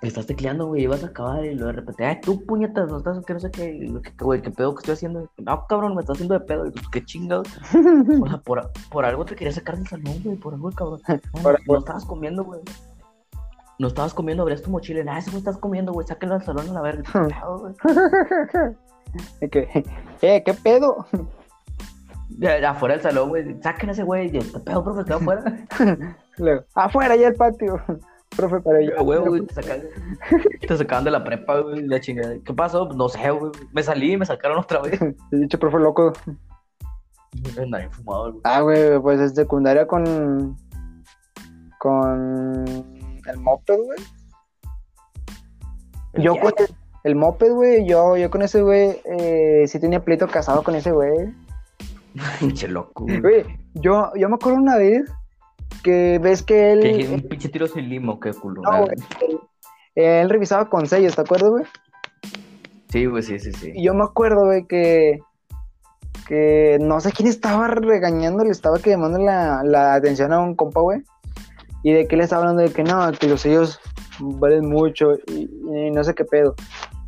Estás 0.02 0.26
tecleando, 0.26 0.66
güey, 0.66 0.84
y 0.84 0.88
vas 0.88 1.04
a 1.04 1.08
acabar 1.08 1.46
y 1.46 1.54
lo 1.54 1.68
de 1.68 1.74
repente, 1.74 2.06
ay, 2.06 2.20
tú 2.22 2.44
puñetas, 2.46 2.90
no 2.90 2.98
estás, 2.98 3.24
que 3.24 3.34
no 3.34 3.40
sé 3.40 3.52
qué, 3.52 4.02
güey, 4.20 4.42
qué 4.42 4.50
pedo 4.50 4.74
que 4.74 4.80
estoy 4.80 4.94
haciendo. 4.94 5.30
No, 5.38 5.66
cabrón, 5.68 5.94
me 5.94 6.02
estás 6.02 6.16
haciendo 6.16 6.34
de 6.34 6.40
pedo, 6.40 6.66
y 6.66 6.72
tú, 6.72 6.82
qué 6.92 7.04
chingados. 7.06 7.48
O 8.22 8.28
sea, 8.28 8.38
por, 8.40 8.72
por 8.90 9.06
algo 9.06 9.26
te 9.26 9.36
quería 9.36 9.54
sacar 9.54 9.78
del 9.78 9.88
salón, 9.88 10.16
güey, 10.24 10.38
por 10.38 10.56
algo, 10.56 10.72
cabrón. 10.72 11.02
No, 11.08 11.42
Por- 11.44 11.60
no 11.68 11.78
estabas 11.78 12.06
comiendo, 12.06 12.44
güey. 12.44 12.62
No 13.78 13.88
estabas 13.88 14.14
comiendo, 14.14 14.44
abrías 14.44 14.62
tu 14.62 14.70
mochila 14.70 15.04
ah, 15.12 15.18
ese 15.18 15.32
güey 15.32 15.40
estás 15.40 15.58
comiendo, 15.58 15.92
güey, 15.92 16.06
sáquenlo 16.06 16.36
del 16.36 16.46
salón 16.46 16.70
a 16.70 16.74
la 16.74 16.82
verga. 16.82 17.04
¿Qué 19.52 19.86
eh, 20.22 20.44
¿qué 20.44 20.54
pedo? 20.54 21.06
Afuera 22.68 22.96
del 22.96 23.04
salón, 23.04 23.30
güey, 23.30 23.62
saquen 23.62 23.90
a 23.90 23.92
ese 23.92 24.04
güey, 24.04 24.32
yo, 24.32 24.40
¿qué 24.42 24.60
pedo, 24.60 24.84
profe, 24.84 25.02
está 25.02 25.16
afuera? 25.16 25.44
Luego, 26.38 26.64
afuera 26.76 27.16
ya 27.16 27.28
el 27.28 27.36
patio. 27.36 27.82
Profe, 28.36 28.62
para 28.62 28.82
yo. 28.82 29.04
güey, 29.04 29.20
güey, 29.20 29.46
te 29.46 29.54
sacaban, 29.56 29.82
te 30.66 30.78
sacaban 30.78 31.04
de 31.04 31.12
la 31.12 31.22
prepa, 31.22 31.60
güey, 31.60 31.86
la 31.86 32.00
chingada. 32.00 32.36
¿Qué 32.46 32.54
pasó? 32.54 32.88
No 32.96 33.10
sé, 33.10 33.30
güey, 33.30 33.52
me 33.74 33.84
salí 33.84 34.14
y 34.14 34.18
me 34.18 34.26
sacaron 34.26 34.58
otra 34.60 34.80
vez. 34.82 35.02
He 35.32 35.36
dicho, 35.36 35.60
profe, 35.60 35.78
loco. 35.80 36.14
Nadie 37.68 37.90
fumado, 37.90 38.32
güey. 38.32 38.42
Ah, 38.46 38.62
güey, 38.62 39.00
pues 39.02 39.20
en 39.20 39.36
secundaria 39.36 39.86
con. 39.86 40.56
con. 41.80 42.66
el 43.28 43.38
moped, 43.40 43.76
güey. 43.78 44.00
Yo 46.14 46.36
Ya. 46.36 46.42
con 46.42 46.54
el, 46.58 46.68
el 47.04 47.16
moped, 47.16 47.52
güey, 47.52 47.86
yo, 47.86 48.16
yo 48.16 48.30
con 48.30 48.42
ese 48.44 48.62
güey, 48.62 49.02
eh, 49.06 49.66
sí 49.68 49.78
tenía 49.80 50.06
pleito 50.06 50.28
casado 50.30 50.64
con 50.64 50.76
ese 50.76 50.92
güey. 50.94 51.34
Pinche 52.40 52.68
loco, 52.68 53.06
güey. 53.06 53.46
Yo, 53.76 54.12
yo 54.16 54.30
me 54.30 54.36
acuerdo 54.36 54.60
una 54.60 54.78
vez 54.78 55.12
que 55.84 56.20
ves 56.20 56.44
que 56.44 56.74
él. 56.74 56.82
Que 56.82 57.14
un 57.14 57.22
pinche 57.22 57.50
tiro 57.50 57.68
sin 57.68 57.90
limo, 57.90 58.20
qué 58.20 58.34
culo. 58.34 58.62
no, 58.62 58.86
él, 58.86 59.40
él 59.96 60.30
revisaba 60.30 60.70
con 60.70 60.88
sellos, 60.88 61.16
¿te 61.16 61.22
acuerdas, 61.22 61.50
güey? 61.50 61.64
Sí, 62.90 63.06
güey, 63.06 63.24
sí, 63.24 63.40
sí, 63.40 63.54
sí. 63.54 63.72
Y 63.74 63.86
yo 63.86 63.94
me 63.94 64.04
acuerdo, 64.04 64.46
güey, 64.46 64.66
que. 64.68 65.20
que 66.28 66.78
no 66.82 67.00
sé 67.00 67.12
quién 67.12 67.30
estaba 67.30 67.68
regañando, 67.68 68.44
le 68.44 68.52
estaba 68.52 68.80
que 68.80 68.92
llamando 68.92 69.20
la, 69.20 69.64
la 69.64 69.94
atención 69.96 70.34
a 70.34 70.40
un 70.40 70.56
compa, 70.56 70.82
güey. 70.82 71.02
Y 71.84 71.94
de 71.94 72.08
que 72.08 72.18
le 72.18 72.24
estaba 72.24 72.42
hablando 72.42 72.62
de 72.62 72.72
que 72.72 72.84
no, 72.84 73.12
que 73.14 73.28
los 73.28 73.42
sellos 73.42 73.80
valen 74.20 74.70
mucho 74.70 75.16
y, 75.28 75.50
y 75.74 75.92
no 75.92 76.04
sé 76.04 76.14
qué 76.14 76.26
pedo. 76.26 76.56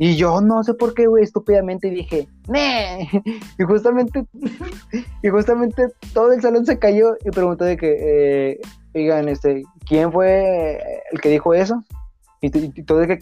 Y 0.04 0.18
yo 0.18 0.42
no 0.42 0.62
sé 0.66 0.74
por 0.74 0.94
qué, 0.94 1.08
güey, 1.08 1.24
estúpidamente 1.24 1.90
dije, 1.90 2.28
¡Nee! 2.50 3.08
Y 3.58 3.64
justamente, 3.64 4.26
y 5.24 5.30
justamente 5.30 5.88
todo 6.14 6.34
el 6.34 6.42
salón 6.42 6.66
se 6.66 6.78
cayó 6.78 7.16
y 7.24 7.30
preguntó 7.32 7.64
de 7.64 7.78
que, 7.78 7.96
eh, 8.52 8.60
oigan, 8.94 9.30
este, 9.30 9.64
¿quién 9.88 10.12
fue 10.12 10.78
el 11.10 11.22
que 11.22 11.30
dijo 11.30 11.54
eso? 11.54 11.82
Y, 12.42 12.50
t- 12.50 12.74
y 12.76 12.84
todo 12.84 12.98
de 12.98 13.08
que 13.08 13.18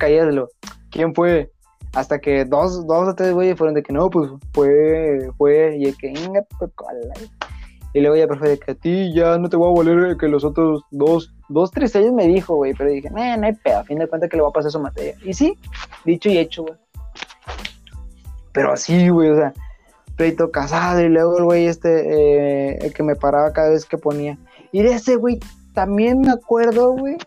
¿quién 0.89 1.13
fue? 1.13 1.52
Hasta 1.94 2.17
que 2.17 2.46
dos, 2.46 2.88
dos 2.88 3.10
o 3.10 3.13
tres 3.13 3.32
güeyes 3.32 3.56
fueron 3.60 3.76
de 3.76 3.84
que 3.84 3.94
no, 3.94 4.10
pues 4.10 4.32
fue, 4.52 5.30
fue, 5.38 5.78
y 5.78 5.86
de 5.86 5.94
que, 5.94 6.08
"Inga 6.08 6.44
cola". 6.74 7.13
Y 7.93 7.99
luego 7.99 8.15
ya, 8.15 8.27
profe, 8.27 8.49
de 8.49 8.60
que 8.60 8.71
a 8.71 8.75
ti 8.75 9.13
ya 9.13 9.38
no 9.38 9.49
te 9.49 9.58
voy 9.58 9.69
a 9.69 9.77
valer 9.77 10.17
que 10.17 10.27
los 10.27 10.43
otros 10.43 10.84
dos, 10.91 11.34
dos, 11.49 11.71
tres 11.71 11.91
sellos 11.91 12.13
me 12.13 12.27
dijo, 12.27 12.56
güey, 12.56 12.73
pero 12.73 12.89
dije, 12.89 13.10
nah, 13.10 13.36
no 13.36 13.47
hay 13.47 13.54
pedo, 13.54 13.80
a 13.80 13.84
fin 13.84 13.99
de 13.99 14.08
cuentas 14.08 14.30
que 14.30 14.38
le 14.38 14.43
voy 14.43 14.49
a 14.49 14.54
pasar 14.54 14.71
su 14.71 14.80
materia. 14.80 15.15
Y 15.23 15.34
sí, 15.34 15.58
dicho 16.06 16.30
y 16.30 16.38
hecho, 16.38 16.63
güey. 16.63 16.75
Pero 18.54 18.71
así, 18.71 19.10
güey, 19.10 19.30
o 19.30 19.36
sea, 19.36 19.54
pleito 20.15 20.51
casado 20.51 21.01
y 21.01 21.10
luego 21.10 21.38
el 21.38 21.43
güey 21.43 21.65
este, 21.65 22.73
eh, 22.73 22.77
el 22.82 22.93
que 22.93 23.04
me 23.04 23.15
paraba 23.15 23.51
cada 23.51 23.69
vez 23.71 23.86
que 23.86 23.97
ponía. 23.97 24.38
Y 24.71 24.84
de 24.84 24.93
ese 24.93 25.15
güey 25.15 25.39
también 25.73 26.21
me 26.21 26.32
acuerdo, 26.32 26.91
güey, 26.91 27.17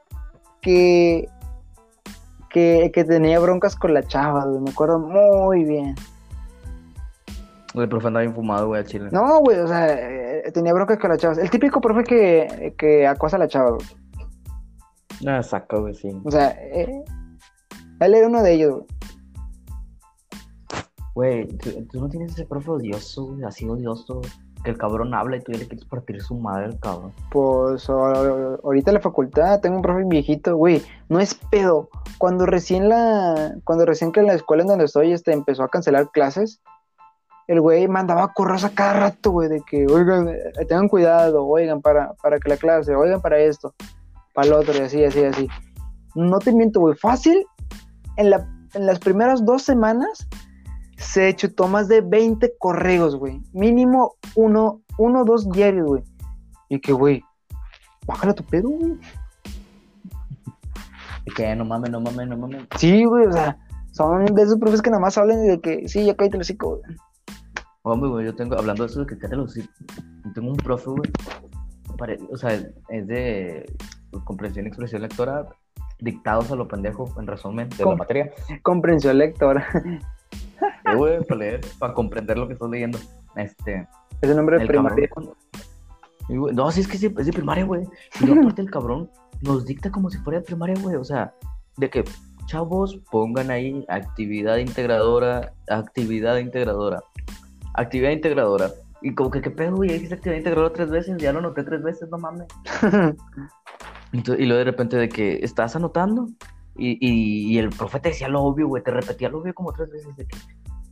que, 0.62 1.28
que, 2.48 2.90
que 2.92 3.04
tenía 3.04 3.38
broncas 3.38 3.76
con 3.76 3.92
la 3.92 4.02
chava, 4.02 4.46
güey, 4.46 4.60
me 4.60 4.70
acuerdo 4.70 4.98
muy 4.98 5.64
bien. 5.64 5.94
El 7.74 7.88
profe 7.88 8.06
andaba 8.06 8.22
bien 8.22 8.34
fumado, 8.34 8.68
güey, 8.68 8.80
al 8.80 8.86
chile. 8.86 9.08
No, 9.10 9.40
güey, 9.40 9.58
o 9.58 9.66
sea, 9.66 9.86
tenía 10.52 10.72
broncas 10.72 10.98
con 10.98 11.10
la 11.10 11.16
chava. 11.16 11.40
El 11.40 11.50
típico 11.50 11.80
profe 11.80 12.04
que, 12.04 12.74
que 12.76 13.06
acosa 13.06 13.36
a 13.36 13.40
la 13.40 13.48
chava, 13.48 13.70
güey. 13.70 13.86
Ah, 15.26 15.42
saca, 15.42 15.78
güey, 15.78 15.94
sí. 15.94 16.08
O 16.24 16.30
sea, 16.30 16.50
eh, 16.50 17.04
él 18.00 18.14
era 18.14 18.26
uno 18.26 18.42
de 18.42 18.52
ellos, 18.52 18.74
güey. 18.74 18.86
Güey, 21.14 21.48
¿tú, 21.58 21.70
tú 21.90 22.00
no 22.00 22.08
tienes 22.08 22.32
ese 22.32 22.44
profe 22.44 22.70
odioso, 22.70 23.26
güey, 23.26 23.44
así 23.44 23.68
odioso, 23.68 24.20
que 24.64 24.70
el 24.70 24.78
cabrón 24.78 25.14
habla 25.14 25.36
y 25.36 25.40
tú 25.40 25.52
ya 25.52 25.58
le 25.58 25.68
quieres 25.68 25.84
partir 25.84 26.20
su 26.20 26.34
madre 26.34 26.64
al 26.66 26.80
cabrón. 26.80 27.12
Pues 27.30 27.88
ahorita 27.88 28.90
en 28.90 28.94
la 28.94 29.00
facultad 29.00 29.60
tengo 29.60 29.76
un 29.76 29.82
profe 29.82 30.02
viejito, 30.06 30.56
güey, 30.56 30.82
no 31.08 31.20
es 31.20 31.34
pedo. 31.34 31.88
Cuando 32.18 32.46
recién 32.46 32.88
la, 32.88 33.54
cuando 33.62 33.84
recién 33.84 34.10
que 34.10 34.20
en 34.20 34.26
la 34.26 34.34
escuela 34.34 34.62
en 34.62 34.68
donde 34.68 34.86
estoy 34.86 35.12
este, 35.12 35.32
empezó 35.32 35.62
a 35.62 35.68
cancelar 35.68 36.10
clases, 36.10 36.60
el 37.46 37.60
güey 37.60 37.86
mandaba 37.88 38.32
correos 38.32 38.64
a 38.64 38.70
cada 38.70 38.94
rato, 38.94 39.30
güey, 39.30 39.48
de 39.48 39.62
que, 39.62 39.86
oigan, 39.86 40.28
eh, 40.28 40.64
tengan 40.68 40.88
cuidado, 40.88 41.44
oigan, 41.46 41.82
para, 41.82 42.14
para 42.22 42.38
que 42.38 42.48
la 42.48 42.56
clase, 42.56 42.94
oigan, 42.94 43.20
para 43.20 43.38
esto, 43.38 43.74
para 44.32 44.48
lo 44.48 44.60
otro, 44.60 44.74
y 44.74 44.80
así, 44.80 45.04
así, 45.04 45.24
así. 45.24 45.48
No 46.14 46.38
te 46.38 46.52
miento, 46.52 46.80
güey, 46.80 46.94
fácil, 46.96 47.44
en, 48.16 48.30
la, 48.30 48.48
en 48.74 48.86
las 48.86 48.98
primeras 48.98 49.44
dos 49.44 49.62
semanas 49.62 50.26
se 50.96 51.34
chutó 51.34 51.68
más 51.68 51.88
de 51.88 52.00
20 52.00 52.54
correos, 52.58 53.16
güey. 53.16 53.42
Mínimo 53.52 54.14
uno, 54.34 54.80
uno 54.96 55.22
o 55.22 55.24
dos 55.24 55.50
diarios, 55.50 55.86
güey. 55.86 56.02
Y 56.68 56.80
que, 56.80 56.92
güey, 56.92 57.22
bájale 58.06 58.32
a 58.32 58.34
tu 58.34 58.44
pedo, 58.44 58.70
güey. 58.70 58.98
Y 61.26 61.34
que 61.34 61.54
no 61.56 61.64
mames, 61.64 61.90
no 61.90 62.00
mames, 62.00 62.28
no 62.28 62.36
mames. 62.36 62.66
Sí, 62.78 63.04
güey, 63.04 63.26
o 63.26 63.32
sea, 63.32 63.58
son 63.92 64.24
de 64.26 64.42
esos 64.42 64.58
profes 64.58 64.80
que 64.80 64.90
nada 64.90 65.00
más 65.00 65.18
hablan 65.18 65.46
de 65.46 65.60
que, 65.60 65.88
sí, 65.88 66.04
ya 66.04 66.14
cállate 66.14 66.36
el 66.36 66.42
hocico, 66.42 66.78
güey. 66.78 66.96
Hombre, 67.86 68.08
güey, 68.08 68.24
yo 68.24 68.34
tengo, 68.34 68.56
hablando 68.58 68.84
de 68.84 68.90
eso 68.90 69.04
de 69.04 69.18
que 69.18 69.28
los 69.36 69.54
yo 69.54 69.62
tengo 70.34 70.50
un 70.50 70.56
profe, 70.56 70.88
güey, 70.90 71.10
pare- 71.98 72.18
o 72.30 72.36
sea, 72.36 72.52
es 72.88 73.06
de 73.06 73.70
comprensión 74.24 74.64
y 74.64 74.68
expresión 74.68 75.02
lectora, 75.02 75.46
dictados 76.00 76.50
a 76.50 76.56
lo 76.56 76.66
pendejo, 76.66 77.12
en 77.18 77.26
resumen, 77.26 77.68
de 77.68 77.84
la 77.84 77.96
materia. 77.96 78.32
Comprensión 78.62 79.18
lectora. 79.18 79.66
Eh, 80.86 80.94
güey, 80.96 81.22
para 81.24 81.38
leer, 81.40 81.60
para 81.78 81.92
comprender 81.92 82.38
lo 82.38 82.46
que 82.46 82.52
estás 82.54 82.70
leyendo. 82.70 82.98
Este, 83.36 83.86
Es 84.22 84.30
el 84.30 84.36
nombre 84.36 84.56
de 84.56 84.62
el 84.62 84.68
primaria. 84.68 85.08
güey, 86.28 86.54
No, 86.54 86.70
sí, 86.70 86.80
es 86.80 86.88
que 86.88 86.96
sí, 86.96 87.12
es 87.18 87.26
de 87.26 87.32
primaria, 87.32 87.64
güey. 87.64 87.82
Y 88.20 88.30
aparte 88.30 88.62
el 88.62 88.70
cabrón 88.70 89.10
nos 89.42 89.66
dicta 89.66 89.90
como 89.90 90.08
si 90.10 90.18
fuera 90.18 90.38
de 90.38 90.44
primaria, 90.46 90.76
güey. 90.80 90.96
O 90.96 91.04
sea, 91.04 91.34
de 91.76 91.90
que, 91.90 92.04
chavos, 92.46 92.98
pongan 93.10 93.50
ahí 93.50 93.84
actividad 93.88 94.56
integradora, 94.58 95.52
actividad 95.68 96.36
integradora, 96.38 97.02
actividad 97.74 98.10
integradora. 98.10 98.70
Y 99.02 99.14
como 99.14 99.30
que, 99.30 99.40
¿qué 99.40 99.50
pedo, 99.50 99.76
güey? 99.76 99.90
Dijiste 99.90 100.14
actividad 100.14 100.38
integradora 100.38 100.72
tres 100.72 100.90
veces, 100.90 101.16
ya 101.18 101.32
lo 101.32 101.40
noté 101.40 101.62
tres 101.62 101.82
veces, 101.82 102.08
no 102.10 102.18
mames. 102.18 102.48
Entonces, 104.12 104.42
y 104.42 104.46
luego 104.46 104.58
de 104.58 104.64
repente 104.64 104.96
de 104.96 105.08
que 105.08 105.40
estás 105.42 105.76
anotando 105.76 106.28
y, 106.76 106.96
y, 107.00 107.52
y 107.52 107.58
el 107.58 107.70
profe 107.70 108.00
te 108.00 108.10
decía 108.10 108.28
lo 108.28 108.42
obvio, 108.42 108.68
güey, 108.68 108.82
te 108.82 108.90
repetía 108.90 109.28
lo 109.28 109.40
obvio 109.40 109.52
como 109.54 109.72
tres 109.72 109.90
veces 109.90 110.16
de 110.16 110.26
que 110.26 110.38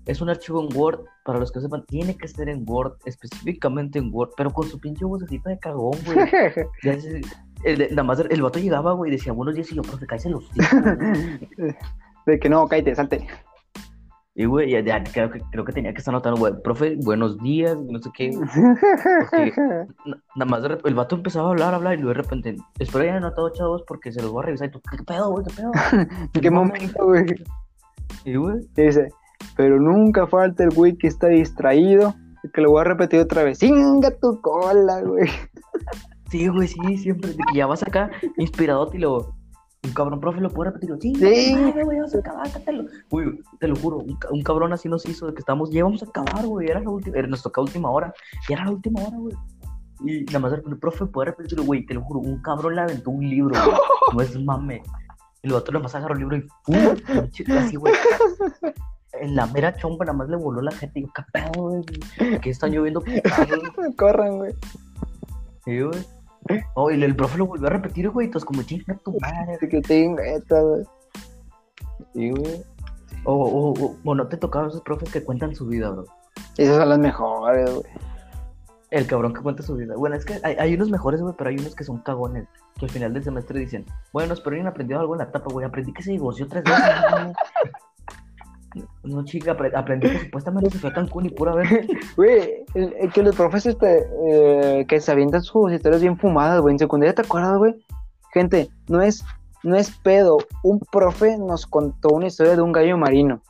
es 0.06 0.20
un 0.20 0.28
archivo 0.28 0.62
en 0.62 0.76
Word, 0.76 1.00
para 1.24 1.38
los 1.38 1.52
que 1.52 1.60
sepan, 1.60 1.84
tiene 1.86 2.16
que 2.16 2.26
ser 2.26 2.48
en 2.48 2.64
Word, 2.66 2.94
específicamente 3.04 3.98
en 3.98 4.12
Word, 4.12 4.30
pero 4.36 4.50
con 4.50 4.68
su 4.68 4.80
pinche 4.80 5.04
vocecita 5.04 5.50
de 5.50 5.58
cagón, 5.58 5.96
güey. 6.04 6.18
Ya 6.82 6.98
el, 7.64 7.88
nada 7.90 8.02
más 8.02 8.18
el, 8.18 8.42
vato 8.42 8.58
llegaba, 8.58 8.92
güey, 8.92 9.12
y 9.12 9.16
decía 9.16 9.32
buenos 9.32 9.54
días 9.54 9.70
y 9.70 9.76
yo, 9.76 9.82
profe, 9.82 10.06
cállese 10.06 10.30
los 10.30 10.50
güey". 10.52 10.66
de 12.26 12.38
que 12.40 12.48
no, 12.48 12.66
cállate, 12.66 12.96
salte. 12.96 13.26
Y, 14.34 14.46
güey, 14.46 14.70
ya, 14.70 14.80
ya 14.80 15.04
creo, 15.04 15.30
que, 15.30 15.40
creo 15.50 15.64
que 15.64 15.72
tenía 15.72 15.92
que 15.92 15.98
estar 15.98 16.14
anotando, 16.14 16.40
güey, 16.40 16.54
profe, 16.64 16.96
buenos 17.04 17.36
días, 17.38 17.76
no 17.76 17.98
sé 17.98 18.10
qué. 18.16 18.30
Porque 19.30 19.52
nada 20.36 20.50
más 20.50 20.62
de 20.62 20.78
el 20.84 20.94
vato 20.94 21.16
empezaba 21.16 21.48
a 21.48 21.50
hablar, 21.50 21.74
a 21.74 21.76
hablar, 21.76 21.98
y 21.98 22.02
luego 22.02 22.16
de 22.16 22.22
repente, 22.22 22.56
espero 22.78 23.04
hayan 23.04 23.18
anotado, 23.18 23.50
chavos, 23.52 23.82
porque 23.86 24.10
se 24.10 24.22
los 24.22 24.32
voy 24.32 24.42
a 24.42 24.46
revisar. 24.46 24.68
Y 24.68 24.70
tú, 24.70 24.80
¿qué 24.90 25.04
pedo, 25.04 25.30
güey? 25.30 25.44
¿Qué 25.44 25.54
pedo? 25.54 25.70
¿En 26.32 26.40
qué 26.40 26.50
momento, 26.50 27.04
güey? 27.04 27.26
Y, 28.24 28.36
güey, 28.36 28.60
Dice, 28.74 29.08
pero 29.54 29.78
nunca 29.78 30.26
falta 30.26 30.64
el 30.64 30.70
güey 30.70 30.96
que 30.96 31.08
está 31.08 31.28
distraído. 31.28 32.14
Que 32.54 32.62
lo 32.62 32.70
voy 32.70 32.80
a 32.80 32.84
repetir 32.84 33.20
otra 33.20 33.44
vez. 33.44 33.58
¡Singa 33.58 34.10
tu 34.18 34.40
cola, 34.40 35.02
güey! 35.02 35.28
sí, 36.30 36.48
güey, 36.48 36.68
sí, 36.68 36.96
siempre. 36.96 37.34
Ya 37.54 37.66
vas 37.66 37.82
acá, 37.82 38.10
inspirado, 38.38 38.90
y 38.94 38.98
luego, 38.98 39.34
un 39.84 39.92
cabrón 39.94 40.20
profe 40.20 40.40
lo 40.40 40.48
puede 40.48 40.70
repetir. 40.70 40.96
Sí, 41.00 41.12
Sí. 41.14 41.54
madre, 41.56 41.82
güey, 41.84 41.98
vamos 41.98 42.14
a 42.14 42.18
acabar, 42.18 42.50
cátalo. 42.52 42.84
Güey, 43.10 43.40
te 43.58 43.66
lo 43.68 43.74
juro, 43.76 43.98
un, 43.98 44.14
ca- 44.16 44.28
un 44.30 44.42
cabrón 44.42 44.72
así 44.72 44.88
nos 44.88 45.04
hizo 45.06 45.26
de 45.26 45.34
que 45.34 45.40
estamos, 45.40 45.70
ya 45.70 45.82
vamos 45.82 46.02
a 46.02 46.06
acabar, 46.06 46.46
güey. 46.46 46.68
Era 46.68 46.80
la 46.80 46.90
última, 46.90 47.16
era, 47.18 47.26
nos 47.26 47.42
tocaba 47.42 47.64
última 47.64 47.90
hora, 47.90 48.14
y 48.48 48.52
era 48.52 48.64
la 48.64 48.70
última 48.70 49.00
hora, 49.02 49.16
güey. 49.16 49.34
Y 50.04 50.24
nada 50.26 50.38
más 50.38 50.52
el 50.52 50.78
profe 50.78 51.06
puede 51.06 51.30
repetirlo, 51.30 51.64
güey, 51.64 51.84
te 51.84 51.94
lo 51.94 52.02
juro, 52.02 52.20
un 52.20 52.40
cabrón 52.42 52.76
le 52.76 52.82
aventó 52.82 53.10
un 53.10 53.28
libro, 53.28 53.54
güey. 53.54 53.76
No 54.14 54.20
es 54.20 54.40
mame. 54.40 54.82
Y 55.42 55.48
el 55.48 55.54
otro 55.54 55.72
nada 55.72 55.82
más 55.84 55.94
agarró 55.96 56.14
el 56.14 56.20
libro 56.20 56.36
y 56.36 56.46
¡pum! 56.64 56.76
Así, 57.58 57.76
güey. 57.76 57.92
En 59.14 59.34
la 59.36 59.46
mera 59.46 59.74
chompa 59.76 60.04
nada 60.04 60.16
más 60.16 60.28
le 60.28 60.36
voló 60.36 60.60
la 60.62 60.70
gente 60.72 61.00
y 61.00 61.02
yo, 61.02 61.08
¿qué 61.14 61.22
pedo, 61.32 61.62
güey? 61.68 62.38
Que 62.40 62.50
están 62.50 62.70
lloviendo 62.72 63.02
Corran, 63.96 64.38
güey. 64.38 64.54
Sí, 65.64 65.80
güey. 65.80 65.98
Oh, 66.74 66.90
y 66.90 67.02
el 67.02 67.16
profe 67.16 67.38
lo 67.38 67.46
volvió 67.46 67.66
a 67.66 67.70
repetir, 67.70 68.10
güey. 68.10 68.26
Entonces, 68.26 68.46
como 68.46 68.62
chinga 68.62 68.96
tu 69.04 69.12
madre. 69.20 69.68
Que 69.68 69.80
tenga 69.80 70.24
esta, 70.24 70.60
güey. 70.60 70.84
Sí, 72.14 72.30
güey. 72.30 72.62
O, 73.24 73.34
o, 73.34 73.70
o, 73.70 73.96
bueno, 74.02 74.26
te 74.26 74.36
tocaron 74.36 74.68
esos 74.68 74.82
profes 74.82 75.10
que 75.10 75.22
cuentan 75.22 75.54
su 75.54 75.66
vida, 75.66 75.90
bro. 75.90 76.04
Esas 76.56 76.78
son 76.78 76.88
las 76.88 76.98
mejores, 76.98 77.72
güey. 77.72 77.86
El 78.90 79.06
cabrón 79.06 79.32
que 79.32 79.40
cuenta 79.40 79.62
su 79.62 79.74
vida. 79.76 79.94
Bueno, 79.96 80.16
es 80.16 80.24
que 80.24 80.38
hay, 80.42 80.56
hay 80.58 80.74
unos 80.74 80.90
mejores, 80.90 81.22
güey, 81.22 81.34
pero 81.38 81.50
hay 81.50 81.56
unos 81.56 81.74
que 81.74 81.84
son 81.84 81.98
cagones. 81.98 82.46
Que 82.78 82.86
al 82.86 82.90
final 82.90 83.14
del 83.14 83.24
semestre 83.24 83.60
dicen, 83.60 83.86
bueno, 84.12 84.34
espero 84.34 84.56
hayan 84.56 84.66
aprendido 84.66 85.00
algo 85.00 85.14
en 85.14 85.18
la 85.18 85.24
etapa, 85.24 85.50
güey. 85.50 85.64
Aprendí 85.64 85.92
que 85.92 86.02
se 86.02 86.10
divorció 86.10 86.46
tres 86.48 86.64
veces. 86.64 86.82
No, 89.04 89.24
chica, 89.24 89.56
apre- 89.56 89.72
aprendí 89.74 90.08
que 90.08 90.18
supuestamente 90.20 90.70
se 90.70 90.78
fue 90.78 90.90
a 90.90 90.92
Cancún 90.92 91.26
y 91.26 91.30
pura 91.30 91.54
vez. 91.54 91.68
Güey, 92.16 92.64
que 93.12 93.22
los 93.22 93.34
profes 93.36 93.66
este, 93.66 94.06
eh, 94.30 94.86
que 94.88 95.00
se 95.00 95.10
avientan 95.12 95.42
sus 95.42 95.72
historias 95.72 96.00
bien 96.02 96.18
fumadas, 96.18 96.60
güey. 96.60 96.72
En 96.74 96.78
secundaria, 96.78 97.14
¿te 97.14 97.22
acuerdas, 97.22 97.56
güey? 97.58 97.74
Gente, 98.32 98.68
no 98.88 99.02
es, 99.02 99.24
no 99.62 99.76
es 99.76 99.90
pedo. 99.90 100.38
Un 100.62 100.80
profe 100.80 101.36
nos 101.38 101.66
contó 101.66 102.10
una 102.10 102.26
historia 102.28 102.56
de 102.56 102.62
un 102.62 102.72
gallo 102.72 102.96
marino. 102.96 103.42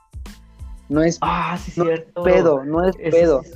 No 0.88 1.02
es 1.02 1.18
Ah, 1.22 1.56
sí, 1.58 1.72
No, 1.76 1.85
cierto. 1.85 2.22
pedo, 2.22 2.64
no 2.64 2.85
es 2.87 2.96
pedo. 2.96 3.40
es- 3.42 3.54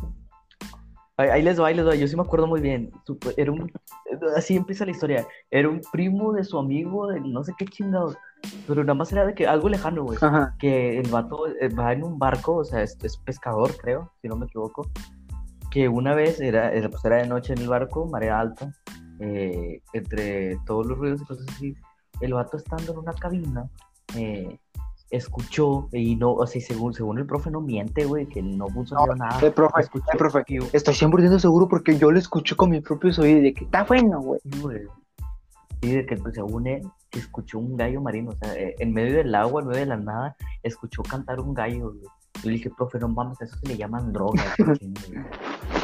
Ahí, 1.19 1.43
les 1.43 1.59
va, 1.61 1.69
ahí 1.69 1.75
les 1.75 1.87
va. 1.87 1.95
Yo 1.95 2.07
sí 2.07 2.15
me 2.17 2.23
acuerdo 2.23 2.47
muy 2.47 2.61
bien. 2.61 2.91
Supe- 3.07 3.33
Era 3.37 3.51
un... 3.51 3.73
Así 4.37 4.55
empieza 4.57 4.85
la 4.85 4.91
historia. 4.91 5.27
Era 5.51 5.69
un 5.69 5.81
primo 5.93 6.33
de 6.33 6.45
su 6.45 6.59
amigo 6.59 7.07
de 7.09 7.21
no 7.21 7.43
sé 7.43 7.55
qué 7.57 7.65
chingados. 7.65 8.17
Pero 8.67 8.83
nada 8.85 8.95
más 8.95 9.11
era 9.13 9.25
de 9.25 9.35
que 9.35 9.47
algo 9.47 9.69
lejano, 9.69 10.05
güey. 10.05 10.19
Que 10.59 10.99
el 10.99 11.09
vato 11.11 11.47
eh, 11.47 11.69
va 11.69 11.93
en 11.95 12.05
un 12.05 12.19
barco, 12.19 12.57
o 12.57 12.65
sea, 12.65 12.83
es, 12.83 12.99
es 13.03 13.17
pescador, 13.17 13.75
creo, 13.79 14.13
si 14.21 14.29
no 14.29 14.37
me 14.37 14.45
equivoco. 14.47 14.91
Que 15.71 15.89
una 15.89 16.15
vez 16.15 16.39
era, 16.41 16.71
era, 16.73 16.89
pues 16.91 17.05
era 17.05 17.17
de 17.17 17.27
noche 17.27 17.55
en 17.55 17.61
el 17.61 17.69
barco, 17.69 18.07
marea 18.07 18.39
alta, 18.39 18.71
eh, 19.21 19.81
entre 19.95 20.59
todos 20.67 20.87
los 20.87 20.99
ruidos 20.99 21.23
y 21.23 21.25
cosas 21.25 21.47
así. 21.49 21.75
El 22.21 22.35
vato 22.35 22.57
estando 22.59 22.93
en 22.93 22.99
una 22.99 23.13
cabina, 23.15 23.69
eh, 24.17 24.59
escuchó, 25.11 25.89
y 25.93 26.17
no, 26.17 26.33
o 26.33 26.47
sea, 26.47 26.61
según, 26.61 26.95
según 26.95 27.19
el 27.19 27.27
profe 27.27 27.51
no 27.51 27.61
miente, 27.61 28.05
güey, 28.05 28.27
que 28.27 28.43
no 28.43 28.69
funcionó 28.69 29.15
nada. 29.15 29.39
El 29.41 29.53
profe, 29.53 29.81
Escuchó 29.81 30.07
el 30.13 30.19
profe. 30.19 30.45
Estoy 30.73 30.95
100% 30.95 31.39
seguro 31.39 31.69
porque 31.69 31.97
yo 31.99 32.11
lo 32.11 32.19
escuché 32.19 32.57
con 32.57 32.71
mis 32.71 32.83
propios 32.83 33.19
oídos 33.19 33.43
de 33.43 33.55
que 33.55 33.65
está 33.65 33.85
bueno, 33.85 34.21
güey. 34.21 34.41
Sí, 35.83 35.93
de 35.93 36.07
que 36.07 36.17
pues, 36.17 36.35
según 36.35 36.67
él, 36.67 36.83
que 37.11 37.21
escuchó 37.21 37.59
un 37.59 37.77
gallo 37.77 38.01
marino, 38.01 38.31
o 38.31 38.37
sea, 38.37 38.55
eh, 38.55 38.75
en 38.79 38.93
medio 38.93 39.17
del 39.17 39.35
agua, 39.35 39.63
en 39.63 39.69
medio 39.69 39.81
de 39.81 39.87
la 39.87 39.97
nada, 39.97 40.37
escuchó 40.63 41.03
cantar 41.03 41.41
un 41.41 41.55
gallo, 41.55 41.93
güey. 41.93 42.03
Yo 42.43 42.51
le 42.51 42.57
dije, 42.57 42.71
profe, 42.71 42.99
no 42.99 43.09
mames, 43.09 43.41
a 43.41 43.45
eso 43.45 43.57
se 43.59 43.69
le 43.69 43.77
llaman 43.77 44.13
drogas, 44.13 44.45
güey". 44.59 44.79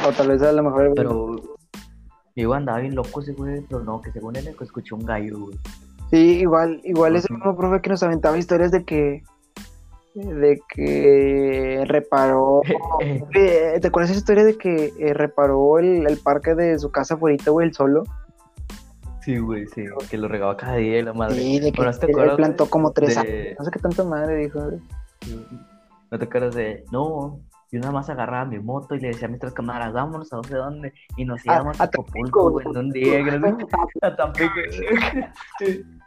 O 0.07 0.11
tal 0.11 0.27
vez 0.27 0.41
a 0.41 0.51
lo 0.51 0.63
mejor. 0.63 0.93
Pero 0.95 1.35
yo 2.35 2.53
andaba 2.53 2.79
bien 2.79 2.95
loco 2.95 3.21
ese 3.21 3.33
güey, 3.33 3.61
pero 3.61 3.83
no, 3.83 4.01
que 4.01 4.11
según 4.11 4.35
él 4.35 4.47
escuchó 4.47 4.95
un 4.95 5.05
gallo, 5.05 5.39
güey. 5.39 5.57
Sí, 6.13 6.41
igual, 6.41 6.79
igual 6.83 7.15
es 7.15 7.25
el 7.27 7.37
mismo 7.37 7.57
profe 7.57 7.81
que 7.81 7.89
nos 7.89 8.03
aventaba 8.03 8.37
historias 8.37 8.69
de 8.71 8.83
que. 8.85 9.23
De 10.13 10.61
que 10.69 11.83
reparó. 11.87 12.61
¿Te 13.33 13.81
acuerdas 13.87 14.11
esa 14.11 14.19
historia 14.19 14.43
de 14.43 14.55
que 14.55 14.93
eh, 14.99 15.13
reparó 15.15 15.79
el, 15.79 16.05
el 16.05 16.17
parque 16.19 16.53
de 16.53 16.77
su 16.77 16.91
casa 16.91 17.15
afuera, 17.15 17.43
güey, 17.47 17.67
el 17.69 17.73
solo? 17.73 18.03
Sí, 19.21 19.39
güey, 19.39 19.65
sí, 19.67 19.85
que 20.11 20.17
lo 20.19 20.27
regaba 20.27 20.55
cada 20.55 20.75
día 20.75 21.01
la 21.01 21.13
madre. 21.13 21.37
Sí, 21.37 21.59
de 21.59 21.71
que 21.71 21.77
Bueno, 21.77 21.93
¿sí 21.93 21.99
te 22.01 22.11
él- 22.11 22.35
plantó 22.35 22.69
como 22.69 22.91
tres 22.91 23.15
de- 23.15 23.19
árboles. 23.21 23.55
No 23.57 23.65
sé 23.65 23.71
qué 23.71 23.79
tanta 23.79 24.03
madre 24.03 24.35
dijo. 24.35 24.59
güey. 24.61 24.79
¿No 26.11 26.19
te 26.19 26.25
acuerdas 26.25 26.53
de.? 26.53 26.85
No, 26.91 27.39
yo 27.73 27.79
nada 27.79 27.91
más 27.91 28.07
agarraba 28.09 28.45
mi 28.45 28.59
moto 28.59 28.93
y 28.93 28.99
le 28.99 29.07
decía 29.07 29.27
a 29.27 29.31
mis 29.31 29.39
tres 29.39 29.51
camaradas, 29.53 29.91
vámonos 29.93 30.31
a 30.31 30.37
no 30.37 30.43
sé 30.43 30.55
dónde. 30.55 30.93
Y 31.17 31.25
nos 31.25 31.43
íbamos 31.45 31.79
a, 31.79 31.83
a 31.83 31.87
Acapulco, 31.87 32.51
güey, 32.51 32.65
en 32.67 32.77
un 32.77 32.89
día. 32.91 33.19
A 34.03 34.15
Tampico. 34.15 34.53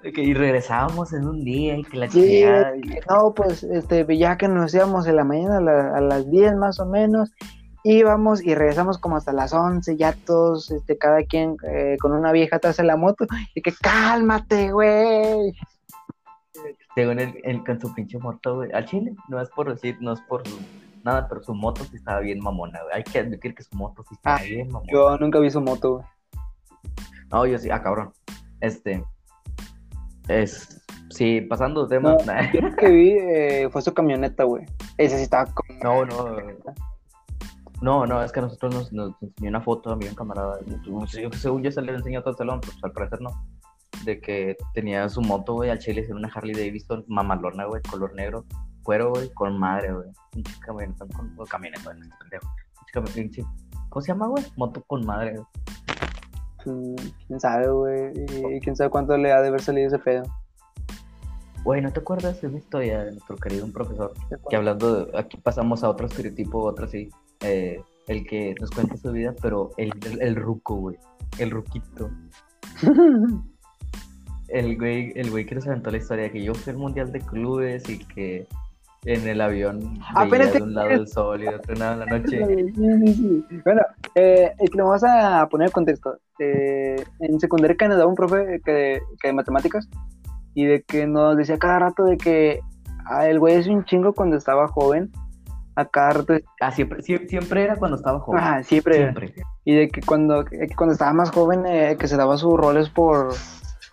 Y 0.04 0.34
regresábamos 0.34 1.12
en 1.12 1.26
un 1.26 1.44
día 1.44 1.76
y 1.76 1.82
que 1.84 1.96
la 1.96 2.08
Sí, 2.08 2.20
chingada. 2.22 2.76
y- 2.76 3.00
No, 3.10 3.34
pues, 3.34 3.62
este, 3.64 4.06
ya 4.16 4.36
que 4.36 4.46
nos 4.48 4.72
íbamos 4.74 5.06
en 5.08 5.16
la 5.16 5.24
mañana 5.24 5.58
a, 5.58 5.60
la- 5.60 5.96
a 5.96 6.00
las 6.00 6.30
10 6.30 6.54
más 6.56 6.78
o 6.78 6.86
menos, 6.86 7.32
íbamos 7.82 8.44
y 8.44 8.54
regresamos 8.54 8.98
como 8.98 9.16
hasta 9.16 9.32
las 9.32 9.52
11, 9.52 9.96
ya 9.96 10.12
todos, 10.24 10.70
este, 10.70 10.96
cada 10.98 11.22
quien 11.24 11.56
eh, 11.68 11.96
con 12.00 12.12
una 12.12 12.30
vieja 12.32 12.56
atrás 12.56 12.76
de 12.76 12.84
la 12.84 12.96
moto, 12.96 13.26
y 13.54 13.62
que 13.62 13.72
cálmate, 13.72 14.70
güey. 14.72 15.52
Según 16.94 17.20
él, 17.20 17.34
él 17.44 17.62
con 17.64 17.78
su 17.80 17.92
pinche 17.94 18.18
moto, 18.18 18.56
güey. 18.56 18.72
Al 18.72 18.86
chile, 18.86 19.14
no 19.28 19.40
es 19.40 19.50
por 19.50 19.68
decir, 19.68 19.96
no 20.00 20.12
es 20.14 20.20
por 20.22 20.42
nada, 21.06 21.26
pero 21.28 21.42
su 21.42 21.54
moto 21.54 21.84
sí 21.84 21.96
estaba 21.96 22.20
bien 22.20 22.40
mamona, 22.40 22.82
güey. 22.82 22.96
Hay 22.96 23.04
que 23.04 23.20
admitir 23.20 23.54
que 23.54 23.62
su 23.62 23.74
moto 23.76 24.04
sí 24.08 24.14
estaba 24.14 24.36
Ah, 24.36 24.42
bien 24.42 24.68
mamona. 24.68 24.92
Yo 24.92 25.16
nunca 25.18 25.38
vi 25.38 25.50
su 25.50 25.60
moto, 25.60 25.94
güey. 25.94 26.04
No, 27.32 27.46
yo 27.46 27.58
sí, 27.58 27.70
ah, 27.70 27.82
cabrón. 27.82 28.12
Este. 28.60 29.02
Es. 30.28 30.84
Sí, 31.10 31.40
pasando 31.40 31.86
de 31.86 31.96
tema. 31.96 32.12
No, 32.12 32.18
yo 32.52 32.60
lo 32.60 32.76
que 32.76 32.90
vi 32.90 33.12
eh, 33.12 33.68
fue 33.70 33.80
su 33.80 33.94
camioneta, 33.94 34.44
güey. 34.44 34.66
Ese 34.98 35.16
sí 35.16 35.22
estaba 35.22 35.46
como... 35.46 35.78
No, 35.82 36.04
no. 36.04 36.36
No, 37.82 38.06
no, 38.06 38.22
es 38.22 38.32
que 38.32 38.40
a 38.40 38.42
nosotros 38.42 38.74
nos, 38.74 38.92
nos 38.92 39.22
enseñó 39.22 39.50
una 39.50 39.60
foto 39.60 39.90
a 39.90 39.96
mí 39.96 40.06
un 40.06 40.14
camarada. 40.14 40.58
Yo 40.84 41.30
que 41.30 41.36
según 41.36 41.62
yo 41.62 41.70
se 41.70 41.82
le 41.82 41.92
enseñó 41.92 42.20
a 42.20 42.22
todo 42.22 42.32
el 42.32 42.38
salón, 42.38 42.60
pero 42.60 42.72
pues, 42.72 42.84
al 42.84 42.92
parecer 42.92 43.20
no. 43.20 43.30
De 44.04 44.20
que 44.20 44.56
tenía 44.72 45.08
su 45.08 45.20
moto, 45.20 45.54
güey, 45.54 45.70
al 45.70 45.78
chile, 45.78 46.02
era 46.04 46.14
una 46.14 46.28
Harley 46.28 46.54
Davidson 46.54 47.04
mamalona, 47.06 47.66
güey, 47.66 47.82
color 47.82 48.14
negro, 48.14 48.44
cuero, 48.86 49.10
güey, 49.10 49.28
con 49.30 49.58
madre, 49.58 49.92
güey. 49.92 50.08
Un 50.36 50.42
camioneta 50.64 51.04
con, 51.14 51.46
camioneta, 51.46 51.82
güey, 51.82 52.00
este 52.02 52.14
pendejo. 52.20 52.54
Pinche 52.92 53.42
pinche- 53.42 53.46
¿Cómo 53.88 54.00
se 54.00 54.12
llama, 54.12 54.28
güey? 54.28 54.44
Moto 54.56 54.82
con 54.86 55.04
madre, 55.04 55.38
güey. 56.64 56.96
¿Quién 57.26 57.40
sabe, 57.40 57.68
güey? 57.68 58.12
Y 58.56 58.60
quién 58.60 58.76
sabe 58.76 58.90
cuánto 58.90 59.16
le 59.16 59.32
ha 59.32 59.40
de 59.40 59.48
haber 59.48 59.60
salido 59.60 59.88
ese 59.88 59.98
pedo. 59.98 60.22
Güey, 61.64 61.80
¿no 61.80 61.92
te 61.92 61.98
acuerdas 61.98 62.40
de 62.40 62.46
una 62.46 62.58
historia 62.58 63.04
de 63.04 63.10
nuestro 63.10 63.36
querido 63.36 63.64
un 63.64 63.72
profesor? 63.72 64.12
Que 64.48 64.54
hablando 64.56 65.06
de, 65.06 65.18
aquí 65.18 65.36
pasamos 65.36 65.82
a 65.82 65.90
otro 65.90 66.06
estereotipo, 66.06 66.62
otro 66.62 66.86
sí, 66.86 67.10
eh, 67.40 67.82
el 68.06 68.24
que 68.24 68.54
nos 68.60 68.70
cuenta 68.70 68.96
su 68.96 69.10
vida, 69.10 69.34
pero 69.42 69.70
el, 69.76 69.90
el, 70.06 70.22
el 70.22 70.36
ruco, 70.36 70.76
güey, 70.76 70.96
el 71.38 71.50
ruquito, 71.50 72.08
el 74.48 74.78
güey, 74.78 75.12
el 75.16 75.30
güey 75.30 75.44
que 75.44 75.56
nos 75.56 75.66
aventó 75.66 75.90
la 75.90 75.96
historia, 75.96 76.30
que 76.30 76.42
yo 76.42 76.54
fui 76.54 76.72
al 76.72 76.78
mundial 76.78 77.10
de 77.10 77.20
clubes 77.20 77.88
y 77.88 77.98
que 77.98 78.46
en 79.04 79.28
el 79.28 79.40
avión 79.40 79.98
Ah, 80.14 80.24
espérate. 80.24 80.58
de 80.58 80.62
un 80.64 80.74
lado 80.74 80.90
el 80.90 81.06
sol 81.08 81.40
y 81.42 81.44
de 81.46 81.54
otro 81.54 81.74
lado 81.76 82.04
la 82.04 82.06
noche. 82.06 82.44
Sí, 82.46 82.72
sí, 82.74 83.14
sí. 83.48 83.60
Bueno, 83.64 83.82
eh, 84.14 84.52
es 84.58 84.70
que 84.70 84.76
le 84.76 84.82
vamos 84.82 85.04
a 85.04 85.46
poner 85.48 85.66
el 85.66 85.72
contexto. 85.72 86.18
Eh, 86.38 86.96
en 87.20 87.40
secundaria 87.40 87.76
que 87.76 87.88
nos 87.88 87.98
daba 87.98 88.08
un 88.10 88.16
profe 88.16 88.60
que, 88.64 89.00
que 89.20 89.28
de 89.28 89.32
matemáticas 89.34 89.88
y 90.54 90.64
de 90.66 90.82
que 90.82 91.06
nos 91.06 91.36
decía 91.36 91.58
cada 91.58 91.78
rato 91.78 92.04
de 92.04 92.16
que 92.16 92.60
ah, 93.06 93.26
el 93.26 93.38
güey 93.38 93.54
es 93.56 93.66
un 93.68 93.84
chingo 93.84 94.12
cuando 94.12 94.36
estaba 94.36 94.68
joven. 94.68 95.10
A 95.78 95.84
cada 95.84 96.10
rato, 96.14 96.34
Ah, 96.62 96.72
siempre, 96.72 97.00
sie- 97.02 97.28
siempre 97.28 97.62
era 97.62 97.76
cuando 97.76 97.98
estaba 97.98 98.18
joven. 98.20 98.40
ajá, 98.40 98.62
siempre. 98.62 98.96
Siempre. 98.96 99.34
Y 99.66 99.74
de 99.74 99.88
que 99.90 100.00
cuando, 100.00 100.42
que 100.46 100.68
cuando 100.74 100.94
estaba 100.94 101.12
más 101.12 101.30
joven, 101.30 101.64
eh, 101.66 101.96
que 101.98 102.08
se 102.08 102.16
daba 102.16 102.38
sus 102.38 102.54
roles 102.54 102.88
por 102.88 103.34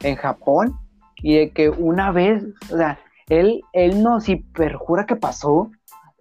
en 0.01 0.15
Japón. 0.15 0.73
Y 1.17 1.37
de 1.37 1.51
que 1.51 1.69
una 1.69 2.11
vez, 2.11 2.43
o 2.71 2.77
sea, 2.77 2.97
él, 3.29 3.61
él 3.73 4.03
nos 4.03 4.29
hiperjura 4.29 5.05
que 5.05 5.15
pasó, 5.15 5.71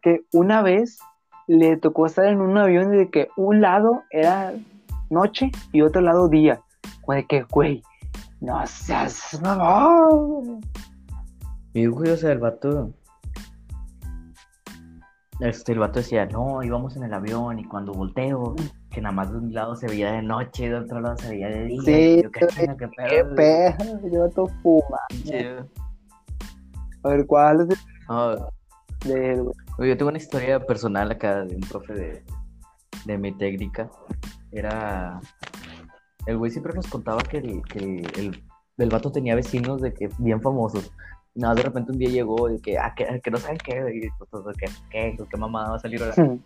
que 0.03 0.25
una 0.33 0.63
vez 0.63 0.99
le 1.47 1.77
tocó 1.77 2.07
estar 2.07 2.27
en 2.27 2.41
un 2.41 2.57
avión 2.57 2.91
de 2.91 3.11
que 3.11 3.29
un 3.37 3.61
lado 3.61 4.03
era 4.11 4.53
noche 5.11 5.51
y 5.73 5.83
otro 5.83 6.01
lado 6.01 6.29
día. 6.29 6.61
De 7.09 7.27
que, 7.27 7.43
güey, 7.43 7.83
no 8.41 8.67
seas 8.67 9.39
mamón. 9.43 10.61
Y 11.75 11.87
güey, 11.87 12.11
o 12.11 12.17
sea, 12.17 12.33
el 12.33 12.39
vato. 12.39 12.93
Este, 15.41 15.73
el 15.73 15.81
vato 15.81 15.99
decía, 15.99 16.27
no, 16.27 16.63
íbamos 16.63 16.97
en 16.97 17.03
el 17.03 17.13
avión 17.13 17.59
y 17.59 17.65
cuando 17.65 17.93
volteo, 17.93 18.55
que 18.91 19.01
nada 19.01 19.15
más 19.15 19.33
de 19.33 19.39
un 19.39 19.53
lado 19.53 19.75
se 19.75 19.89
veía 19.89 20.13
de 20.13 20.23
noche 20.23 20.67
y 20.67 20.69
de 20.69 20.77
otro 20.77 21.01
lado 21.01 21.17
se 21.19 21.31
veía 21.31 21.49
de 21.49 21.65
día. 21.65 21.83
Sí, 21.85 22.23
yo, 22.23 22.31
qué 22.31 22.47
güey, 22.47 22.57
chinga, 22.57 22.77
qué 22.77 22.89
pedo. 22.89 23.09
Qué 23.09 23.23
güey". 23.23 23.35
pedo, 23.35 24.09
yo 24.09 24.31
todo 24.31 24.47
fuma. 24.63 24.99
A 27.03 27.09
ver, 27.09 27.27
¿cuál 27.27 27.69
es 27.71 27.79
No, 28.09 28.33
el 29.05 29.47
de 29.79 29.89
yo 29.89 29.97
tengo 29.97 30.11
una 30.11 30.19
historia 30.19 30.61
personal 30.61 31.11
acá 31.11 31.45
de 31.45 31.57
un 31.57 31.63
profe 31.63 31.95
de, 31.95 32.25
de 33.05 33.19
mi 33.19 33.33
técnica. 33.33 33.91
Era. 34.53 35.21
El 36.27 36.39
güey 36.39 36.51
siempre 36.53 36.73
nos 36.75 36.87
contaba 36.87 37.21
que 37.23 37.39
el, 37.39 37.63
que 37.63 37.79
el, 37.79 38.45
el 38.79 38.89
vato 38.89 39.11
tenía 39.11 39.35
vecinos 39.35 39.81
de 39.81 39.93
que 39.93 40.09
bien 40.19 40.41
famosos. 40.41 40.93
Y 41.35 41.41
nada, 41.41 41.55
de 41.55 41.63
repente 41.63 41.93
un 41.93 41.99
día 41.99 42.11
llegó 42.11 42.51
y 42.51 42.61
que, 42.61 42.79
ah, 42.79 42.95
que, 42.95 43.21
que 43.23 43.31
no 43.31 43.39
saben 43.39 43.59
qué, 43.59 43.83
y 43.95 44.09
pues, 44.19 44.31
pues, 44.31 44.57
¿qué, 44.57 44.67
qué, 44.91 45.17
qué 45.29 45.37
mamada 45.37 45.71
va 45.71 45.77
a 45.77 45.81
salir 45.81 46.03
ahora. 46.03 46.15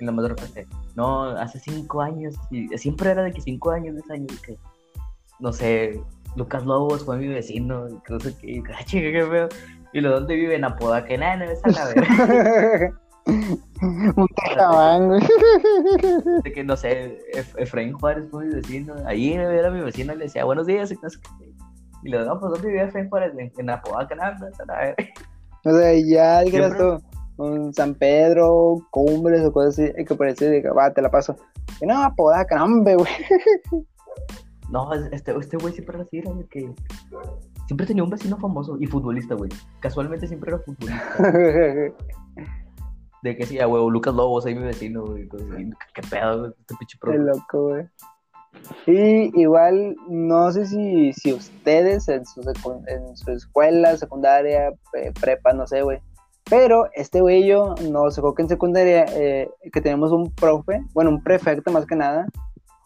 Y 0.00 0.04
nada 0.04 0.16
más 0.16 0.22
de 0.24 0.28
repente, 0.30 0.66
no, 0.96 1.26
hace 1.26 1.60
cinco 1.60 2.00
años, 2.00 2.34
y 2.50 2.66
siempre 2.76 3.10
era 3.10 3.22
de 3.22 3.30
que 3.30 3.40
cinco 3.40 3.70
años, 3.70 3.94
diez 3.94 4.10
años, 4.10 4.40
que, 4.40 4.58
no 5.38 5.52
sé, 5.52 6.00
Lucas 6.34 6.64
Lobos 6.64 7.04
fue 7.04 7.18
mi 7.18 7.28
vecino, 7.28 7.88
y 7.88 8.00
que 8.00 8.12
no 8.12 8.18
sé 8.18 8.36
qué, 8.36 8.50
y 8.50 8.62
que, 8.64 8.72
ah, 8.72 8.84
chinga, 8.84 9.12
qué 9.12 9.24
feo. 9.24 9.48
Y 9.92 10.00
lo 10.00 10.10
dónde 10.12 10.34
vive 10.34 10.54
en 10.56 10.64
Apodaca, 10.64 11.16
nada, 11.16 11.36
no, 11.36 11.44
es 11.44 11.60
a 11.64 11.68
la 11.70 11.86
verga. 11.86 12.98
un 13.26 14.26
tejabán, 14.44 15.08
güey. 15.08 15.20
De 16.44 16.52
que, 16.52 16.64
no 16.64 16.76
sé, 16.76 17.18
Ef- 17.34 17.54
Efraín 17.58 17.92
Juárez 17.92 18.24
fue 18.30 18.46
mi 18.46 18.54
vecino, 18.54 18.94
ahí 19.06 19.32
era 19.34 19.70
mi 19.70 19.80
vecino, 19.80 20.12
y 20.14 20.16
le 20.16 20.24
decía, 20.24 20.44
buenos 20.44 20.66
días, 20.66 20.90
y 20.90 20.96
no 21.02 21.10
sé 21.10 21.18
qué. 21.20 21.46
Y 22.04 22.08
le 22.08 22.18
digo, 22.18 22.34
no, 22.34 22.40
pues, 22.40 22.52
¿dónde 22.52 22.68
vive 22.68 22.82
Efraín 22.82 23.08
Juárez? 23.08 23.32
En, 23.38 23.52
en 23.56 23.70
Apodaca, 23.70 24.14
nada, 24.14 24.36
no, 24.40 24.48
es 24.48 24.58
a 24.60 24.64
la 24.64 24.78
verga. 24.78 25.04
O 25.64 25.70
sea, 25.70 25.92
ya 25.94 26.40
Siempre- 26.42 26.78
tú, 26.78 27.02
un 27.36 27.72
San 27.74 27.94
Pedro, 27.94 28.78
Cumbres 28.90 29.44
o 29.44 29.52
cosas 29.52 29.78
así, 29.78 29.92
hay 29.96 30.04
que 30.04 30.14
parecer 30.14 30.50
de 30.50 30.62
que 30.62 30.70
va, 30.70 30.92
te 30.92 31.00
la 31.02 31.10
paso. 31.10 31.36
Que 31.78 31.86
no, 31.86 32.12
Podaca, 32.16 32.56
no, 32.56 32.64
hombre, 32.64 32.96
güey. 32.96 33.10
No, 34.70 34.92
este 34.94 35.36
este 35.38 35.56
güey 35.58 35.72
siempre 35.74 35.96
era 35.98 36.04
de 36.34 36.46
que... 36.48 36.72
Siempre 37.72 37.86
tenía 37.86 38.04
un 38.04 38.10
vecino 38.10 38.36
famoso 38.36 38.76
y 38.78 38.86
futbolista, 38.86 39.34
güey. 39.34 39.48
Casualmente 39.80 40.26
siempre 40.28 40.50
era 40.50 40.58
futbolista. 40.58 41.22
De 43.22 43.34
que 43.34 43.46
sí, 43.46 43.58
a 43.60 43.66
huevo, 43.66 43.88
Lucas 43.88 44.14
Lobos, 44.14 44.44
ahí 44.44 44.54
mi 44.54 44.60
vecino, 44.62 45.06
güey. 45.06 45.26
¿Qué 45.94 46.02
pedo, 46.10 46.40
güey? 46.40 46.50
Este 46.60 46.74
pinche 46.78 46.98
Qué 47.02 47.16
loco, 47.16 47.68
güey. 47.68 47.86
Y 48.86 49.40
igual, 49.40 49.96
no 50.06 50.52
sé 50.52 50.66
si, 50.66 51.14
si 51.14 51.32
ustedes 51.32 52.10
en 52.10 52.26
su, 52.26 52.42
en 52.42 53.16
su 53.16 53.30
escuela, 53.30 53.96
secundaria, 53.96 54.74
pre- 54.90 55.12
prepa, 55.18 55.54
no 55.54 55.66
sé, 55.66 55.80
güey. 55.80 55.98
Pero 56.50 56.90
este 56.94 57.22
güey 57.22 57.44
y 57.44 57.46
yo 57.46 57.74
nos 57.90 58.16
sacó 58.16 58.34
que 58.34 58.42
en 58.42 58.50
secundaria, 58.50 59.06
eh, 59.14 59.48
que 59.72 59.80
tenemos 59.80 60.12
un 60.12 60.30
profe, 60.30 60.82
bueno, 60.92 61.08
un 61.08 61.22
prefecto 61.22 61.72
más 61.72 61.86
que 61.86 61.96
nada, 61.96 62.26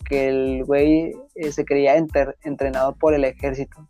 que 0.05 0.29
el 0.29 0.65
güey 0.65 1.13
eh, 1.35 1.51
se 1.51 1.65
creía 1.65 1.97
enter- 1.97 2.37
entrenado 2.45 2.95
por 2.95 3.15
el 3.15 3.25
ejército. 3.25 3.85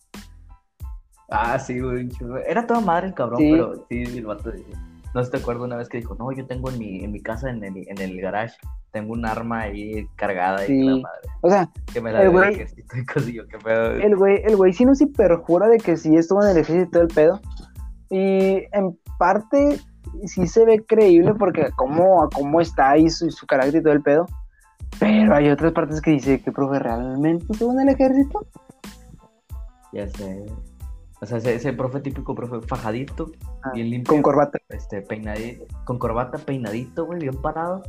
Ah, 1.29 1.59
sí, 1.59 1.81
güey. 1.81 2.09
Era 2.47 2.67
toda 2.67 2.81
madre 2.81 3.09
el 3.09 3.15
cabrón, 3.15 3.39
Sí. 3.41 3.51
pero 3.53 3.87
sí, 3.89 4.03
el 4.19 4.27
vato. 4.27 4.53
No 5.15 5.21
sé 5.23 5.27
si 5.27 5.31
te 5.33 5.37
acuerdas 5.39 5.65
una 5.65 5.77
vez 5.77 5.89
que 5.89 5.97
dijo, 5.97 6.15
no, 6.19 6.31
yo 6.33 6.47
tengo 6.47 6.71
en 6.71 6.79
mi, 6.79 7.03
en 7.03 7.11
mi 7.11 7.21
casa, 7.23 7.49
en 7.51 7.65
el, 7.65 7.77
en 7.89 7.99
el 8.01 8.21
garage, 8.21 8.55
tengo 8.93 9.13
un 9.15 9.25
arma 9.25 9.63
ahí 9.63 10.07
cargada 10.17 10.63
y 10.65 10.67
Sí. 10.69 10.83
la 10.85 10.97
madre. 10.97 11.21
O 11.41 11.49
sea, 11.51 11.69
Que 11.93 12.01
me 12.01 12.13
la 12.13 12.23
El 12.23 12.29
y 12.29 12.31
y 12.31 12.35
güey. 13.65 14.03
el 14.03 14.17
güey, 14.17 14.43
el 14.45 14.57
güey 14.57 14.73
sí 14.73 14.85
nos 14.85 15.01
hiperjura 15.01 15.69
de 15.69 15.79
que 15.79 15.97
sí 15.97 16.15
estuvo 16.17 16.43
en 16.45 16.51
el 16.51 16.59
ejército 16.59 16.85
y 16.85 16.91
todo 16.91 17.03
el 17.03 17.09
pedo. 17.09 17.41
Y 18.11 18.65
en 18.73 18.99
parte 19.19 19.81
sí 20.27 20.47
se 20.47 20.65
ve 20.65 20.85
creíble 20.87 21.35
porque 21.35 21.71
cómo, 21.77 22.29
cómo 22.35 22.61
está 22.61 22.91
ahí 22.91 23.09
su, 23.11 23.31
su 23.31 23.47
carácter 23.47 23.81
y 23.81 23.83
todo 23.83 23.95
el 23.95 24.03
pedo. 24.03 24.27
Pero 25.01 25.35
hay 25.35 25.49
otras 25.51 25.73
partes 25.73 26.01
que 26.01 26.11
dice 26.13 26.41
que 26.41 26.53
profe 26.53 26.79
realmente 26.79 27.45
estuvo 27.51 27.73
en 27.73 27.81
el 27.81 27.95
ejército. 27.95 28.47
Ya 29.93 30.07
sé. 30.09 30.45
O 31.21 31.27
sea, 31.27 31.39
ese, 31.39 31.55
ese 31.55 31.73
profe 31.73 32.01
típico, 32.01 32.35
profe 32.35 32.61
fajadito, 32.67 33.33
Ah, 33.63 33.71
bien 33.73 33.91
limpio. 33.91 34.13
Con 34.13 34.23
corbata. 34.23 34.59
este, 34.69 35.01
peinadito, 35.01 35.65
con 35.85 35.99
corbata, 35.99 36.39
peinadito, 36.39 37.07
güey, 37.07 37.21
bien 37.21 37.41
parado. 37.41 37.83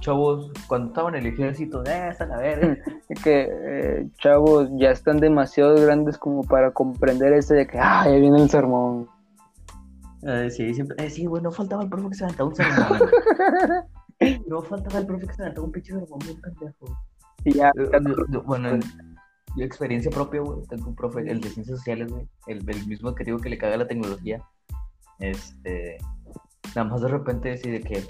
Chavos, 0.00 0.52
cuando 0.68 0.88
estaban 0.88 1.14
en 1.14 1.22
el 1.26 1.32
ejército, 1.32 1.82
eh, 1.86 2.08
esa 2.10 2.26
la 2.26 2.36
verga. 2.36 2.76
Que 3.24 3.48
eh, 3.50 4.08
chavos 4.18 4.68
ya 4.74 4.90
están 4.90 5.18
demasiado 5.18 5.74
grandes 5.76 6.18
como 6.18 6.42
para 6.42 6.72
comprender 6.72 7.32
ese 7.32 7.54
de 7.54 7.66
que, 7.66 7.78
ah, 7.78 8.04
ya 8.04 8.16
viene 8.16 8.42
el 8.42 8.50
sermón. 8.50 9.08
Eh, 10.26 10.50
sí, 10.50 10.74
siempre, 10.74 10.96
eh, 11.04 11.08
sí, 11.10 11.24
güey, 11.26 11.42
no 11.42 11.50
faltaba 11.50 11.82
el 11.82 11.88
profe 11.88 12.08
que 12.10 12.14
se 12.14 12.24
aventaba 12.24 12.48
un 12.48 12.56
sermón. 12.56 13.00
No 14.48 14.62
faltaba 14.62 15.00
el 15.00 15.06
profe 15.06 15.26
que 15.26 15.34
se 15.34 15.42
aventaba 15.42 15.66
un 15.66 15.72
pinche 15.72 15.92
sermón, 15.92 16.18
bien 16.24 16.40
pendejo. 16.40 16.86
Y 17.44 17.52
ya, 17.54 17.72
bueno, 18.46 18.68
en 18.70 18.80
yo 19.56 19.64
experiencia 19.64 20.10
propia, 20.10 20.40
güey, 20.40 20.66
tengo 20.68 20.88
un 20.88 20.94
profe, 20.96 21.20
el 21.30 21.40
de 21.40 21.48
ciencias 21.48 21.78
sociales, 21.78 22.10
güey, 22.12 22.26
el, 22.46 22.68
el 22.68 22.86
mismo 22.86 23.14
que 23.14 23.24
digo 23.24 23.38
que 23.38 23.48
le 23.48 23.58
caga 23.58 23.76
la 23.76 23.86
tecnología. 23.86 24.42
Este, 25.20 25.98
nada 26.74 26.84
más 26.84 27.00
de 27.02 27.08
repente 27.08 27.50
decide 27.50 27.80
que, 27.80 28.04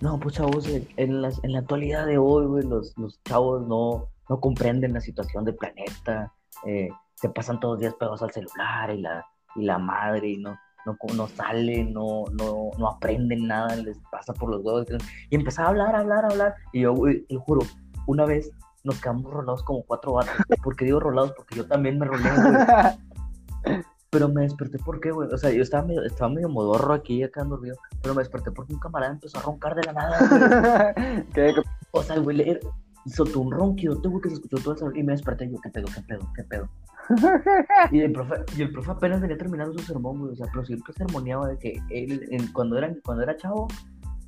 no, 0.00 0.18
pues 0.20 0.34
chavos, 0.34 0.68
en- 0.68 1.22
las- 1.22 1.42
en 1.42 1.52
la 1.52 1.60
actualidad 1.60 2.06
de 2.06 2.18
hoy, 2.18 2.46
güey, 2.46 2.64
los, 2.64 2.96
los 2.98 3.22
chavos 3.24 3.66
no, 3.66 4.08
no 4.28 4.40
comprenden 4.40 4.92
la 4.92 5.00
situación 5.00 5.44
del 5.44 5.56
planeta, 5.56 6.32
eh, 6.66 6.88
se 7.16 7.28
pasan 7.28 7.60
todos 7.60 7.74
los 7.74 7.80
días 7.80 7.94
pegados 7.94 8.22
al 8.22 8.30
celular 8.32 8.90
y 8.90 9.00
la, 9.00 9.24
y 9.56 9.64
la 9.64 9.78
madre, 9.78 10.30
y 10.30 10.36
no, 10.36 10.56
no, 10.86 10.96
no 11.16 11.26
salen, 11.28 11.92
no, 11.92 12.24
no, 12.32 12.70
no 12.78 12.88
aprenden 12.88 13.46
nada, 13.46 13.74
les 13.76 13.98
pasa 14.10 14.32
por 14.34 14.50
los 14.50 14.62
huevos. 14.62 14.86
Y 15.30 15.36
empezaba 15.36 15.68
a 15.68 15.70
hablar, 15.70 15.94
a 15.96 16.00
hablar, 16.00 16.24
a 16.24 16.28
hablar, 16.28 16.54
y 16.72 16.82
yo, 16.82 16.92
güey, 16.94 17.22
te 17.26 17.36
juro, 17.36 17.62
una 18.06 18.26
vez 18.26 18.50
nos 18.84 19.00
quedamos 19.00 19.32
rolados 19.32 19.62
como 19.64 19.82
cuatro 19.82 20.12
vatos. 20.12 20.34
¿Por 20.62 20.76
qué 20.76 20.84
digo 20.84 21.00
rolados? 21.00 21.32
Porque 21.32 21.56
yo 21.56 21.66
también 21.66 21.98
me 21.98 22.04
rolé, 22.06 22.30
güey. 22.30 23.84
Pero 24.10 24.28
me 24.28 24.42
desperté, 24.42 24.78
¿por 24.78 25.00
qué, 25.00 25.10
güey? 25.10 25.28
O 25.32 25.36
sea, 25.38 25.50
yo 25.50 25.60
estaba 25.60 25.84
medio, 25.84 26.04
estaba 26.04 26.30
medio 26.30 26.48
modorro 26.48 26.94
aquí, 26.94 27.24
acá 27.24 27.42
dormido. 27.42 27.76
Pero 28.00 28.14
me 28.14 28.20
desperté 28.20 28.52
porque 28.52 28.72
un 28.72 28.78
camarada 28.78 29.12
empezó 29.12 29.38
a 29.38 29.42
roncar 29.42 29.74
de 29.74 29.82
la 29.82 29.92
nada, 29.92 30.94
güey. 31.34 31.54
O 31.90 32.02
sea, 32.02 32.18
güey, 32.18 32.36
le- 32.36 32.60
soltó 33.06 33.40
un 33.40 33.50
ronquidote, 33.50 34.08
güey, 34.08 34.22
que 34.22 34.28
se 34.28 34.34
escuchó 34.36 34.56
todo 34.74 34.88
el 34.90 34.96
Y 34.96 35.02
me 35.02 35.12
desperté 35.12 35.46
y 35.46 35.50
yo, 35.52 35.60
¿qué 35.60 35.70
pedo, 35.70 35.86
qué 35.92 36.00
pedo, 36.02 36.20
qué 36.36 36.44
pedo? 36.44 36.68
Y 37.90 38.00
el 38.00 38.12
profe, 38.12 38.34
y 38.56 38.62
el 38.62 38.72
profe 38.72 38.90
apenas 38.92 39.20
venía 39.20 39.36
terminando 39.36 39.72
su 39.78 39.84
sermón, 39.84 40.20
güey. 40.20 40.32
O 40.32 40.36
sea, 40.36 40.46
pero 40.52 40.64
siempre 40.64 40.92
sermoneaba 40.94 41.48
de 41.48 41.58
que 41.58 41.82
él, 41.90 42.26
en- 42.30 42.52
cuando, 42.52 42.78
era, 42.78 42.94
cuando 43.04 43.24
era 43.24 43.36
chavo, 43.36 43.66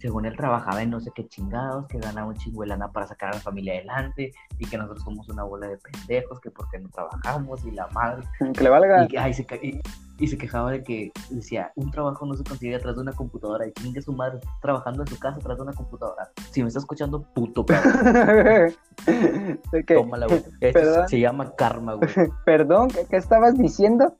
según 0.07 0.25
él 0.25 0.37
trabajaba 0.37 0.83
en 0.83 0.91
no 0.91 1.01
sé 1.01 1.11
qué 1.13 1.27
chingados, 1.27 1.87
que 1.89 1.99
ganaba 1.99 2.29
un 2.29 2.37
chingo 2.37 2.63
de 2.63 2.69
lana 2.69 2.93
para 2.93 3.09
sacar 3.09 3.31
a 3.31 3.35
la 3.35 3.41
familia 3.41 3.73
adelante 3.75 4.31
y 4.57 4.65
que 4.65 4.79
nosotros 4.79 5.03
somos 5.03 5.29
una 5.29 5.43
bola 5.43 5.67
de 5.67 5.79
pendejos, 5.79 6.39
que 6.41 6.49
porque 6.53 6.79
no 6.79 6.89
trabajamos 6.91 7.65
y 7.65 7.73
la 7.73 7.89
madre. 7.89 8.23
Que 8.55 8.63
le 8.63 8.71
valga. 8.71 9.03
Y, 9.05 9.09
que- 9.09 9.19
ay, 9.19 9.35
se, 9.35 9.45
ca- 9.45 9.57
y- 9.57 9.81
y 10.19 10.29
se 10.29 10.39
quejaba 10.39 10.71
de 10.71 10.85
que 10.85 11.11
decía, 11.31 11.73
un 11.75 11.91
trabajo 11.91 12.25
no 12.25 12.35
se 12.35 12.45
consigue 12.45 12.77
atrás 12.77 12.95
de 12.95 13.03
una 13.03 13.13
computadora 13.15 13.67
y 13.67 13.73
chingue 13.73 14.01
su 14.01 14.13
madre 14.13 14.39
trabajando 14.63 15.03
en 15.03 15.09
su 15.09 15.19
casa 15.19 15.39
atrás 15.39 15.57
de 15.57 15.63
una 15.65 15.73
computadora. 15.73 16.31
Si 16.53 16.63
me 16.63 16.69
está 16.69 16.79
escuchando, 16.79 17.23
puto 17.35 17.67
cabrón, 17.67 18.73
que, 19.07 19.95
tómala, 19.95 20.27
güey. 20.29 20.45
Esto 20.61 20.79
¿Verdad? 20.79 21.07
se 21.09 21.19
llama 21.19 21.53
karma, 21.57 21.95
güey. 21.95 22.09
Perdón, 22.47 22.89
¿qué, 22.91 23.07
qué 23.11 23.17
estabas 23.17 23.59
diciendo? 23.59 24.15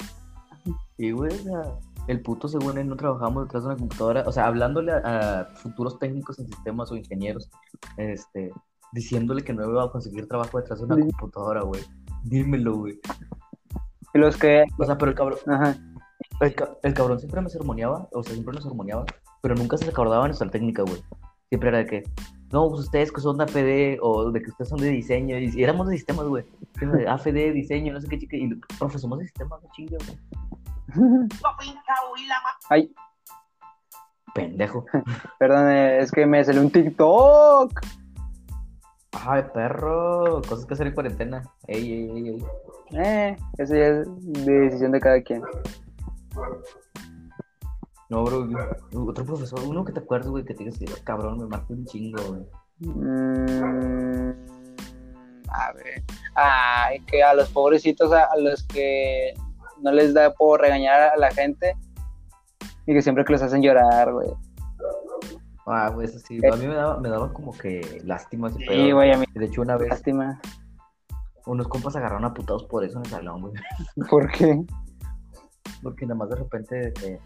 Y, 0.99 1.13
güey, 1.13 1.31
el 2.09 2.21
puto, 2.23 2.49
según 2.49 2.79
él, 2.79 2.89
no 2.89 2.97
trabajamos 2.97 3.45
detrás 3.45 3.65
de 3.65 3.69
una 3.71 3.79
computadora. 3.79 4.25
O 4.27 4.33
sea, 4.33 4.47
hablándole 4.47 4.93
a, 4.93 5.41
a 5.41 5.45
futuros 5.57 5.99
técnicos 5.99 6.39
en 6.39 6.47
sistemas 6.47 6.91
o 6.93 6.97
ingenieros, 6.97 7.51
este, 7.97 8.53
diciéndole 8.93 9.43
que 9.43 9.53
no 9.53 9.69
iba 9.69 9.85
a 9.85 9.91
conseguir 9.91 10.29
trabajo 10.29 10.59
detrás 10.59 10.79
de 10.79 10.85
una 10.87 10.95
Sí. 10.97 11.03
computadora, 11.03 11.63
güey. 11.63 11.83
Dímelo, 12.25 12.77
güey. 12.77 12.99
Y 14.15 14.19
los 14.19 14.37
que. 14.37 14.65
O 14.79 14.85
sea, 14.85 14.97
pero 14.97 15.11
el 15.11 15.17
cabrón, 15.17 15.39
Ajá. 15.47 15.77
el, 16.41 16.55
ca- 16.55 16.77
el 16.83 16.95
cabrón 16.95 17.19
siempre 17.19 17.41
me 17.41 17.51
sermoneaba, 17.51 18.09
o 18.13 18.23
sea, 18.23 18.33
siempre 18.33 18.55
nos 18.55 18.65
sermoneaba, 18.65 19.05
pero 19.43 19.55
nunca 19.55 19.77
se 19.77 19.89
acordaba 19.89 20.23
de 20.23 20.29
nuestra 20.29 20.49
técnica, 20.51 20.83
güey. 20.83 21.03
Siempre 21.49 21.69
era 21.69 21.79
de 21.79 21.87
que, 21.87 22.03
no, 22.53 22.69
pues 22.69 22.81
ustedes 22.83 23.13
que 23.13 23.21
son 23.21 23.37
de 23.39 23.45
AFD, 23.45 23.99
o 24.03 24.31
de 24.33 24.43
que 24.43 24.51
ustedes 24.51 24.69
son 24.69 24.79
de 24.81 24.89
diseño, 24.89 25.39
y, 25.39 25.63
éramos 25.63 25.89
de 25.89 25.97
sistemas, 25.97 26.27
güey. 26.27 26.45
AFD, 27.07 27.53
diseño, 27.53 27.93
no 27.93 28.01
sé 28.01 28.09
qué 28.09 28.19
chica, 28.19 28.37
y 28.37 28.49
profe, 28.79 28.99
somos 28.99 29.19
de 29.21 29.27
sistemas, 29.27 29.63
no 29.63 29.69
chingue, 29.73 29.97
güey. 29.97 30.19
Ay, 32.69 32.95
Pendejo. 34.35 34.85
perdón, 35.39 35.71
es 35.71 36.13
que 36.13 36.27
me 36.27 36.45
salió 36.45 36.61
un 36.61 36.71
TikTok. 36.71 37.81
Ay, 39.13 39.45
perro, 39.55 40.43
cosas 40.47 40.67
que 40.67 40.75
hacer 40.75 40.87
en 40.89 40.95
cuarentena. 40.95 41.43
Ey, 41.67 41.93
ey, 41.93 42.11
ey, 42.11 42.29
ey. 42.29 42.45
Eh, 42.93 43.37
eso 43.59 43.75
ya 43.75 43.87
es 43.87 44.07
de 44.45 44.53
decisión 44.53 44.93
de 44.93 45.01
cada 45.01 45.21
quien. 45.23 45.43
No, 48.09 48.23
bro, 48.23 48.47
otro 49.09 49.25
profesor, 49.25 49.61
uno 49.67 49.85
que 49.85 49.93
te 49.93 50.01
acuerdas, 50.01 50.29
güey, 50.29 50.45
que 50.45 50.55
te 50.55 50.65
digas, 50.65 50.79
"Ah, 50.97 51.01
cabrón, 51.03 51.39
me 51.39 51.47
marcó 51.47 51.73
un 51.73 51.85
chingo, 51.87 52.23
güey. 52.23 52.43
Mm, 52.79 54.31
a 55.49 55.73
ver. 55.73 56.05
Ay, 56.35 57.01
que 57.07 57.23
a 57.23 57.35
los 57.35 57.49
pobrecitos, 57.49 58.13
a, 58.13 58.25
a 58.25 58.37
los 58.37 58.63
que 58.65 59.35
no 59.83 59.93
les 59.93 60.15
da 60.15 60.33
por 60.35 60.61
regañar 60.61 61.01
a 61.01 61.17
la 61.17 61.31
gente 61.31 61.75
y 62.87 62.95
que 62.95 63.03
siempre 63.03 63.25
que 63.25 63.33
los 63.33 63.43
hacen 63.43 63.63
llorar, 63.63 64.13
güey. 64.13 64.29
Ah, 65.67 65.89
güey, 65.93 66.07
eso 66.07 66.19
sí, 66.21 66.39
a 66.47 66.55
mí 66.57 66.67
me 66.67 66.75
daba, 66.75 66.99
me 67.01 67.09
daba 67.09 67.33
como 67.33 67.51
que 67.53 68.01
lástima 68.05 68.49
ese 68.49 68.59
Sí, 68.61 68.67
pedo. 68.67 68.95
güey, 68.97 69.13
a 69.13 69.19
mí. 69.19 69.25
De 69.35 69.47
hecho, 69.47 69.63
una 69.63 69.77
vez 69.77 69.89
Lástima. 69.89 70.41
unos 71.47 71.67
compas 71.67 71.97
agarraron 71.97 72.25
a 72.25 72.33
putados 72.33 72.65
por 72.65 72.85
eso 72.85 72.99
en 72.99 73.05
el 73.05 73.11
salón, 73.11 73.41
güey. 73.41 73.55
¿Por 74.11 74.31
qué? 74.31 74.65
Porque 75.83 76.07
nada 76.07 76.15
más 76.19 76.31
de 76.31 76.37
repente 76.37 77.21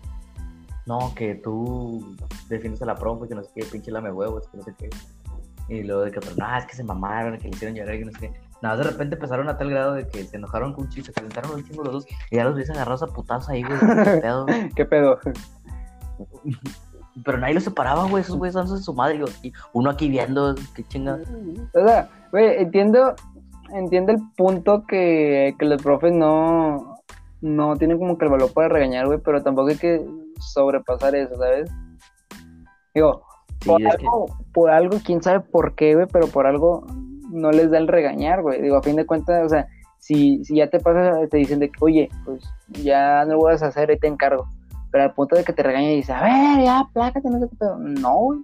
no, 0.87 1.15
que 1.15 1.35
tú 1.35 2.17
defiendes 2.49 2.81
a 2.81 2.87
la 2.87 2.95
profe, 2.95 3.29
que 3.29 3.35
no 3.35 3.43
sé 3.45 3.51
qué, 3.55 3.65
pinche 3.65 3.91
lame 3.91 4.11
huevos, 4.11 4.49
que 4.49 4.57
no 4.57 4.63
sé 4.63 4.75
qué. 4.79 4.89
Y 5.69 5.83
luego 5.83 6.03
de 6.03 6.11
que 6.11 6.19
otro, 6.19 6.33
no, 6.37 6.57
es 6.57 6.65
que 6.67 6.75
se 6.75 6.83
mamaron, 6.83 7.37
que 7.39 7.45
le 7.45 7.51
hicieron 7.51 7.77
llorar, 7.77 7.99
que 7.99 8.05
no 8.07 8.13
sé 8.13 8.19
qué. 8.21 8.41
Nada 8.63 8.77
más 8.77 8.85
de 8.85 8.91
repente 8.91 9.15
empezaron 9.15 9.49
a 9.49 9.57
tal 9.57 9.71
grado 9.71 9.95
de 9.95 10.07
que 10.09 10.25
se 10.25 10.37
enojaron 10.37 10.75
con 10.75 10.85
un 10.85 10.91
chiste, 10.91 11.13
se 11.13 11.15
calentaron 11.15 11.55
un 11.55 11.65
chingo 11.65 11.85
los 11.85 11.93
dos, 11.93 12.07
y 12.31 12.37
ya 12.37 12.45
los 12.45 12.55
ves 12.55 12.71
agarrados 12.71 13.03
a 13.03 13.07
putazos 13.07 13.49
ahí, 13.49 13.63
güey, 13.63 13.79
qué 13.79 14.21
pedo. 14.21 14.47
¿Qué 14.77 14.85
pedo? 14.85 15.19
Pero 17.25 17.39
nadie 17.39 17.55
los 17.55 17.65
separaba, 17.65 18.05
güey, 18.07 18.23
esos 18.23 18.37
güeyes 18.37 18.55
dándose 18.55 18.83
su 18.83 18.95
madre, 18.95 19.21
y 19.43 19.53
uno 19.73 19.91
aquí 19.91 20.09
viendo, 20.09 20.55
qué 20.75 20.85
chinga. 20.85 21.19
O 21.75 21.87
sea, 21.87 22.09
güey, 22.31 22.63
entiendo, 22.63 23.15
entiendo 23.73 24.13
el 24.13 24.19
punto 24.37 24.85
que, 24.87 25.55
que 25.59 25.65
los 25.65 25.83
profes 25.83 26.13
no, 26.13 26.99
no 27.41 27.77
tienen 27.77 27.99
como 27.99 28.19
que 28.19 28.27
el 28.27 28.31
valor 28.31 28.53
para 28.53 28.69
regañar, 28.69 29.07
güey, 29.07 29.19
pero 29.19 29.43
tampoco 29.43 29.69
hay 29.69 29.77
que 29.77 30.07
sobrepasar 30.39 31.15
eso, 31.15 31.37
¿sabes? 31.37 31.71
Digo, 32.95 33.25
Sí, 33.63 33.69
por, 33.69 33.79
que, 33.79 33.89
algo, 33.89 34.27
por 34.55 34.71
algo, 34.71 34.99
quién 35.05 35.23
sabe 35.23 35.41
por 35.41 35.75
qué, 35.75 35.95
güey, 35.95 36.07
pero 36.11 36.29
por 36.29 36.47
algo 36.47 36.87
no 37.31 37.51
les 37.51 37.71
da 37.71 37.79
el 37.79 37.89
regañar, 37.89 38.43
güey. 38.43 38.61
Digo, 38.61 38.77
a 38.77 38.83
fin 38.83 38.97
de 38.97 39.07
cuentas, 39.07 39.45
o 39.45 39.49
sea, 39.49 39.69
si, 39.99 40.45
si 40.45 40.57
ya 40.57 40.69
te 40.69 40.81
pasa, 40.81 41.27
te 41.29 41.37
dicen 41.37 41.61
de 41.61 41.71
que, 41.71 41.79
oye, 41.81 42.09
pues 42.25 42.43
ya 42.69 43.25
no 43.25 43.35
lo 43.35 43.43
vas 43.43 43.63
a 43.63 43.67
hacer, 43.67 43.91
ahí 43.91 43.99
te 43.99 44.09
encargo. 44.09 44.49
Pero 44.91 45.05
al 45.05 45.15
punto 45.15 45.37
de 45.37 45.45
que 45.45 45.53
te 45.53 45.63
regañan 45.63 45.93
y 45.93 45.97
dices, 45.97 46.11
a 46.11 46.23
ver, 46.23 46.65
ya, 46.65 46.89
plácate, 46.93 47.29
no 47.29 47.39
sé 47.39 47.49
qué 47.49 47.57
pedo. 47.57 47.79
No, 47.79 48.15
güey. 48.17 48.41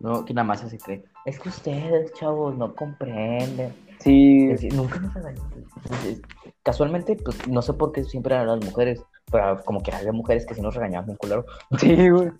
no, 0.00 0.24
que 0.24 0.32
nada 0.32 0.46
más 0.46 0.60
se 0.60 0.78
cree. 0.78 1.04
Es 1.26 1.38
que 1.38 1.48
ustedes, 1.48 2.12
chavos, 2.14 2.56
no 2.56 2.74
comprenden. 2.74 3.74
Sí, 4.00 4.44
Es 4.44 4.62
decir, 4.62 4.74
nunca 4.74 4.98
nos 4.98 5.14
regañan. 5.14 5.44
Casualmente, 6.62 7.16
pues 7.16 7.46
no 7.48 7.62
sé 7.62 7.72
por 7.74 7.92
qué 7.92 8.04
siempre 8.04 8.34
eran 8.34 8.48
las 8.48 8.64
mujeres, 8.64 9.02
pero 9.30 9.62
como 9.64 9.82
que 9.82 9.92
había 9.92 10.12
mujeres 10.12 10.46
que 10.46 10.54
sí 10.54 10.60
nos 10.60 10.74
regañaban 10.74 11.06
bien 11.06 11.18
culero. 11.18 11.44
sí, 11.78 12.08
güey. 12.08 12.30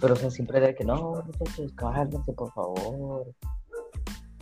Pero 0.00 0.14
o 0.14 0.16
sea, 0.16 0.30
siempre 0.30 0.58
era 0.58 0.68
de 0.68 0.74
que 0.74 0.84
no, 0.84 1.22
muchachos, 1.24 1.72
cálmense, 1.76 2.32
por 2.32 2.52
favor. 2.52 3.26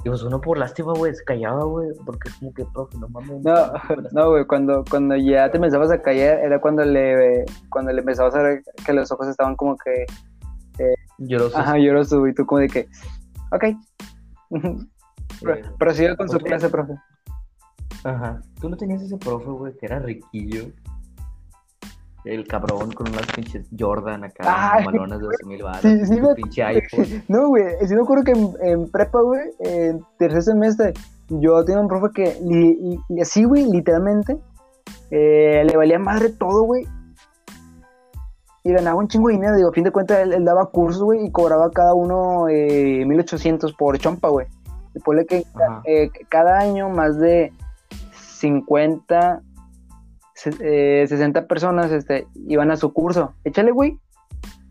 Y 0.04 0.08
pues 0.08 0.22
uno 0.22 0.40
por 0.40 0.58
lástima, 0.58 0.92
güey, 0.94 1.14
se 1.14 1.22
callaba, 1.24 1.64
güey, 1.64 1.90
porque 2.04 2.28
es 2.28 2.34
como 2.36 2.52
que, 2.52 2.64
profe, 2.64 2.98
no 2.98 3.08
mames. 3.08 3.42
No, 3.42 3.54
no, 4.12 4.30
güey, 4.30 4.44
cuando, 4.46 4.84
cuando 4.90 5.16
ya 5.16 5.50
te 5.50 5.58
empezabas 5.58 5.92
a 5.92 6.02
callar 6.02 6.40
era 6.40 6.60
cuando 6.60 6.84
le, 6.84 7.44
cuando 7.68 7.92
le 7.92 8.00
empezabas 8.00 8.34
a 8.34 8.42
ver 8.42 8.62
que 8.84 8.92
los 8.92 9.12
ojos 9.12 9.28
estaban 9.28 9.54
como 9.54 9.76
que, 9.76 10.06
Llorosos. 11.18 11.56
ajá, 11.56 11.78
lloroso, 11.78 12.26
y 12.26 12.34
tú 12.34 12.44
como 12.46 12.60
de 12.60 12.68
que, 12.68 12.88
ok. 13.52 13.64
Eh, 15.44 16.16
con 16.16 16.28
su 16.28 16.38
clase, 16.38 16.68
profe. 16.68 16.92
Ajá. 18.04 18.40
Tú 18.60 18.68
no 18.68 18.76
tenías 18.76 19.02
ese 19.02 19.16
profe, 19.16 19.46
güey, 19.46 19.76
que 19.76 19.86
era 19.86 19.98
riquillo. 19.98 20.66
El 22.24 22.46
cabrón 22.46 22.92
con 22.92 23.08
unas 23.08 23.26
pinches 23.34 23.66
Jordan 23.76 24.22
acá, 24.24 24.74
Ay, 24.74 24.84
malonas 24.84 25.18
de 25.18 25.24
12 25.26 25.44
mil 25.46 25.62
baros. 25.62 25.80
sí, 25.82 26.06
sí 26.06 26.20
me- 26.20 26.34
pinche 26.34 26.62
iPhone. 26.62 27.22
No, 27.28 27.48
güey, 27.48 27.64
sí 27.86 27.94
me 27.94 28.02
acuerdo 28.02 28.22
que 28.24 28.30
en, 28.32 28.52
en 28.62 28.90
prepa, 28.90 29.20
güey, 29.20 29.40
en 29.58 30.00
tercer 30.18 30.42
semestre, 30.42 30.92
yo 31.28 31.64
tenía 31.64 31.80
un 31.80 31.88
profe 31.88 32.08
que, 32.14 32.38
li- 32.44 32.98
li- 33.08 33.20
así, 33.20 33.42
güey, 33.44 33.64
literalmente, 33.70 34.38
eh, 35.10 35.64
le 35.68 35.76
valía 35.76 35.98
madre 35.98 36.28
todo, 36.30 36.62
güey. 36.62 36.86
Y 38.64 38.72
ganaba 38.72 38.96
un 38.96 39.08
chingo 39.08 39.26
de 39.28 39.34
dinero, 39.34 39.56
digo, 39.56 39.70
a 39.70 39.72
fin 39.72 39.82
de 39.82 39.90
cuentas, 39.90 40.20
él, 40.20 40.32
él 40.32 40.44
daba 40.44 40.66
cursos, 40.66 41.02
güey, 41.02 41.26
y 41.26 41.32
cobraba 41.32 41.68
cada 41.72 41.94
uno 41.94 42.48
eh, 42.48 43.04
1800 43.04 43.72
por 43.74 43.98
chompa, 43.98 44.28
güey. 44.28 44.46
Y 44.94 45.00
ponle 45.00 45.26
que 45.26 45.44
eh, 45.84 46.10
cada 46.28 46.60
año 46.60 46.88
más 46.88 47.18
de 47.18 47.52
50, 48.14 49.40
se- 49.40 49.51
eh, 50.60 51.04
60 51.08 51.46
personas 51.46 51.90
este, 51.90 52.26
iban 52.46 52.70
a 52.70 52.76
su 52.76 52.92
curso. 52.92 53.34
Échale, 53.44 53.70
güey. 53.70 53.98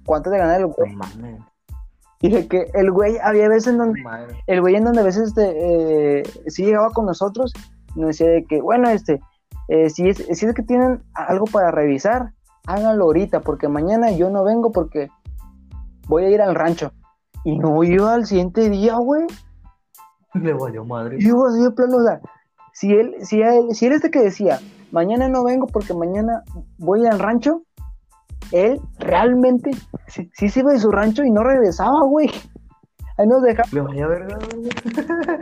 ¿Cuánto 0.05 0.31
te 0.31 0.37
gana 0.37 0.55
el 0.55 0.67
güey? 0.67 0.95
Y 2.21 2.29
de 2.29 2.47
que 2.47 2.67
el 2.73 2.91
güey, 2.91 3.17
había 3.23 3.49
veces 3.49 3.67
en 3.73 3.77
donde, 3.79 4.01
Madre. 4.01 4.35
el 4.47 4.61
güey 4.61 4.75
en 4.75 4.83
donde 4.83 5.01
a 5.01 5.03
veces 5.03 5.29
este, 5.29 6.19
eh, 6.19 6.23
sí 6.47 6.65
llegaba 6.65 6.91
con 6.91 7.05
nosotros, 7.05 7.51
nos 7.95 8.07
decía 8.07 8.27
de 8.27 8.45
que, 8.45 8.61
bueno, 8.61 8.89
este, 8.89 9.19
eh, 9.67 9.89
si, 9.89 10.07
es, 10.07 10.17
si 10.17 10.45
es 10.45 10.53
que 10.53 10.63
tienen 10.63 11.01
algo 11.13 11.45
para 11.45 11.71
revisar, 11.71 12.33
háganlo 12.67 13.05
ahorita, 13.05 13.41
porque 13.41 13.67
mañana 13.67 14.11
yo 14.11 14.29
no 14.29 14.43
vengo 14.43 14.71
porque 14.71 15.09
voy 16.07 16.25
a 16.25 16.29
ir 16.29 16.41
al 16.41 16.55
rancho. 16.55 16.91
Y 17.43 17.57
no 17.57 17.83
iba 17.83 18.13
al 18.13 18.25
siguiente 18.25 18.69
día, 18.69 18.95
güey. 18.97 19.25
Le 20.33 20.53
valió 20.53 20.85
madre. 20.85 21.17
Y 21.19 21.27
yo 21.27 21.45
así 21.45 21.61
de 21.61 21.71
plano, 21.71 21.97
o 21.97 22.03
sea, 22.03 22.21
si 22.73 22.93
él, 22.93 23.15
si 23.21 23.41
él, 23.41 23.73
si 23.73 23.87
él 23.87 23.93
este 23.93 24.11
que 24.11 24.21
decía, 24.21 24.59
mañana 24.91 25.27
no 25.27 25.43
vengo 25.43 25.67
porque 25.67 25.93
mañana 25.93 26.43
voy 26.77 27.05
al 27.05 27.19
rancho, 27.19 27.63
él 28.51 28.79
realmente 28.99 29.71
sí, 30.07 30.29
sí 30.33 30.49
se 30.49 30.59
iba 30.59 30.71
de 30.71 30.79
su 30.79 30.91
rancho 30.91 31.23
y 31.23 31.31
no 31.31 31.43
regresaba, 31.43 32.03
güey. 32.03 32.29
Ahí 33.17 33.27
nos 33.27 33.41
dejaba. 33.41 33.69
Verga, 33.71 34.39
güey. 34.55 34.69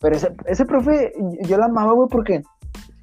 Pero 0.00 0.16
ese, 0.16 0.34
ese 0.46 0.64
profe, 0.64 1.12
yo 1.42 1.58
lo 1.58 1.64
amaba, 1.64 1.92
güey, 1.92 2.08
porque 2.08 2.42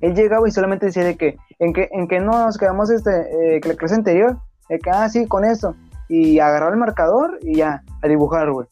él 0.01 0.15
llegaba 0.15 0.47
y 0.47 0.51
solamente 0.51 0.87
decía 0.87 1.03
de 1.03 1.15
que, 1.15 1.37
en 1.59 1.73
que, 1.73 1.89
en 1.91 2.07
que 2.07 2.19
no 2.19 2.31
nos 2.31 2.57
quedamos 2.57 2.89
este, 2.89 3.57
eh, 3.57 3.61
que 3.61 3.69
la 3.69 3.75
clase 3.75 3.95
anterior, 3.95 4.37
de 4.69 4.79
que, 4.79 4.89
ah, 4.89 5.07
sí, 5.07 5.27
con 5.27 5.45
esto. 5.45 5.75
Y 6.09 6.39
agarrar 6.39 6.73
el 6.73 6.79
marcador 6.79 7.37
y 7.41 7.57
ya, 7.57 7.83
a 8.01 8.07
dibujar, 8.07 8.51
güey. 8.51 8.67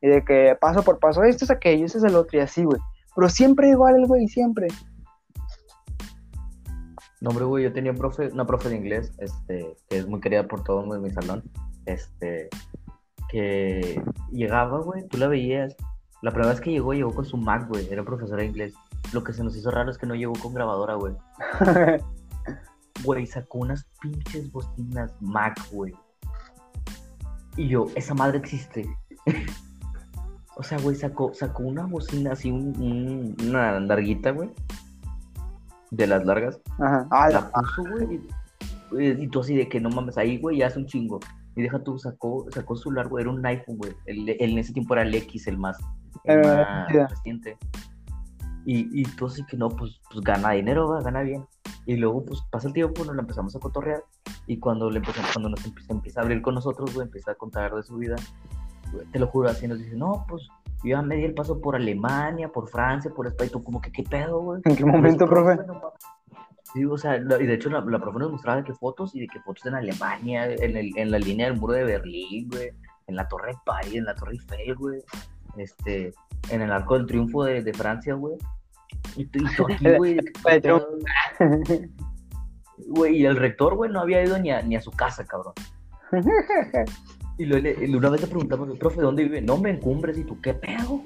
Y 0.00 0.08
de 0.08 0.24
que 0.24 0.56
paso 0.58 0.82
por 0.82 0.98
paso, 0.98 1.22
esto 1.22 1.44
es 1.44 1.50
aquello, 1.50 1.84
este 1.84 1.98
es 1.98 2.04
el 2.04 2.16
otro, 2.16 2.38
y 2.38 2.42
así, 2.42 2.64
güey. 2.64 2.80
Pero 3.14 3.28
siempre 3.28 3.68
igual 3.68 3.96
el 3.96 4.06
güey, 4.06 4.26
siempre. 4.28 4.68
No, 7.20 7.30
hombre, 7.30 7.44
güey, 7.44 7.64
yo 7.64 7.72
tenía 7.72 7.92
profe, 7.92 8.28
una 8.28 8.46
profe 8.46 8.68
de 8.70 8.76
inglés, 8.76 9.12
este, 9.18 9.76
que 9.88 9.98
es 9.98 10.06
muy 10.06 10.20
querida 10.20 10.46
por 10.48 10.64
todo 10.64 10.80
el 10.80 10.86
mundo 10.86 10.96
en 10.96 11.02
mi 11.02 11.10
salón, 11.10 11.42
este, 11.86 12.48
que 13.28 14.02
llegaba, 14.32 14.80
güey, 14.80 15.06
tú 15.08 15.18
la 15.18 15.28
veías. 15.28 15.76
La 16.22 16.30
primera 16.30 16.50
vez 16.52 16.60
que 16.60 16.70
llegó, 16.70 16.92
llegó 16.94 17.14
con 17.14 17.24
su 17.24 17.36
Mac, 17.36 17.68
güey, 17.68 17.88
era 17.90 18.02
profesora 18.04 18.42
de 18.42 18.48
inglés. 18.48 18.74
Lo 19.12 19.22
que 19.24 19.32
se 19.32 19.42
nos 19.44 19.56
hizo 19.56 19.70
raro 19.70 19.90
es 19.90 19.98
que 19.98 20.06
no 20.06 20.14
llegó 20.14 20.32
con 20.34 20.54
grabadora, 20.54 20.94
güey. 20.94 21.14
Güey, 23.02 23.26
sacó 23.26 23.58
unas 23.60 23.86
pinches 24.02 24.52
bocinas 24.52 25.14
Mac, 25.20 25.58
güey. 25.72 25.94
Y 27.56 27.68
yo, 27.68 27.86
esa 27.94 28.12
madre 28.12 28.36
existe. 28.38 28.86
o 30.56 30.62
sea, 30.62 30.78
güey, 30.78 30.94
sacó, 30.96 31.32
sacó 31.32 31.62
una 31.62 31.86
bocina 31.86 32.32
así, 32.32 32.50
un, 32.50 32.76
un- 32.78 33.36
una 33.48 33.80
larguita, 33.80 34.32
güey. 34.32 34.50
De 35.90 36.06
las 36.06 36.24
largas. 36.24 36.60
Ajá. 36.78 37.06
Ah, 37.10 37.28
La 37.30 37.40
la- 37.40 37.50
puso, 37.50 37.82
güey. 37.90 38.20
Y, 38.92 39.22
y 39.24 39.28
tú 39.28 39.40
así 39.40 39.56
de 39.56 39.68
que 39.68 39.80
no 39.80 39.88
mames, 39.90 40.18
ahí, 40.18 40.38
güey, 40.38 40.58
ya 40.58 40.66
hace 40.68 40.78
un 40.78 40.86
chingo. 40.86 41.20
Y 41.56 41.62
deja 41.62 41.82
tú, 41.82 41.98
sacó, 41.98 42.46
sacó 42.50 42.76
su 42.76 42.90
largo, 42.92 43.18
era 43.18 43.30
un 43.30 43.44
iPhone, 43.44 43.76
güey. 43.78 43.92
El, 44.06 44.28
el- 44.28 44.36
en 44.50 44.58
ese 44.58 44.72
tiempo 44.72 44.94
era 44.94 45.02
el 45.02 45.14
X, 45.14 45.46
el 45.46 45.58
más, 45.58 45.78
el 46.24 46.38
Eh, 46.40 46.42
más 46.46 46.92
reciente. 47.10 47.56
Y, 48.66 49.00
y 49.00 49.02
tú 49.04 49.26
así 49.26 49.44
que 49.46 49.56
no, 49.56 49.68
pues, 49.68 50.00
pues 50.10 50.22
gana 50.24 50.50
dinero, 50.52 50.88
va, 50.88 51.00
gana 51.02 51.22
bien. 51.22 51.44
Y 51.86 51.96
luego, 51.96 52.24
pues, 52.24 52.40
pasa 52.50 52.68
el 52.68 52.74
tiempo, 52.74 53.04
nos 53.04 53.14
la 53.16 53.22
empezamos 53.22 53.54
a 53.56 53.58
cotorrear. 53.58 54.02
Y 54.46 54.58
cuando 54.58 54.90
le 54.90 54.98
empezamos, 54.98 55.30
cuando 55.32 55.48
nos 55.50 55.64
empieza, 55.64 55.92
empieza 55.92 56.20
a 56.20 56.24
abrir 56.24 56.42
con 56.42 56.54
nosotros, 56.54 56.92
güey, 56.94 57.06
empieza 57.06 57.32
a 57.32 57.34
contar 57.36 57.74
de 57.74 57.82
su 57.82 57.96
vida. 57.96 58.16
Te 59.12 59.18
lo 59.18 59.26
juro, 59.26 59.48
así 59.48 59.66
nos 59.68 59.78
dice, 59.78 59.96
no, 59.96 60.24
pues, 60.28 60.48
yo 60.82 60.90
ya 60.90 61.02
me 61.02 61.16
di 61.16 61.24
el 61.24 61.34
paso 61.34 61.60
por 61.60 61.76
Alemania, 61.76 62.48
por 62.48 62.68
Francia, 62.68 63.10
por 63.14 63.26
España. 63.26 63.48
Y 63.48 63.52
tú 63.52 63.62
como 63.62 63.80
que, 63.80 63.92
¿qué 63.92 64.02
pedo, 64.02 64.40
güey? 64.40 64.62
¿En 64.64 64.76
qué 64.76 64.84
momento, 64.84 65.26
profe? 65.26 65.56
no. 65.66 65.92
Sí, 66.72 66.84
o 66.84 66.96
sea, 66.96 67.16
y 67.16 67.46
de 67.46 67.54
hecho 67.54 67.68
la, 67.68 67.80
la 67.80 67.98
profe 67.98 68.20
nos 68.20 68.30
mostraba 68.30 68.58
de 68.58 68.64
que 68.64 68.74
fotos 68.74 69.14
y 69.16 69.20
de 69.20 69.26
que 69.26 69.40
fotos 69.40 69.66
en 69.66 69.74
Alemania, 69.74 70.46
en, 70.46 70.76
el, 70.76 70.96
en 70.96 71.10
la 71.10 71.18
línea 71.18 71.48
del 71.50 71.58
muro 71.58 71.72
de 71.72 71.82
Berlín, 71.82 72.48
güey, 72.48 72.70
en 73.08 73.16
la 73.16 73.26
Torre 73.26 73.52
de 73.52 73.58
París, 73.66 73.96
en 73.96 74.04
la 74.04 74.14
Torre 74.14 74.34
Eiffel, 74.34 74.76
güey, 74.76 75.02
este, 75.56 76.12
en 76.48 76.62
el 76.62 76.70
Arco 76.70 76.96
del 76.96 77.06
Triunfo 77.06 77.44
de, 77.44 77.62
de 77.62 77.72
Francia, 77.72 78.14
güey. 78.14 78.36
Y 79.16 79.24
tú, 79.26 79.40
y 79.40 79.56
tú 79.56 79.66
aquí, 79.66 79.84
güey. 79.96 80.18
Güey, 82.88 83.18
y 83.18 83.26
el 83.26 83.36
rector, 83.36 83.74
güey, 83.74 83.90
no 83.90 84.00
había 84.00 84.24
ido 84.24 84.38
ni 84.38 84.50
a, 84.50 84.62
ni 84.62 84.74
a 84.74 84.80
su 84.80 84.90
casa, 84.90 85.24
cabrón. 85.26 85.52
Y 87.40 87.46
luego 87.46 87.62
le- 87.62 87.96
una 87.96 88.10
vez 88.10 88.20
le 88.20 88.26
preguntamos, 88.26 88.76
profe, 88.78 89.00
¿dónde 89.00 89.22
vive? 89.24 89.40
No, 89.40 89.56
me 89.56 89.70
encumbres, 89.70 90.18
y 90.18 90.24
tú, 90.24 90.38
¿qué 90.42 90.52
pedo? 90.52 91.00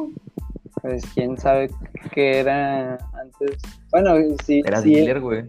Pues 0.83 1.05
quién 1.15 1.39
sabe 1.39 1.71
qué 2.13 2.41
era 2.41 2.99
antes. 3.15 3.57
Bueno, 3.93 4.15
sí. 4.45 4.61
Era 4.67 4.81
sí, 4.83 4.93
dealer, 4.95 5.21
güey. 5.21 5.45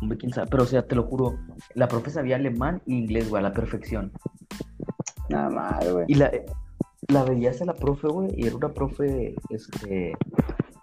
Hombre, 0.00 0.16
quién 0.18 0.32
sabe. 0.32 0.46
Pero, 0.50 0.62
o 0.62 0.66
sea, 0.66 0.86
te 0.86 0.94
lo 0.94 1.02
juro, 1.02 1.38
la 1.74 1.86
profe 1.88 2.10
sabía 2.10 2.36
alemán 2.36 2.80
e 2.86 2.94
inglés, 2.94 3.28
güey, 3.28 3.40
a 3.40 3.48
la 3.48 3.52
perfección. 3.52 4.10
Nada 5.28 5.50
mal, 5.50 5.92
güey. 5.92 6.04
Y 6.08 6.14
la, 6.14 6.32
la 7.08 7.24
veías 7.24 7.60
a 7.60 7.66
la 7.66 7.74
profe, 7.74 8.08
güey, 8.08 8.30
y 8.36 8.46
era 8.46 8.56
una 8.56 8.72
profe, 8.72 9.34
este, 9.50 10.12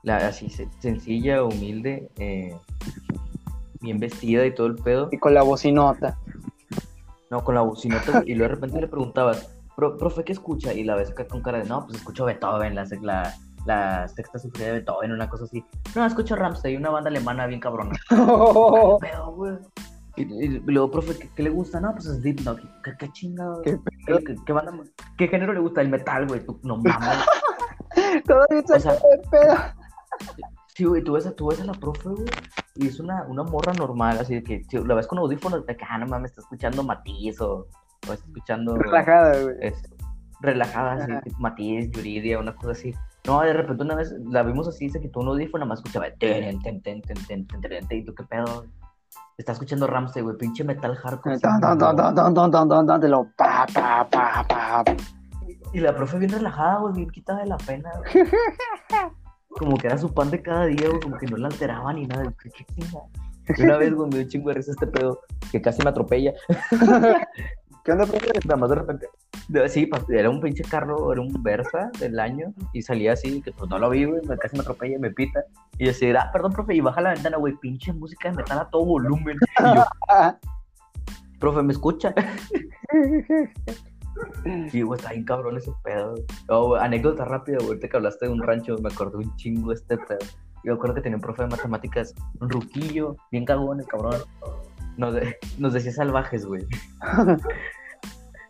la, 0.03 0.17
así, 0.17 0.49
se- 0.49 0.69
sencilla, 0.79 1.43
humilde, 1.43 2.09
eh, 2.19 2.55
bien 3.81 3.99
vestida 3.99 4.45
y 4.45 4.53
todo 4.53 4.67
el 4.67 4.75
pedo. 4.75 5.09
Y 5.11 5.17
con 5.17 5.33
la 5.33 5.41
bocinota. 5.43 6.19
No, 7.31 7.43
con 7.43 7.55
la 7.55 7.61
bocinota, 7.61 8.23
y 8.25 8.35
luego 8.35 8.49
de 8.49 8.55
repente 8.55 8.79
le 8.81 8.87
preguntabas, 8.87 9.49
"Pro- 9.75 9.97
profe, 9.97 10.23
¿qué 10.23 10.33
escucha? 10.33 10.73
Y 10.73 10.83
la 10.83 10.95
ves 10.95 11.11
con 11.29 11.41
cara 11.41 11.57
de, 11.59 11.65
no, 11.65 11.85
pues 11.85 11.97
escucho 11.97 12.25
Beethoven, 12.25 12.75
la, 12.75 12.85
la, 13.01 13.33
la 13.65 14.07
sexta 14.07 14.37
sinfonía 14.39 14.67
de 14.67 14.73
Beethoven, 14.73 15.11
una 15.11 15.27
cosa 15.29 15.45
así. 15.45 15.65
No, 15.95 16.05
escucho 16.05 16.35
Ramsey, 16.35 16.75
una 16.75 16.91
banda 16.91 17.09
alemana 17.09 17.47
bien 17.47 17.59
cabrona. 17.59 17.91
Oh, 18.11 18.99
¿Qué 19.01 19.07
pedo, 19.09 19.31
güey? 19.33 19.53
Y, 20.17 20.21
y 20.45 20.47
luego, 20.65 20.91
profe, 20.91 21.17
¿qué, 21.17 21.29
qué 21.35 21.43
le 21.43 21.49
gusta? 21.49 21.81
No, 21.81 21.91
pues. 21.93 22.07
¿Qué, 22.23 22.35
qué 22.97 23.11
chingado? 23.11 23.61
¿Qué 23.63 23.77
¿Qué, 24.07 24.17
qué, 24.23 24.35
qué 24.45 24.53
banda? 24.53 24.71
¿Qué 25.17 25.27
género 25.27 25.51
le 25.51 25.59
gusta? 25.59 25.81
El 25.81 25.89
metal, 25.89 26.25
güey. 26.27 26.41
No 26.63 26.77
mames. 26.77 27.17
Todavía 28.25 28.63
O 28.73 28.79
sea- 28.79 28.95
pedo. 29.29 29.55
Sí, 30.75 30.83
güey, 30.85 31.03
tú 31.03 31.13
ves, 31.13 31.25
a, 31.25 31.35
tú 31.35 31.47
ves 31.47 31.59
a 31.61 31.65
la 31.65 31.73
profe, 31.73 32.09
güey, 32.09 32.25
y 32.75 32.87
es 32.87 32.99
una, 32.99 33.23
una 33.23 33.43
morra 33.43 33.73
normal, 33.73 34.17
así 34.19 34.43
que 34.43 34.63
si 34.65 34.77
la 34.77 34.95
ves 34.95 35.07
con 35.07 35.17
audífonos, 35.17 35.65
de 35.65 35.77
que, 35.77 35.85
ah, 35.89 35.97
no 35.97 36.07
mames, 36.07 36.31
está 36.31 36.41
escuchando 36.41 36.83
Matiz 36.83 37.39
o, 37.39 37.67
está 38.01 38.13
escuchando. 38.15 38.75
Relajada, 38.75 39.41
güey. 39.41 39.73
Relajada, 40.41 40.93
así, 40.95 41.11
Matiz, 41.39 41.89
Yuridia, 41.91 42.37
una 42.37 42.53
cosa 42.53 42.71
así. 42.71 42.93
No, 43.25 43.41
de 43.41 43.53
repente 43.53 43.83
una 43.83 43.95
vez 43.95 44.13
la 44.29 44.43
vimos 44.43 44.67
así, 44.67 44.89
se 44.89 44.99
quitó 44.99 45.21
un 45.21 45.29
audífono, 45.29 45.65
más 45.65 45.79
escuchaba. 45.79 46.07
Ten, 46.19 46.61
ten, 46.61 46.81
ten, 46.81 47.01
y 47.89 48.03
tú, 48.03 48.13
qué 48.13 48.23
pedo. 48.23 48.65
Está 49.37 49.53
escuchando 49.53 49.87
Ramsey, 49.87 50.21
güey, 50.21 50.37
pinche 50.37 50.63
metal 50.63 50.95
hardcore. 50.95 51.39
Y 55.73 55.79
la 55.79 55.95
profe 55.95 56.19
bien 56.19 56.31
relajada, 56.31 56.79
güey, 56.79 56.93
bien 56.93 57.09
quitada 57.09 57.39
de 57.39 57.47
la 57.47 57.57
pena. 57.57 57.91
Como 59.57 59.77
que 59.77 59.87
era 59.87 59.97
su 59.97 60.13
pan 60.13 60.29
de 60.31 60.41
cada 60.41 60.65
día, 60.65 60.87
güey, 60.89 60.99
como 60.99 61.17
que 61.17 61.27
no 61.27 61.37
la 61.37 61.47
alteraba 61.47 61.93
ni 61.93 62.05
nada. 62.07 62.33
Una 63.59 63.77
vez, 63.77 63.93
güey, 63.93 64.09
me 64.09 64.15
dio 64.17 64.23
un 64.25 64.29
chingo 64.29 64.49
de 64.49 64.55
risa 64.55 64.71
este 64.71 64.87
pedo, 64.87 65.21
que 65.51 65.61
casi 65.61 65.81
me 65.83 65.89
atropella. 65.89 66.33
¿Qué 67.85 67.91
onda, 67.91 68.05
profe? 68.07 68.27
Nada 68.45 68.57
más 68.57 68.69
de 68.71 68.75
repente. 68.75 69.07
de- 69.47 69.69
Sí, 69.69 69.87
era 70.09 70.29
un 70.31 70.41
pinche 70.41 70.63
carro, 70.63 71.11
era 71.13 71.21
un 71.21 71.31
Versa 71.43 71.91
del 71.99 72.19
año, 72.19 72.51
y 72.73 72.81
salía 72.81 73.13
así, 73.13 73.41
que 73.43 73.51
pues 73.51 73.69
no 73.69 73.77
lo 73.77 73.89
vi, 73.91 74.05
güey, 74.05 74.21
me- 74.27 74.37
casi 74.37 74.55
me 74.55 74.61
atropella 74.63 74.95
y 74.95 74.99
me 74.99 75.11
pita. 75.11 75.43
Y 75.77 75.85
yo 75.85 75.91
así, 75.91 76.09
ah, 76.11 76.29
perdón, 76.33 76.51
profe, 76.53 76.73
y 76.75 76.81
baja 76.81 76.99
la 77.01 77.13
ventana, 77.13 77.37
güey, 77.37 77.53
pinche 77.61 77.93
música 77.93 78.29
de 78.31 78.37
metal 78.37 78.57
a 78.59 78.69
todo 78.69 78.83
volumen. 78.85 79.37
Y 79.59 79.63
yo, 79.75 79.85
profe, 81.39 81.61
¿me 81.61 81.73
escucha? 81.73 82.13
Sí, 84.69 84.81
güey, 84.81 84.99
está 84.99 85.11
bien 85.11 85.25
cabrón 85.25 85.57
ese 85.57 85.71
pedo. 85.83 86.15
Oh, 86.47 86.75
anécdota 86.75 87.25
rápida, 87.25 87.57
güey, 87.57 87.69
ahorita 87.69 87.89
que 87.89 87.97
hablaste 87.97 88.25
de 88.25 88.31
un 88.31 88.41
rancho, 88.41 88.77
me 88.77 88.89
acordé 88.89 89.17
un 89.17 89.35
chingo 89.35 89.71
este 89.71 89.97
pedo. 89.97 90.19
Yo 90.63 90.73
recuerdo 90.73 90.95
que 90.95 91.01
tenía 91.01 91.17
un 91.17 91.21
profe 91.21 91.43
de 91.43 91.49
matemáticas, 91.49 92.15
un 92.39 92.49
ruquillo, 92.49 93.17
bien 93.31 93.45
cagón, 93.45 93.79
el 93.79 93.85
cabrón. 93.85 94.21
Nos, 94.97 95.15
nos 95.57 95.73
decía 95.73 95.91
salvajes, 95.91 96.45
güey. 96.45 96.65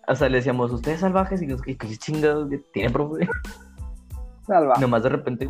O 0.07 0.13
sea, 0.13 0.29
le 0.29 0.37
decíamos, 0.37 0.71
ustedes 0.71 0.99
salvajes, 0.99 1.41
y 1.41 1.47
nos, 1.47 1.63
¿qué 1.63 1.75
qué 1.75 1.97
chingados 1.97 2.47
tiene, 2.71 2.91
profe? 2.91 3.27
salva. 4.45 4.75
Nomás 4.79 5.03
de 5.03 5.09
repente, 5.09 5.49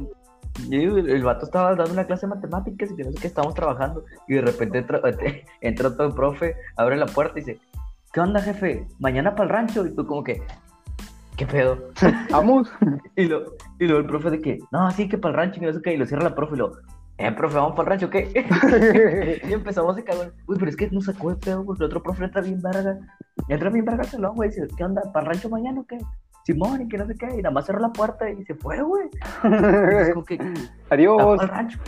el, 0.72 1.10
el 1.10 1.24
vato 1.24 1.46
estaba 1.46 1.76
dando 1.76 1.94
una 1.94 2.06
clase 2.06 2.26
de 2.26 2.36
matemáticas 2.36 2.92
y 2.92 2.96
que 2.96 3.04
no 3.04 3.12
sé 3.12 3.18
qué, 3.20 3.28
estábamos 3.28 3.56
trabajando. 3.56 4.06
Y 4.28 4.36
de 4.36 4.42
repente 4.42 4.78
entra, 4.78 5.02
entra 5.62 5.96
todo 5.96 6.08
el 6.08 6.14
profe, 6.14 6.56
abre 6.78 6.96
la 6.96 7.06
puerta 7.06 7.40
y 7.40 7.44
dice, 7.44 7.60
¿qué 8.16 8.22
onda, 8.22 8.42
jefe? 8.42 8.88
¿Mañana 9.00 9.36
para 9.36 9.44
el 9.44 9.50
rancho? 9.50 9.86
Y 9.86 9.94
tú 9.94 10.08
como 10.08 10.24
que, 10.24 10.42
¿qué 11.36 11.46
pedo? 11.46 11.92
Vamos. 12.32 12.72
Y, 13.18 13.26
lo, 13.26 13.56
y 13.80 13.86
luego 13.86 14.00
el 14.00 14.08
profe 14.08 14.30
de 14.30 14.42
que, 14.42 14.60
no, 14.72 14.92
sí, 14.92 15.08
que 15.08 15.18
para 15.18 15.32
el 15.32 15.38
rancho 15.38 15.62
y 15.62 15.66
no 15.66 15.74
sé 15.74 15.82
qué. 15.82 15.94
Y 15.94 15.98
lo 15.98 16.06
cierra 16.06 16.24
la 16.24 16.36
profe 16.36 16.56
y 16.56 16.58
lo, 16.58 16.72
eh, 17.18 17.32
profe, 17.32 17.56
¿vamos 17.56 17.76
para 17.76 17.84
el 17.84 17.92
rancho 17.92 18.10
qué? 18.10 19.42
y 19.50 19.54
empezamos 19.54 19.98
a 19.98 20.04
cagar. 20.04 20.34
Uy, 20.48 20.58
pero 20.58 20.70
es 20.70 20.76
que 20.76 20.90
nos 20.92 21.06
sacó 21.06 21.30
de 21.30 21.38
pedo 21.38 21.66
porque 21.66 21.84
el 21.84 21.88
otro 21.88 22.04
profe 22.04 22.26
entra 22.26 22.42
bien 22.42 22.62
verga. 22.62 22.98
Entra 23.48 23.70
bien 23.70 23.86
verga 23.86 24.04
al 24.04 24.10
salón, 24.10 24.36
güey. 24.36 24.50
Dice, 24.50 24.68
¿qué 24.76 24.84
onda? 24.84 25.02
¿Para 25.14 25.28
el 25.28 25.34
rancho 25.34 25.50
mañana 25.50 25.82
o 25.82 25.86
qué? 25.86 25.98
Simón, 26.46 26.82
y 26.82 26.88
que 26.90 26.98
no 26.98 27.08
sé 27.08 27.16
qué. 27.16 27.28
Y 27.38 27.42
nada 27.42 27.52
más 27.52 27.66
cerró 27.66 27.80
la 27.80 27.92
puerta 27.92 28.30
y 28.30 28.44
se 28.46 28.56
fue, 28.56 28.82
güey. 28.82 29.10
Como 30.14 30.26
que, 30.26 30.38
Adiós. 30.90 31.40
al 31.42 31.48
rancho. 31.50 31.80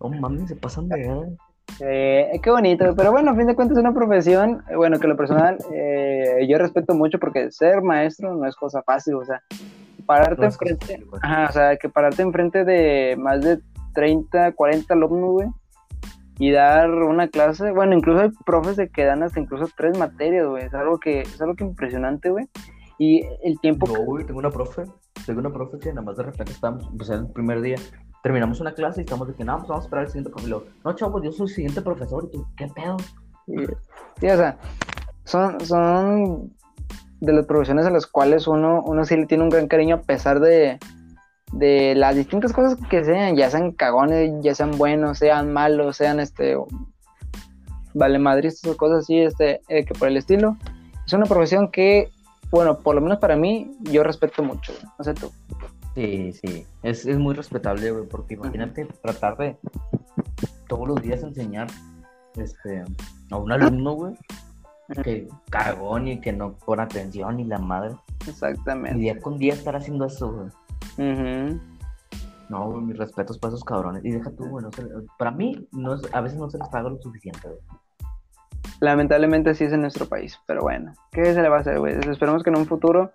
No 0.00 0.08
mames, 0.08 0.48
se 0.48 0.56
pasan 0.56 0.88
de. 0.88 1.36
Eh, 1.80 2.40
qué 2.42 2.50
bonito, 2.50 2.94
pero 2.96 3.12
bueno, 3.12 3.32
a 3.32 3.34
fin 3.34 3.46
de 3.46 3.54
cuentas 3.54 3.76
es 3.76 3.82
una 3.82 3.92
profesión, 3.92 4.62
eh, 4.70 4.76
bueno, 4.76 4.98
que 4.98 5.08
lo 5.08 5.16
personal 5.16 5.58
eh, 5.74 6.46
yo 6.48 6.56
respeto 6.56 6.94
mucho 6.94 7.18
porque 7.18 7.50
ser 7.50 7.82
maestro 7.82 8.34
no 8.34 8.46
es 8.46 8.56
cosa 8.56 8.82
fácil, 8.82 9.16
o 9.16 9.24
sea, 9.24 9.42
pararte 10.06 10.40
No 10.40 10.46
enfrente, 10.46 10.86
fácil, 10.86 11.08
ajá, 11.22 11.46
o 11.48 11.52
sea, 11.52 11.76
que 11.76 11.88
pararte 11.90 12.22
enfrente 12.22 12.64
de 12.64 13.16
más 13.18 13.42
de 13.42 13.58
30, 13.94 14.52
40 14.52 14.94
alumnos, 14.94 15.30
güey, 15.32 15.48
y 16.38 16.50
dar 16.50 16.90
una 16.90 17.28
clase, 17.28 17.70
bueno, 17.72 17.94
incluso 17.94 18.22
hay 18.22 18.30
profes 18.46 18.76
de 18.76 18.88
que 18.88 19.04
dan 19.04 19.22
hasta 19.22 19.40
incluso 19.40 19.68
tres 19.76 19.98
materias, 19.98 20.46
güey, 20.46 20.64
es 20.64 20.74
algo 20.74 20.98
que, 20.98 21.20
es 21.20 21.40
algo 21.42 21.56
que 21.56 21.64
impresionante, 21.64 22.30
güey, 22.30 22.46
y 22.98 23.22
el 23.42 23.60
tiempo, 23.60 23.86
No, 23.86 24.02
güey, 24.02 24.24
tengo 24.24 24.38
una 24.38 24.50
profe, 24.50 24.84
tengo 25.26 25.40
una 25.40 25.52
profe 25.52 25.78
que 25.78 25.90
nada 25.90 26.02
más 26.02 26.16
de 26.16 26.22
repente 26.22 26.52
estamos, 26.52 26.88
pues 26.96 27.10
era 27.10 27.18
el 27.18 27.28
primer 27.28 27.60
día, 27.60 27.76
terminamos 28.26 28.58
una 28.58 28.74
clase 28.74 29.02
y 29.02 29.04
estamos 29.04 29.28
de 29.28 29.34
que, 29.34 29.44
no, 29.44 29.56
pues 29.58 29.68
vamos 29.68 29.84
a 29.84 29.86
esperar 29.86 30.04
al 30.04 30.10
siguiente 30.10 30.30
profe. 30.30 30.46
Y 30.46 30.50
luego, 30.50 30.66
no, 30.84 30.96
chavos, 30.96 31.22
yo 31.22 31.30
soy 31.30 31.46
el 31.46 31.54
siguiente 31.54 31.80
profesor 31.80 32.24
y 32.24 32.32
tú, 32.32 32.44
¿qué 32.56 32.66
pedo? 32.66 32.96
sí, 33.46 34.26
o 34.26 34.36
sea, 34.36 34.58
son, 35.22 35.60
son 35.60 36.52
de 37.20 37.32
las 37.32 37.46
profesiones 37.46 37.86
a 37.86 37.90
las 37.90 38.08
cuales 38.08 38.48
uno, 38.48 38.82
uno 38.84 39.04
sí 39.04 39.16
le 39.16 39.26
tiene 39.26 39.44
un 39.44 39.48
gran 39.48 39.68
cariño 39.68 39.94
a 39.94 40.00
pesar 40.00 40.40
de, 40.40 40.80
de 41.52 41.94
las 41.94 42.16
distintas 42.16 42.52
cosas 42.52 42.76
que 42.90 43.04
sean, 43.04 43.36
ya 43.36 43.48
sean 43.48 43.70
cagones, 43.70 44.32
ya 44.40 44.56
sean 44.56 44.72
buenos, 44.72 45.18
sean 45.18 45.52
malos, 45.52 45.96
sean 45.96 46.18
este 46.18 46.56
vale 47.94 48.18
madristas 48.18 48.72
o 48.72 48.76
cosas 48.76 49.04
así, 49.04 49.20
este, 49.20 49.60
eh, 49.68 49.84
que 49.84 49.94
por 49.94 50.08
el 50.08 50.16
estilo. 50.16 50.56
Es 51.06 51.12
una 51.12 51.26
profesión 51.26 51.70
que, 51.70 52.10
bueno, 52.50 52.80
por 52.80 52.96
lo 52.96 53.00
menos 53.00 53.18
para 53.18 53.36
mí, 53.36 53.70
yo 53.82 54.02
respeto 54.02 54.42
mucho, 54.42 54.72
no 54.98 55.04
sé 55.04 55.14
tú. 55.14 55.30
Sí, 55.96 56.32
sí, 56.34 56.66
es, 56.82 57.06
es 57.06 57.18
muy 57.18 57.34
respetable, 57.34 57.90
güey, 57.90 58.06
porque 58.06 58.34
imagínate 58.34 58.84
tratar 59.02 59.36
de 59.38 59.56
todos 60.68 60.86
los 60.86 61.00
días 61.02 61.22
enseñar 61.22 61.68
este, 62.36 62.84
a 63.30 63.36
un 63.38 63.50
alumno, 63.50 63.92
güey, 63.94 64.14
que 65.02 65.26
cagón 65.50 66.06
y 66.08 66.20
que 66.20 66.32
no 66.34 66.52
pone 66.52 66.82
atención 66.82 67.40
y 67.40 67.44
la 67.44 67.58
madre. 67.58 67.96
Y 68.26 68.30
Exactamente. 68.30 68.98
día 68.98 69.18
con 69.20 69.38
día 69.38 69.54
estar 69.54 69.74
haciendo 69.74 70.04
eso, 70.04 70.30
güey. 70.32 71.58
No, 72.50 72.70
güey, 72.70 72.84
mis 72.84 72.98
respetos 72.98 73.38
para 73.38 73.54
esos 73.54 73.64
cabrones. 73.64 74.04
Y 74.04 74.10
deja 74.12 74.30
tú, 74.32 74.44
güey, 74.48 74.64
no 74.64 74.70
se- 74.72 74.86
para 75.18 75.30
mí, 75.30 75.66
no 75.72 75.94
es- 75.94 76.14
a 76.14 76.20
veces 76.20 76.38
no 76.38 76.48
se 76.50 76.58
les 76.58 76.68
paga 76.68 76.90
lo 76.90 77.00
suficiente, 77.00 77.40
güey. 77.48 77.60
lamentablemente 78.80 79.48
así 79.50 79.64
es 79.64 79.72
en 79.72 79.80
nuestro 79.80 80.06
país. 80.06 80.38
Pero 80.46 80.60
bueno, 80.60 80.92
¿qué 81.10 81.24
se 81.32 81.40
le 81.40 81.48
va 81.48 81.56
a 81.56 81.60
hacer, 81.60 81.78
güey? 81.78 81.94
Esperemos 82.10 82.42
que 82.42 82.50
en 82.50 82.58
un 82.58 82.66
futuro 82.66 83.10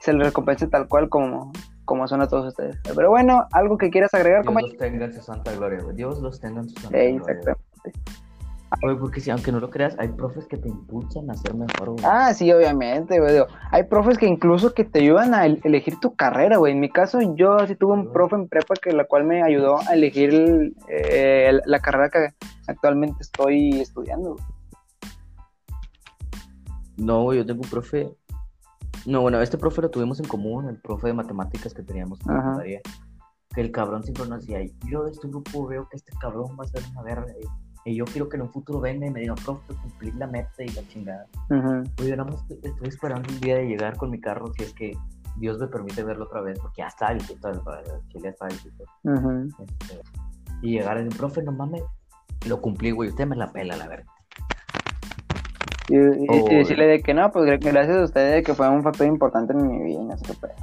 se 0.00 0.12
le 0.12 0.24
recompense 0.24 0.66
tal 0.66 0.88
cual 0.88 1.08
como, 1.08 1.52
como 1.84 2.06
son 2.08 2.22
a 2.22 2.26
todos 2.28 2.46
ustedes. 2.48 2.76
Pero 2.94 3.10
bueno, 3.10 3.46
algo 3.52 3.76
que 3.78 3.90
quieras 3.90 4.12
agregar, 4.14 4.42
Dios 4.42 4.46
como... 4.46 4.60
los 4.66 4.76
tenga 4.76 5.04
en 5.06 5.12
su 5.12 5.22
santa 5.22 5.52
gloria, 5.52 5.80
güey. 5.82 5.94
Dios 5.96 6.20
los 6.20 6.40
tenga 6.40 6.60
en 6.60 6.68
su 6.68 6.74
santa 6.80 6.96
gloria. 6.98 7.10
exactamente. 7.16 7.60
Güey, 8.82 8.96
porque 8.98 9.20
si, 9.20 9.30
aunque 9.30 9.52
no 9.52 9.60
lo 9.60 9.70
creas, 9.70 9.94
hay 10.00 10.08
profes 10.08 10.46
que 10.46 10.56
te 10.56 10.68
impulsan 10.68 11.30
a 11.30 11.34
ser 11.34 11.54
mejor, 11.54 11.90
güey. 11.90 12.04
Ah, 12.04 12.34
sí, 12.34 12.50
obviamente, 12.50 13.20
güey. 13.20 13.32
digo, 13.34 13.46
Hay 13.70 13.84
profes 13.84 14.18
que 14.18 14.26
incluso 14.26 14.74
que 14.74 14.82
te 14.84 14.98
ayudan 14.98 15.32
a 15.32 15.46
el- 15.46 15.60
elegir 15.62 16.00
tu 16.00 16.16
carrera, 16.16 16.56
güey. 16.56 16.72
En 16.72 16.80
mi 16.80 16.88
caso, 16.90 17.20
yo 17.36 17.56
sí 17.68 17.76
tuve 17.76 17.92
un 17.92 18.12
profe 18.12 18.34
en 18.34 18.48
prepa 18.48 18.74
que 18.74 18.90
la 18.92 19.04
cual 19.04 19.24
me 19.24 19.44
ayudó 19.44 19.78
a 19.78 19.94
elegir 19.94 20.30
el- 20.34 20.74
eh, 20.88 21.46
el- 21.50 21.62
la 21.66 21.78
carrera 21.78 22.08
que 22.10 22.30
actualmente 22.66 23.18
estoy 23.20 23.80
estudiando. 23.80 24.30
güey. 24.32 24.44
No, 26.96 27.22
güey, 27.24 27.38
yo 27.38 27.46
tengo 27.46 27.60
un 27.62 27.70
profe. 27.70 28.08
No, 29.06 29.20
bueno, 29.20 29.40
este 29.40 29.58
profe 29.58 29.82
lo 29.82 29.90
tuvimos 29.90 30.18
en 30.20 30.26
común, 30.26 30.68
el 30.68 30.80
profe 30.80 31.08
de 31.08 31.14
matemáticas 31.14 31.74
que 31.74 31.82
teníamos 31.82 32.20
en 32.22 32.34
la 32.34 32.40
Ajá. 32.40 32.62
Que 33.54 33.60
el 33.60 33.70
cabrón 33.70 34.02
siempre 34.02 34.26
nos 34.26 34.46
decía, 34.46 34.60
yo 34.90 35.04
de 35.04 35.12
este 35.12 35.28
grupo 35.28 35.66
veo 35.66 35.88
que 35.88 35.96
este 35.96 36.12
cabrón 36.20 36.56
va 36.58 36.64
a 36.64 36.68
ser 36.68 36.82
una 36.90 37.02
verga. 37.02 37.26
Y, 37.84 37.92
y 37.92 37.96
yo 37.96 38.04
quiero 38.06 38.28
que 38.28 38.36
en 38.36 38.42
un 38.42 38.52
futuro 38.52 38.80
venga 38.80 39.06
y 39.06 39.10
me 39.10 39.20
diga, 39.20 39.34
profe, 39.34 39.74
cumplir 39.74 40.14
la 40.16 40.26
meta 40.26 40.64
y 40.64 40.68
la 40.68 40.86
chingada. 40.88 41.26
Ujú. 41.50 41.82
Oye, 42.00 42.08
yo 42.08 42.16
nada 42.16 42.30
más 42.30 42.40
estoy, 42.50 42.88
esperando 42.88 43.32
un 43.32 43.40
día 43.40 43.56
de 43.56 43.66
llegar 43.66 43.96
con 43.96 44.10
mi 44.10 44.20
carro 44.20 44.52
si 44.56 44.64
es 44.64 44.72
que 44.72 44.92
Dios 45.36 45.58
me 45.58 45.68
permite 45.68 46.02
verlo 46.02 46.24
otra 46.24 46.40
vez, 46.40 46.58
porque 46.58 46.80
ya 46.82 46.88
está 46.88 47.12
el 47.12 47.18
el 47.20 48.08
Chile 48.08 48.28
está. 48.28 48.48
Ujú. 49.04 49.48
Este, 49.62 50.00
y 50.62 50.72
llegar 50.72 50.98
y 50.98 51.04
decir, 51.04 51.18
profe, 51.18 51.42
no 51.42 51.52
mames, 51.52 51.82
lo 52.48 52.60
cumplí, 52.60 52.90
güey, 52.90 53.10
usted 53.10 53.26
me 53.26 53.36
la 53.36 53.52
pela, 53.52 53.76
la 53.76 53.86
verdad. 53.86 54.13
Y, 55.88 55.96
y- 55.96 56.24
y 56.24 56.26
Oh, 56.28 56.44
decirle 56.48 56.86
de 56.86 57.02
que 57.02 57.12
no, 57.14 57.30
pues 57.30 57.44
gra- 57.46 57.60
gracias 57.72 57.96
a 57.96 58.04
ustedes 58.04 58.44
que 58.44 58.54
fue 58.54 58.68
un 58.68 58.82
factor 58.82 59.06
importante 59.06 59.52
en 59.52 59.66
mi 59.68 59.82
vida. 59.84 60.00
y 60.00 60.04
no 60.04 60.16
sé 60.18 60.24
qué 60.26 60.34
pedo. 60.34 60.54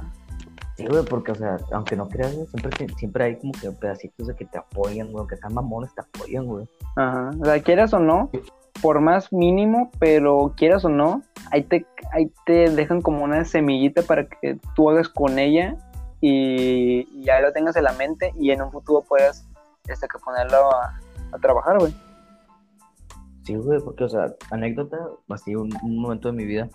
Sí, 0.76 0.86
güey, 0.86 1.04
porque, 1.04 1.32
o 1.32 1.34
sea, 1.34 1.58
aunque 1.72 1.96
no 1.96 2.08
creas, 2.08 2.32
siempre, 2.32 2.86
siempre 2.96 3.24
hay 3.24 3.36
como 3.38 3.52
que 3.52 3.70
pedacitos 3.72 4.26
de 4.26 4.34
que 4.34 4.46
te 4.46 4.58
apoyan, 4.58 5.08
güey, 5.12 5.18
aunque 5.20 5.36
sean 5.36 5.52
mamones, 5.54 5.94
te 5.94 6.00
apoyan, 6.00 6.46
güey. 6.46 6.66
Ajá. 6.96 7.30
O 7.40 7.44
sea, 7.44 7.62
quieras 7.62 7.92
o 7.92 7.98
no, 7.98 8.30
por 8.80 9.00
más 9.00 9.32
mínimo, 9.32 9.90
pero 9.98 10.54
quieras 10.56 10.84
o 10.86 10.88
no, 10.88 11.22
ahí 11.52 11.62
te, 11.62 11.86
ahí 12.12 12.32
te 12.46 12.70
dejan 12.70 13.02
como 13.02 13.22
una 13.22 13.44
semillita 13.44 14.02
para 14.02 14.26
que 14.26 14.58
tú 14.74 14.88
hagas 14.90 15.08
con 15.10 15.38
ella 15.38 15.76
y, 16.20 17.06
y 17.12 17.24
ya 17.24 17.40
lo 17.40 17.52
tengas 17.52 17.76
en 17.76 17.84
la 17.84 17.92
mente 17.92 18.32
y 18.40 18.50
en 18.50 18.62
un 18.62 18.72
futuro 18.72 19.02
puedas 19.02 19.46
este, 19.86 20.08
que 20.08 20.18
ponerlo 20.24 20.70
a, 20.74 20.98
a 21.32 21.38
trabajar, 21.38 21.78
güey. 21.78 21.94
Sí, 23.44 23.56
güey, 23.56 23.80
porque, 23.80 24.04
o 24.04 24.08
sea, 24.08 24.34
anécdota, 24.50 24.98
así 25.28 25.54
un, 25.54 25.70
un 25.82 25.98
momento 25.98 26.30
de 26.30 26.36
mi 26.36 26.44
vida. 26.44 26.68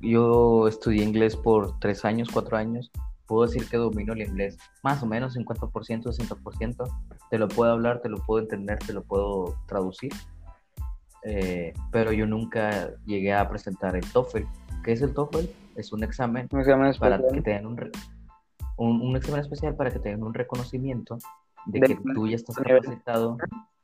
Yo 0.00 0.66
estudié 0.66 1.04
inglés 1.04 1.36
por 1.36 1.78
tres 1.78 2.04
años, 2.04 2.28
cuatro 2.32 2.56
años. 2.56 2.90
Puedo 3.26 3.46
decir 3.46 3.68
que 3.68 3.76
domino 3.76 4.14
el 4.14 4.22
inglés 4.22 4.56
más 4.82 5.02
o 5.02 5.06
menos 5.06 5.36
50%, 5.36 5.70
60%. 5.70 6.84
Te 7.30 7.38
lo 7.38 7.48
puedo 7.48 7.72
hablar, 7.72 8.00
te 8.00 8.08
lo 8.08 8.16
puedo 8.18 8.40
entender, 8.40 8.78
te 8.78 8.94
lo 8.94 9.02
puedo 9.02 9.54
traducir. 9.66 10.12
Eh, 11.24 11.74
pero 11.92 12.12
yo 12.12 12.26
nunca 12.26 12.90
llegué 13.04 13.34
a 13.34 13.48
presentar 13.48 13.94
el 13.96 14.10
TOEFL. 14.12 14.44
¿Qué 14.82 14.92
es 14.92 15.02
el 15.02 15.12
TOEFL? 15.12 15.46
Es 15.76 15.92
un 15.92 16.02
examen 16.02 16.48
Un 16.50 16.60
examen 16.60 16.92
para 16.98 17.18
que 17.18 17.42
te 17.42 17.50
den 17.50 17.66
un, 17.66 17.90
un, 18.78 19.00
un 19.02 19.16
examen 19.16 19.42
especial 19.42 19.74
para 19.74 19.90
que 19.90 19.98
te 19.98 20.08
den 20.08 20.22
un 20.22 20.32
reconocimiento 20.32 21.18
de 21.66 21.80
que 21.80 21.98
tú 22.14 22.26
ya 22.26 22.36
estás 22.36 22.56
capacitado 22.56 23.36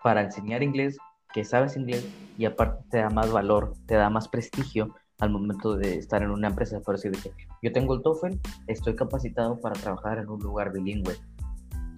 para 0.03 0.23
enseñar 0.23 0.63
inglés, 0.63 0.97
que 1.35 1.45
sabes 1.45 1.77
inglés 1.77 2.09
y 2.39 2.45
aparte 2.45 2.85
te 2.91 2.99
da 2.99 3.11
más 3.11 3.31
valor, 3.31 3.75
te 3.87 3.97
da 3.97 4.09
más 4.09 4.29
prestigio 4.29 4.95
al 5.19 5.31
momento 5.31 5.77
de 5.77 5.97
estar 5.97 6.23
en 6.23 6.31
una 6.31 6.49
empresa, 6.49 6.81
por 6.81 6.95
decir 6.95 7.11
de 7.11 7.19
que 7.19 7.31
yo 7.61 7.73
tengo 7.73 7.95
el 7.95 8.03
TOEFL, 8.03 8.39
estoy 8.69 8.95
capacitado 8.95 9.61
para 9.61 9.75
trabajar 9.75 10.19
en 10.19 10.29
un 10.29 10.41
lugar 10.41 10.73
bilingüe. 10.73 11.17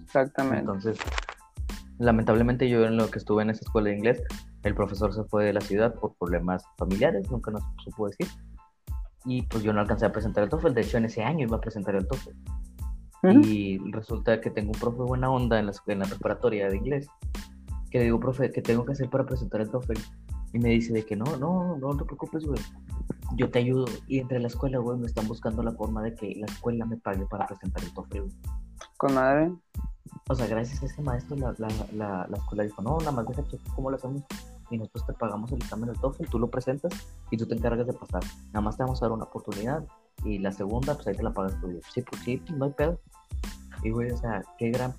Exactamente. 0.03 0.59
Entonces, 0.59 0.97
lamentablemente 1.99 2.67
yo 2.67 2.85
en 2.85 2.97
lo 2.97 3.09
que 3.09 3.19
estuve 3.19 3.43
en 3.43 3.51
esa 3.51 3.61
escuela 3.61 3.89
de 3.89 3.97
inglés, 3.97 4.23
el 4.63 4.73
profesor 4.73 5.13
se 5.13 5.23
fue 5.25 5.45
de 5.45 5.53
la 5.53 5.61
ciudad 5.61 5.93
por 5.93 6.15
problemas 6.15 6.63
familiares, 6.77 7.29
nunca 7.29 7.51
nos 7.51 7.63
supo 7.83 8.07
decir. 8.07 8.27
Y 9.25 9.43
pues 9.43 9.61
yo 9.63 9.71
no 9.71 9.81
alcancé 9.81 10.05
a 10.07 10.11
presentar 10.11 10.43
el 10.43 10.49
TOEFL, 10.49 10.73
de 10.73 10.81
hecho 10.81 10.97
en 10.97 11.05
ese 11.05 11.23
año 11.23 11.45
iba 11.45 11.57
a 11.57 11.61
presentar 11.61 11.95
el 11.95 12.07
TOEFL. 12.07 12.31
Ujú. 13.23 13.39
Y 13.47 13.79
resulta 13.91 14.41
que 14.41 14.49
tengo 14.49 14.71
un 14.71 14.79
profe 14.79 15.03
buena 15.03 15.29
onda 15.29 15.59
en 15.59 15.67
la, 15.67 15.73
en 15.87 15.99
la 15.99 16.05
preparatoria 16.05 16.69
de 16.69 16.77
inglés, 16.77 17.07
que 17.89 17.99
le 17.99 18.05
digo, 18.05 18.19
profe, 18.19 18.51
¿qué 18.51 18.61
tengo 18.61 18.85
que 18.85 18.93
hacer 18.93 19.09
para 19.09 19.25
presentar 19.25 19.61
el 19.61 19.69
TOEFL? 19.69 19.99
Y 20.53 20.59
me 20.59 20.69
dice 20.69 20.93
de 20.93 21.05
que 21.05 21.15
no, 21.15 21.37
no, 21.37 21.77
no 21.77 21.97
te 21.97 22.05
preocupes, 22.05 22.45
güey. 22.45 22.59
Yo 23.35 23.49
te 23.49 23.59
ayudo. 23.59 23.85
Y 24.07 24.19
entre 24.19 24.39
la 24.39 24.47
escuela, 24.47 24.77
güey, 24.79 24.97
me 24.97 25.07
están 25.07 25.27
buscando 25.27 25.61
la 25.61 25.73
forma 25.73 26.01
de 26.01 26.15
que 26.15 26.35
la 26.35 26.45
escuela 26.45 26.85
me 26.85 26.97
pague 26.97 27.25
para 27.25 27.45
presentar 27.45 27.83
el 27.83 27.93
TOEFL. 27.93 28.19
güey. 28.19 28.31
Con 28.97 29.13
madre. 29.13 29.51
O 30.29 30.35
sea, 30.35 30.47
gracias 30.47 30.81
a 30.81 30.85
ese 30.85 31.01
maestro, 31.01 31.35
la, 31.35 31.53
la, 31.57 31.67
la, 31.93 32.27
la 32.29 32.37
escuela 32.37 32.63
dijo, 32.63 32.81
no, 32.81 32.97
nada 32.99 33.11
más 33.11 33.27
deja 33.27 33.43
checar 33.43 33.73
cómo 33.75 33.89
lo 33.89 33.97
hacemos. 33.97 34.23
Y 34.69 34.77
nosotros 34.77 35.05
te 35.05 35.13
pagamos 35.13 35.51
el 35.51 35.59
examen 35.59 35.89
del 35.89 35.99
TOEFL, 35.99 36.25
tú 36.29 36.39
lo 36.39 36.49
presentas 36.49 36.91
y 37.31 37.37
tú 37.37 37.45
te 37.45 37.55
encargas 37.55 37.87
de 37.87 37.93
pasar. 37.93 38.21
Nada 38.47 38.61
más 38.61 38.75
te 38.75 38.83
vamos 38.83 39.01
a 39.01 39.05
dar 39.05 39.13
una 39.13 39.25
oportunidad. 39.25 39.85
Y 40.25 40.39
la 40.39 40.51
segunda, 40.51 40.95
pues 40.95 41.07
ahí 41.07 41.15
te 41.15 41.23
la 41.23 41.33
pagas 41.33 41.59
tú. 41.61 41.79
Sí, 41.93 42.01
pues 42.01 42.21
sí, 42.23 42.41
no 42.55 42.65
hay 42.65 42.71
pedo. 42.71 42.99
Y 43.83 43.91
güey, 43.91 44.11
o 44.11 44.17
sea, 44.17 44.43
qué 44.57 44.71
gran, 44.71 44.93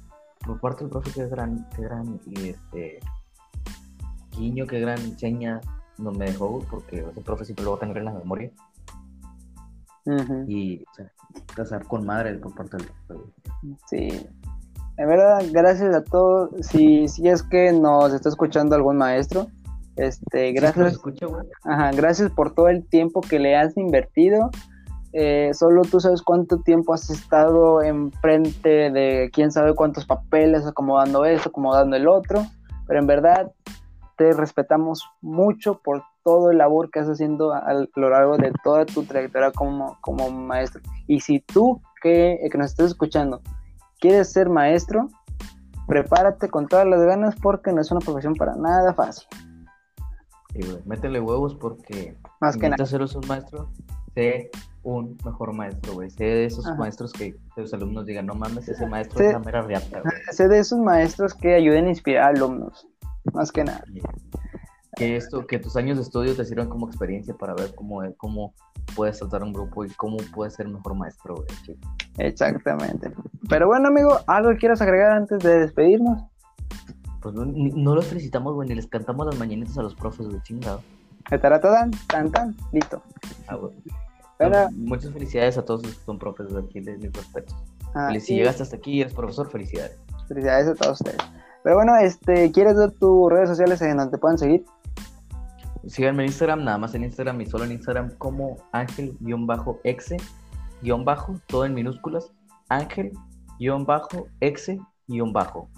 por 0.48 0.60
parte 0.60 0.84
del 0.84 0.90
profe, 0.90 1.10
qué 1.12 1.28
gran, 1.28 1.68
qué 1.76 1.82
gran, 1.82 2.18
y 2.26 2.48
este, 2.48 3.00
guiño, 4.32 4.66
qué 4.66 4.80
gran 4.80 4.98
seña 5.18 5.60
nos 5.98 6.16
me 6.16 6.24
dejó, 6.24 6.64
porque 6.70 7.00
ese 7.00 7.20
profe 7.20 7.44
siempre 7.44 7.64
lo 7.64 7.72
va 7.72 7.76
a 7.76 7.80
tener 7.80 7.98
en 7.98 8.04
la 8.06 8.12
memoria. 8.12 8.50
Y, 10.46 10.82
o 10.84 10.94
sea, 10.94 11.12
casar 11.54 11.84
con 11.84 12.06
madre 12.06 12.34
por 12.38 12.54
parte 12.54 12.78
del 12.78 12.86
profe. 13.06 13.30
Sí. 13.90 14.26
En 14.96 15.06
verdad, 15.06 15.44
gracias 15.52 15.94
a 15.94 16.02
todos. 16.02 16.50
Si, 16.66 17.06
si 17.08 17.28
es 17.28 17.42
que 17.42 17.72
nos 17.72 18.14
está 18.14 18.30
escuchando 18.30 18.74
algún 18.74 18.96
maestro, 18.96 19.48
este, 19.96 20.52
gracias. 20.52 20.98
Ajá, 21.64 21.90
gracias 21.92 22.30
por 22.30 22.54
todo 22.54 22.68
el 22.68 22.88
tiempo 22.88 23.20
que 23.20 23.38
le 23.38 23.54
has 23.54 23.76
invertido. 23.76 24.50
Eh, 25.12 25.50
solo 25.54 25.82
tú 25.82 26.00
sabes 26.00 26.22
cuánto 26.22 26.58
tiempo 26.58 26.92
has 26.92 27.08
estado 27.10 27.82
enfrente 27.82 28.90
de 28.90 29.30
quién 29.32 29.50
sabe 29.50 29.74
cuántos 29.74 30.04
papeles, 30.04 30.66
acomodando 30.66 31.24
esto, 31.24 31.48
acomodando 31.48 31.96
el 31.96 32.08
otro. 32.08 32.44
Pero 32.86 33.00
en 33.00 33.06
verdad 33.06 33.52
te 34.16 34.32
respetamos 34.32 35.02
mucho 35.20 35.80
por 35.82 36.02
todo 36.24 36.50
el 36.50 36.58
labor 36.58 36.90
que 36.90 36.98
estás 36.98 37.14
haciendo 37.14 37.52
a, 37.52 37.58
a 37.58 37.74
lo 37.94 38.10
largo 38.10 38.36
de 38.36 38.52
toda 38.62 38.84
tu 38.84 39.04
trayectoria 39.04 39.50
como, 39.52 39.96
como 40.00 40.30
maestro. 40.30 40.82
Y 41.06 41.20
si 41.20 41.40
tú 41.40 41.80
que, 42.02 42.38
que 42.50 42.58
nos 42.58 42.70
estás 42.70 42.88
escuchando 42.88 43.40
quieres 44.00 44.32
ser 44.32 44.48
maestro, 44.48 45.08
prepárate 45.86 46.48
con 46.48 46.66
todas 46.66 46.86
las 46.86 47.00
ganas 47.02 47.34
porque 47.40 47.72
no 47.72 47.80
es 47.80 47.90
una 47.90 48.00
profesión 48.00 48.34
para 48.34 48.54
nada 48.56 48.94
fácil. 48.94 49.26
Sí, 50.52 50.60
güey, 50.62 50.82
métele 50.84 51.20
huevos 51.20 51.54
porque 51.54 52.16
Más 52.40 52.56
que 52.56 52.68
nada. 52.68 52.84
ser 52.86 53.02
un 53.02 53.08
maestro, 53.26 53.70
sé 54.14 54.50
un 54.96 55.16
mejor 55.24 55.52
maestro, 55.52 55.94
güey. 55.94 56.10
Sé 56.10 56.24
de 56.24 56.44
esos 56.46 56.66
Ajá. 56.66 56.76
maestros 56.76 57.12
que 57.12 57.36
los 57.56 57.72
alumnos 57.74 58.06
digan, 58.06 58.26
no 58.26 58.34
mames, 58.34 58.68
ese 58.68 58.86
maestro 58.86 59.18
Sí. 59.18 59.24
es 59.26 59.32
la 59.32 59.38
mera 59.40 59.62
riata, 59.62 60.00
güey. 60.00 60.12
Sé 60.32 60.48
de 60.48 60.58
esos 60.58 60.78
maestros 60.78 61.34
que 61.34 61.54
ayuden 61.54 61.86
a 61.86 61.88
inspirar 61.90 62.24
a 62.24 62.28
alumnos, 62.28 62.86
más 63.32 63.52
que 63.52 63.64
nada. 63.64 63.82
Que 64.96 65.16
esto, 65.16 65.46
que 65.46 65.58
tus 65.58 65.76
años 65.76 65.96
de 65.96 66.02
estudio 66.02 66.34
te 66.34 66.44
sirvan 66.44 66.68
como 66.68 66.88
experiencia 66.88 67.34
para 67.34 67.54
ver 67.54 67.74
cómo, 67.74 68.02
cómo 68.16 68.52
puedes 68.96 69.18
tratar 69.18 69.44
un 69.44 69.52
grupo 69.52 69.84
y 69.84 69.90
cómo 69.90 70.16
puedes 70.34 70.54
ser 70.54 70.66
mejor 70.68 70.94
maestro, 70.96 71.36
güey. 71.36 71.78
Exactamente. 72.16 73.12
Pero 73.48 73.68
bueno, 73.68 73.88
amigo, 73.88 74.18
¿algo 74.26 74.50
que 74.50 74.56
quieras 74.56 74.80
agregar 74.82 75.12
antes 75.12 75.38
de 75.40 75.60
despedirnos? 75.60 76.22
Pues 77.20 77.34
no, 77.34 77.94
los 77.94 78.06
felicitamos, 78.06 78.54
güey, 78.54 78.68
ni 78.68 78.74
les 78.74 78.86
cantamos 78.86 79.26
las 79.26 79.38
mañanitas 79.38 79.76
a 79.78 79.82
los 79.82 79.94
profes, 79.94 80.26
güey, 80.28 80.40
chingado. 80.42 80.82
Taratadán, 81.28 81.90
tan 82.08 82.30
tan, 82.30 82.56
listo. 82.72 83.02
Ah, 83.48 83.56
güey. 83.56 83.72
Bueno, 84.38 84.68
Muchas 84.76 85.12
felicidades 85.12 85.58
a 85.58 85.64
todos 85.64 85.82
los 85.84 85.94
que 85.96 86.04
son 86.04 86.18
profes 86.18 86.52
de 86.52 86.60
aquí, 86.60 86.80
de 86.80 86.96
mis 86.98 87.12
respetos. 87.12 87.56
ah, 87.94 88.12
Si 88.20 88.34
llegaste 88.36 88.62
hasta 88.62 88.76
aquí 88.76 88.92
y 88.92 89.00
eres 89.00 89.14
profesor, 89.14 89.50
felicidades. 89.50 89.98
felicidades 90.28 90.68
a 90.68 90.74
todos 90.74 91.00
ustedes. 91.00 91.18
Pero 91.64 91.76
bueno, 91.76 91.96
este, 91.96 92.52
¿quieres 92.52 92.76
dar 92.76 92.90
tus 92.92 93.30
redes 93.30 93.48
sociales 93.48 93.80
en 93.82 93.96
donde 93.96 94.12
te 94.12 94.18
puedan 94.18 94.38
seguir? 94.38 94.64
Síganme 95.86 96.22
en 96.24 96.28
Instagram, 96.28 96.64
nada 96.64 96.78
más 96.78 96.94
en 96.94 97.04
Instagram 97.04 97.40
y 97.40 97.46
solo 97.46 97.64
en 97.64 97.72
Instagram 97.72 98.10
como 98.18 98.56
ángel-exe, 98.72 100.16
guion 100.82 101.04
bajo, 101.04 101.34
todo 101.46 101.64
en 101.64 101.74
minúsculas, 101.74 102.30
ángel-exe, 102.68 104.78
guion 105.08 105.32
bajo. 105.32 105.68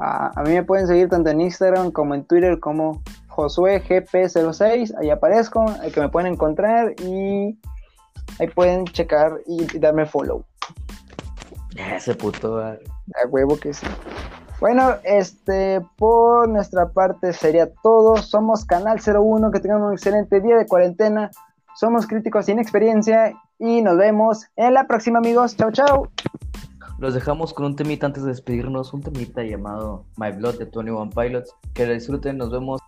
Ah, 0.00 0.30
a 0.34 0.42
mí 0.42 0.50
me 0.50 0.64
pueden 0.64 0.86
seguir 0.86 1.08
tanto 1.08 1.30
en 1.30 1.40
Instagram 1.42 1.92
como 1.92 2.14
en 2.14 2.24
Twitter 2.24 2.58
como 2.58 3.02
JosueGP06, 3.36 4.94
ahí 4.98 5.10
aparezco, 5.10 5.64
ahí 5.80 5.90
que 5.90 6.00
me 6.00 6.08
pueden 6.08 6.32
encontrar 6.32 6.94
y 7.00 7.58
ahí 8.38 8.48
pueden 8.54 8.84
checar 8.86 9.40
y, 9.46 9.76
y 9.76 9.78
darme 9.78 10.06
follow. 10.06 10.44
Ese 11.76 12.14
puto. 12.14 12.58
A 12.58 12.78
huevo 13.28 13.56
que 13.56 13.72
sí. 13.72 13.86
Bueno, 14.60 14.94
este, 15.02 15.80
por 15.96 16.48
nuestra 16.48 16.90
parte 16.90 17.32
sería 17.32 17.68
todo. 17.82 18.16
Somos 18.18 18.64
Canal 18.64 19.00
01, 19.04 19.50
que 19.50 19.60
tengan 19.60 19.82
un 19.82 19.92
excelente 19.92 20.40
día 20.40 20.56
de 20.56 20.66
cuarentena. 20.66 21.30
Somos 21.74 22.06
críticos 22.06 22.46
sin 22.46 22.58
experiencia 22.58 23.34
y 23.58 23.82
nos 23.82 23.96
vemos 23.96 24.46
en 24.56 24.74
la 24.74 24.86
próxima, 24.86 25.18
amigos. 25.18 25.56
Chao, 25.56 25.72
chao. 25.72 26.08
Los 26.98 27.14
dejamos 27.14 27.52
con 27.52 27.66
un 27.66 27.74
temita 27.74 28.06
antes 28.06 28.22
de 28.22 28.28
despedirnos, 28.28 28.94
un 28.94 29.02
temita 29.02 29.42
llamado 29.42 30.04
My 30.16 30.30
Blood 30.30 30.58
de 30.58 30.66
21 30.66 31.10
Pilots. 31.10 31.56
Que 31.74 31.86
lo 31.86 31.94
disfruten, 31.94 32.36
nos 32.36 32.52
vemos. 32.52 32.80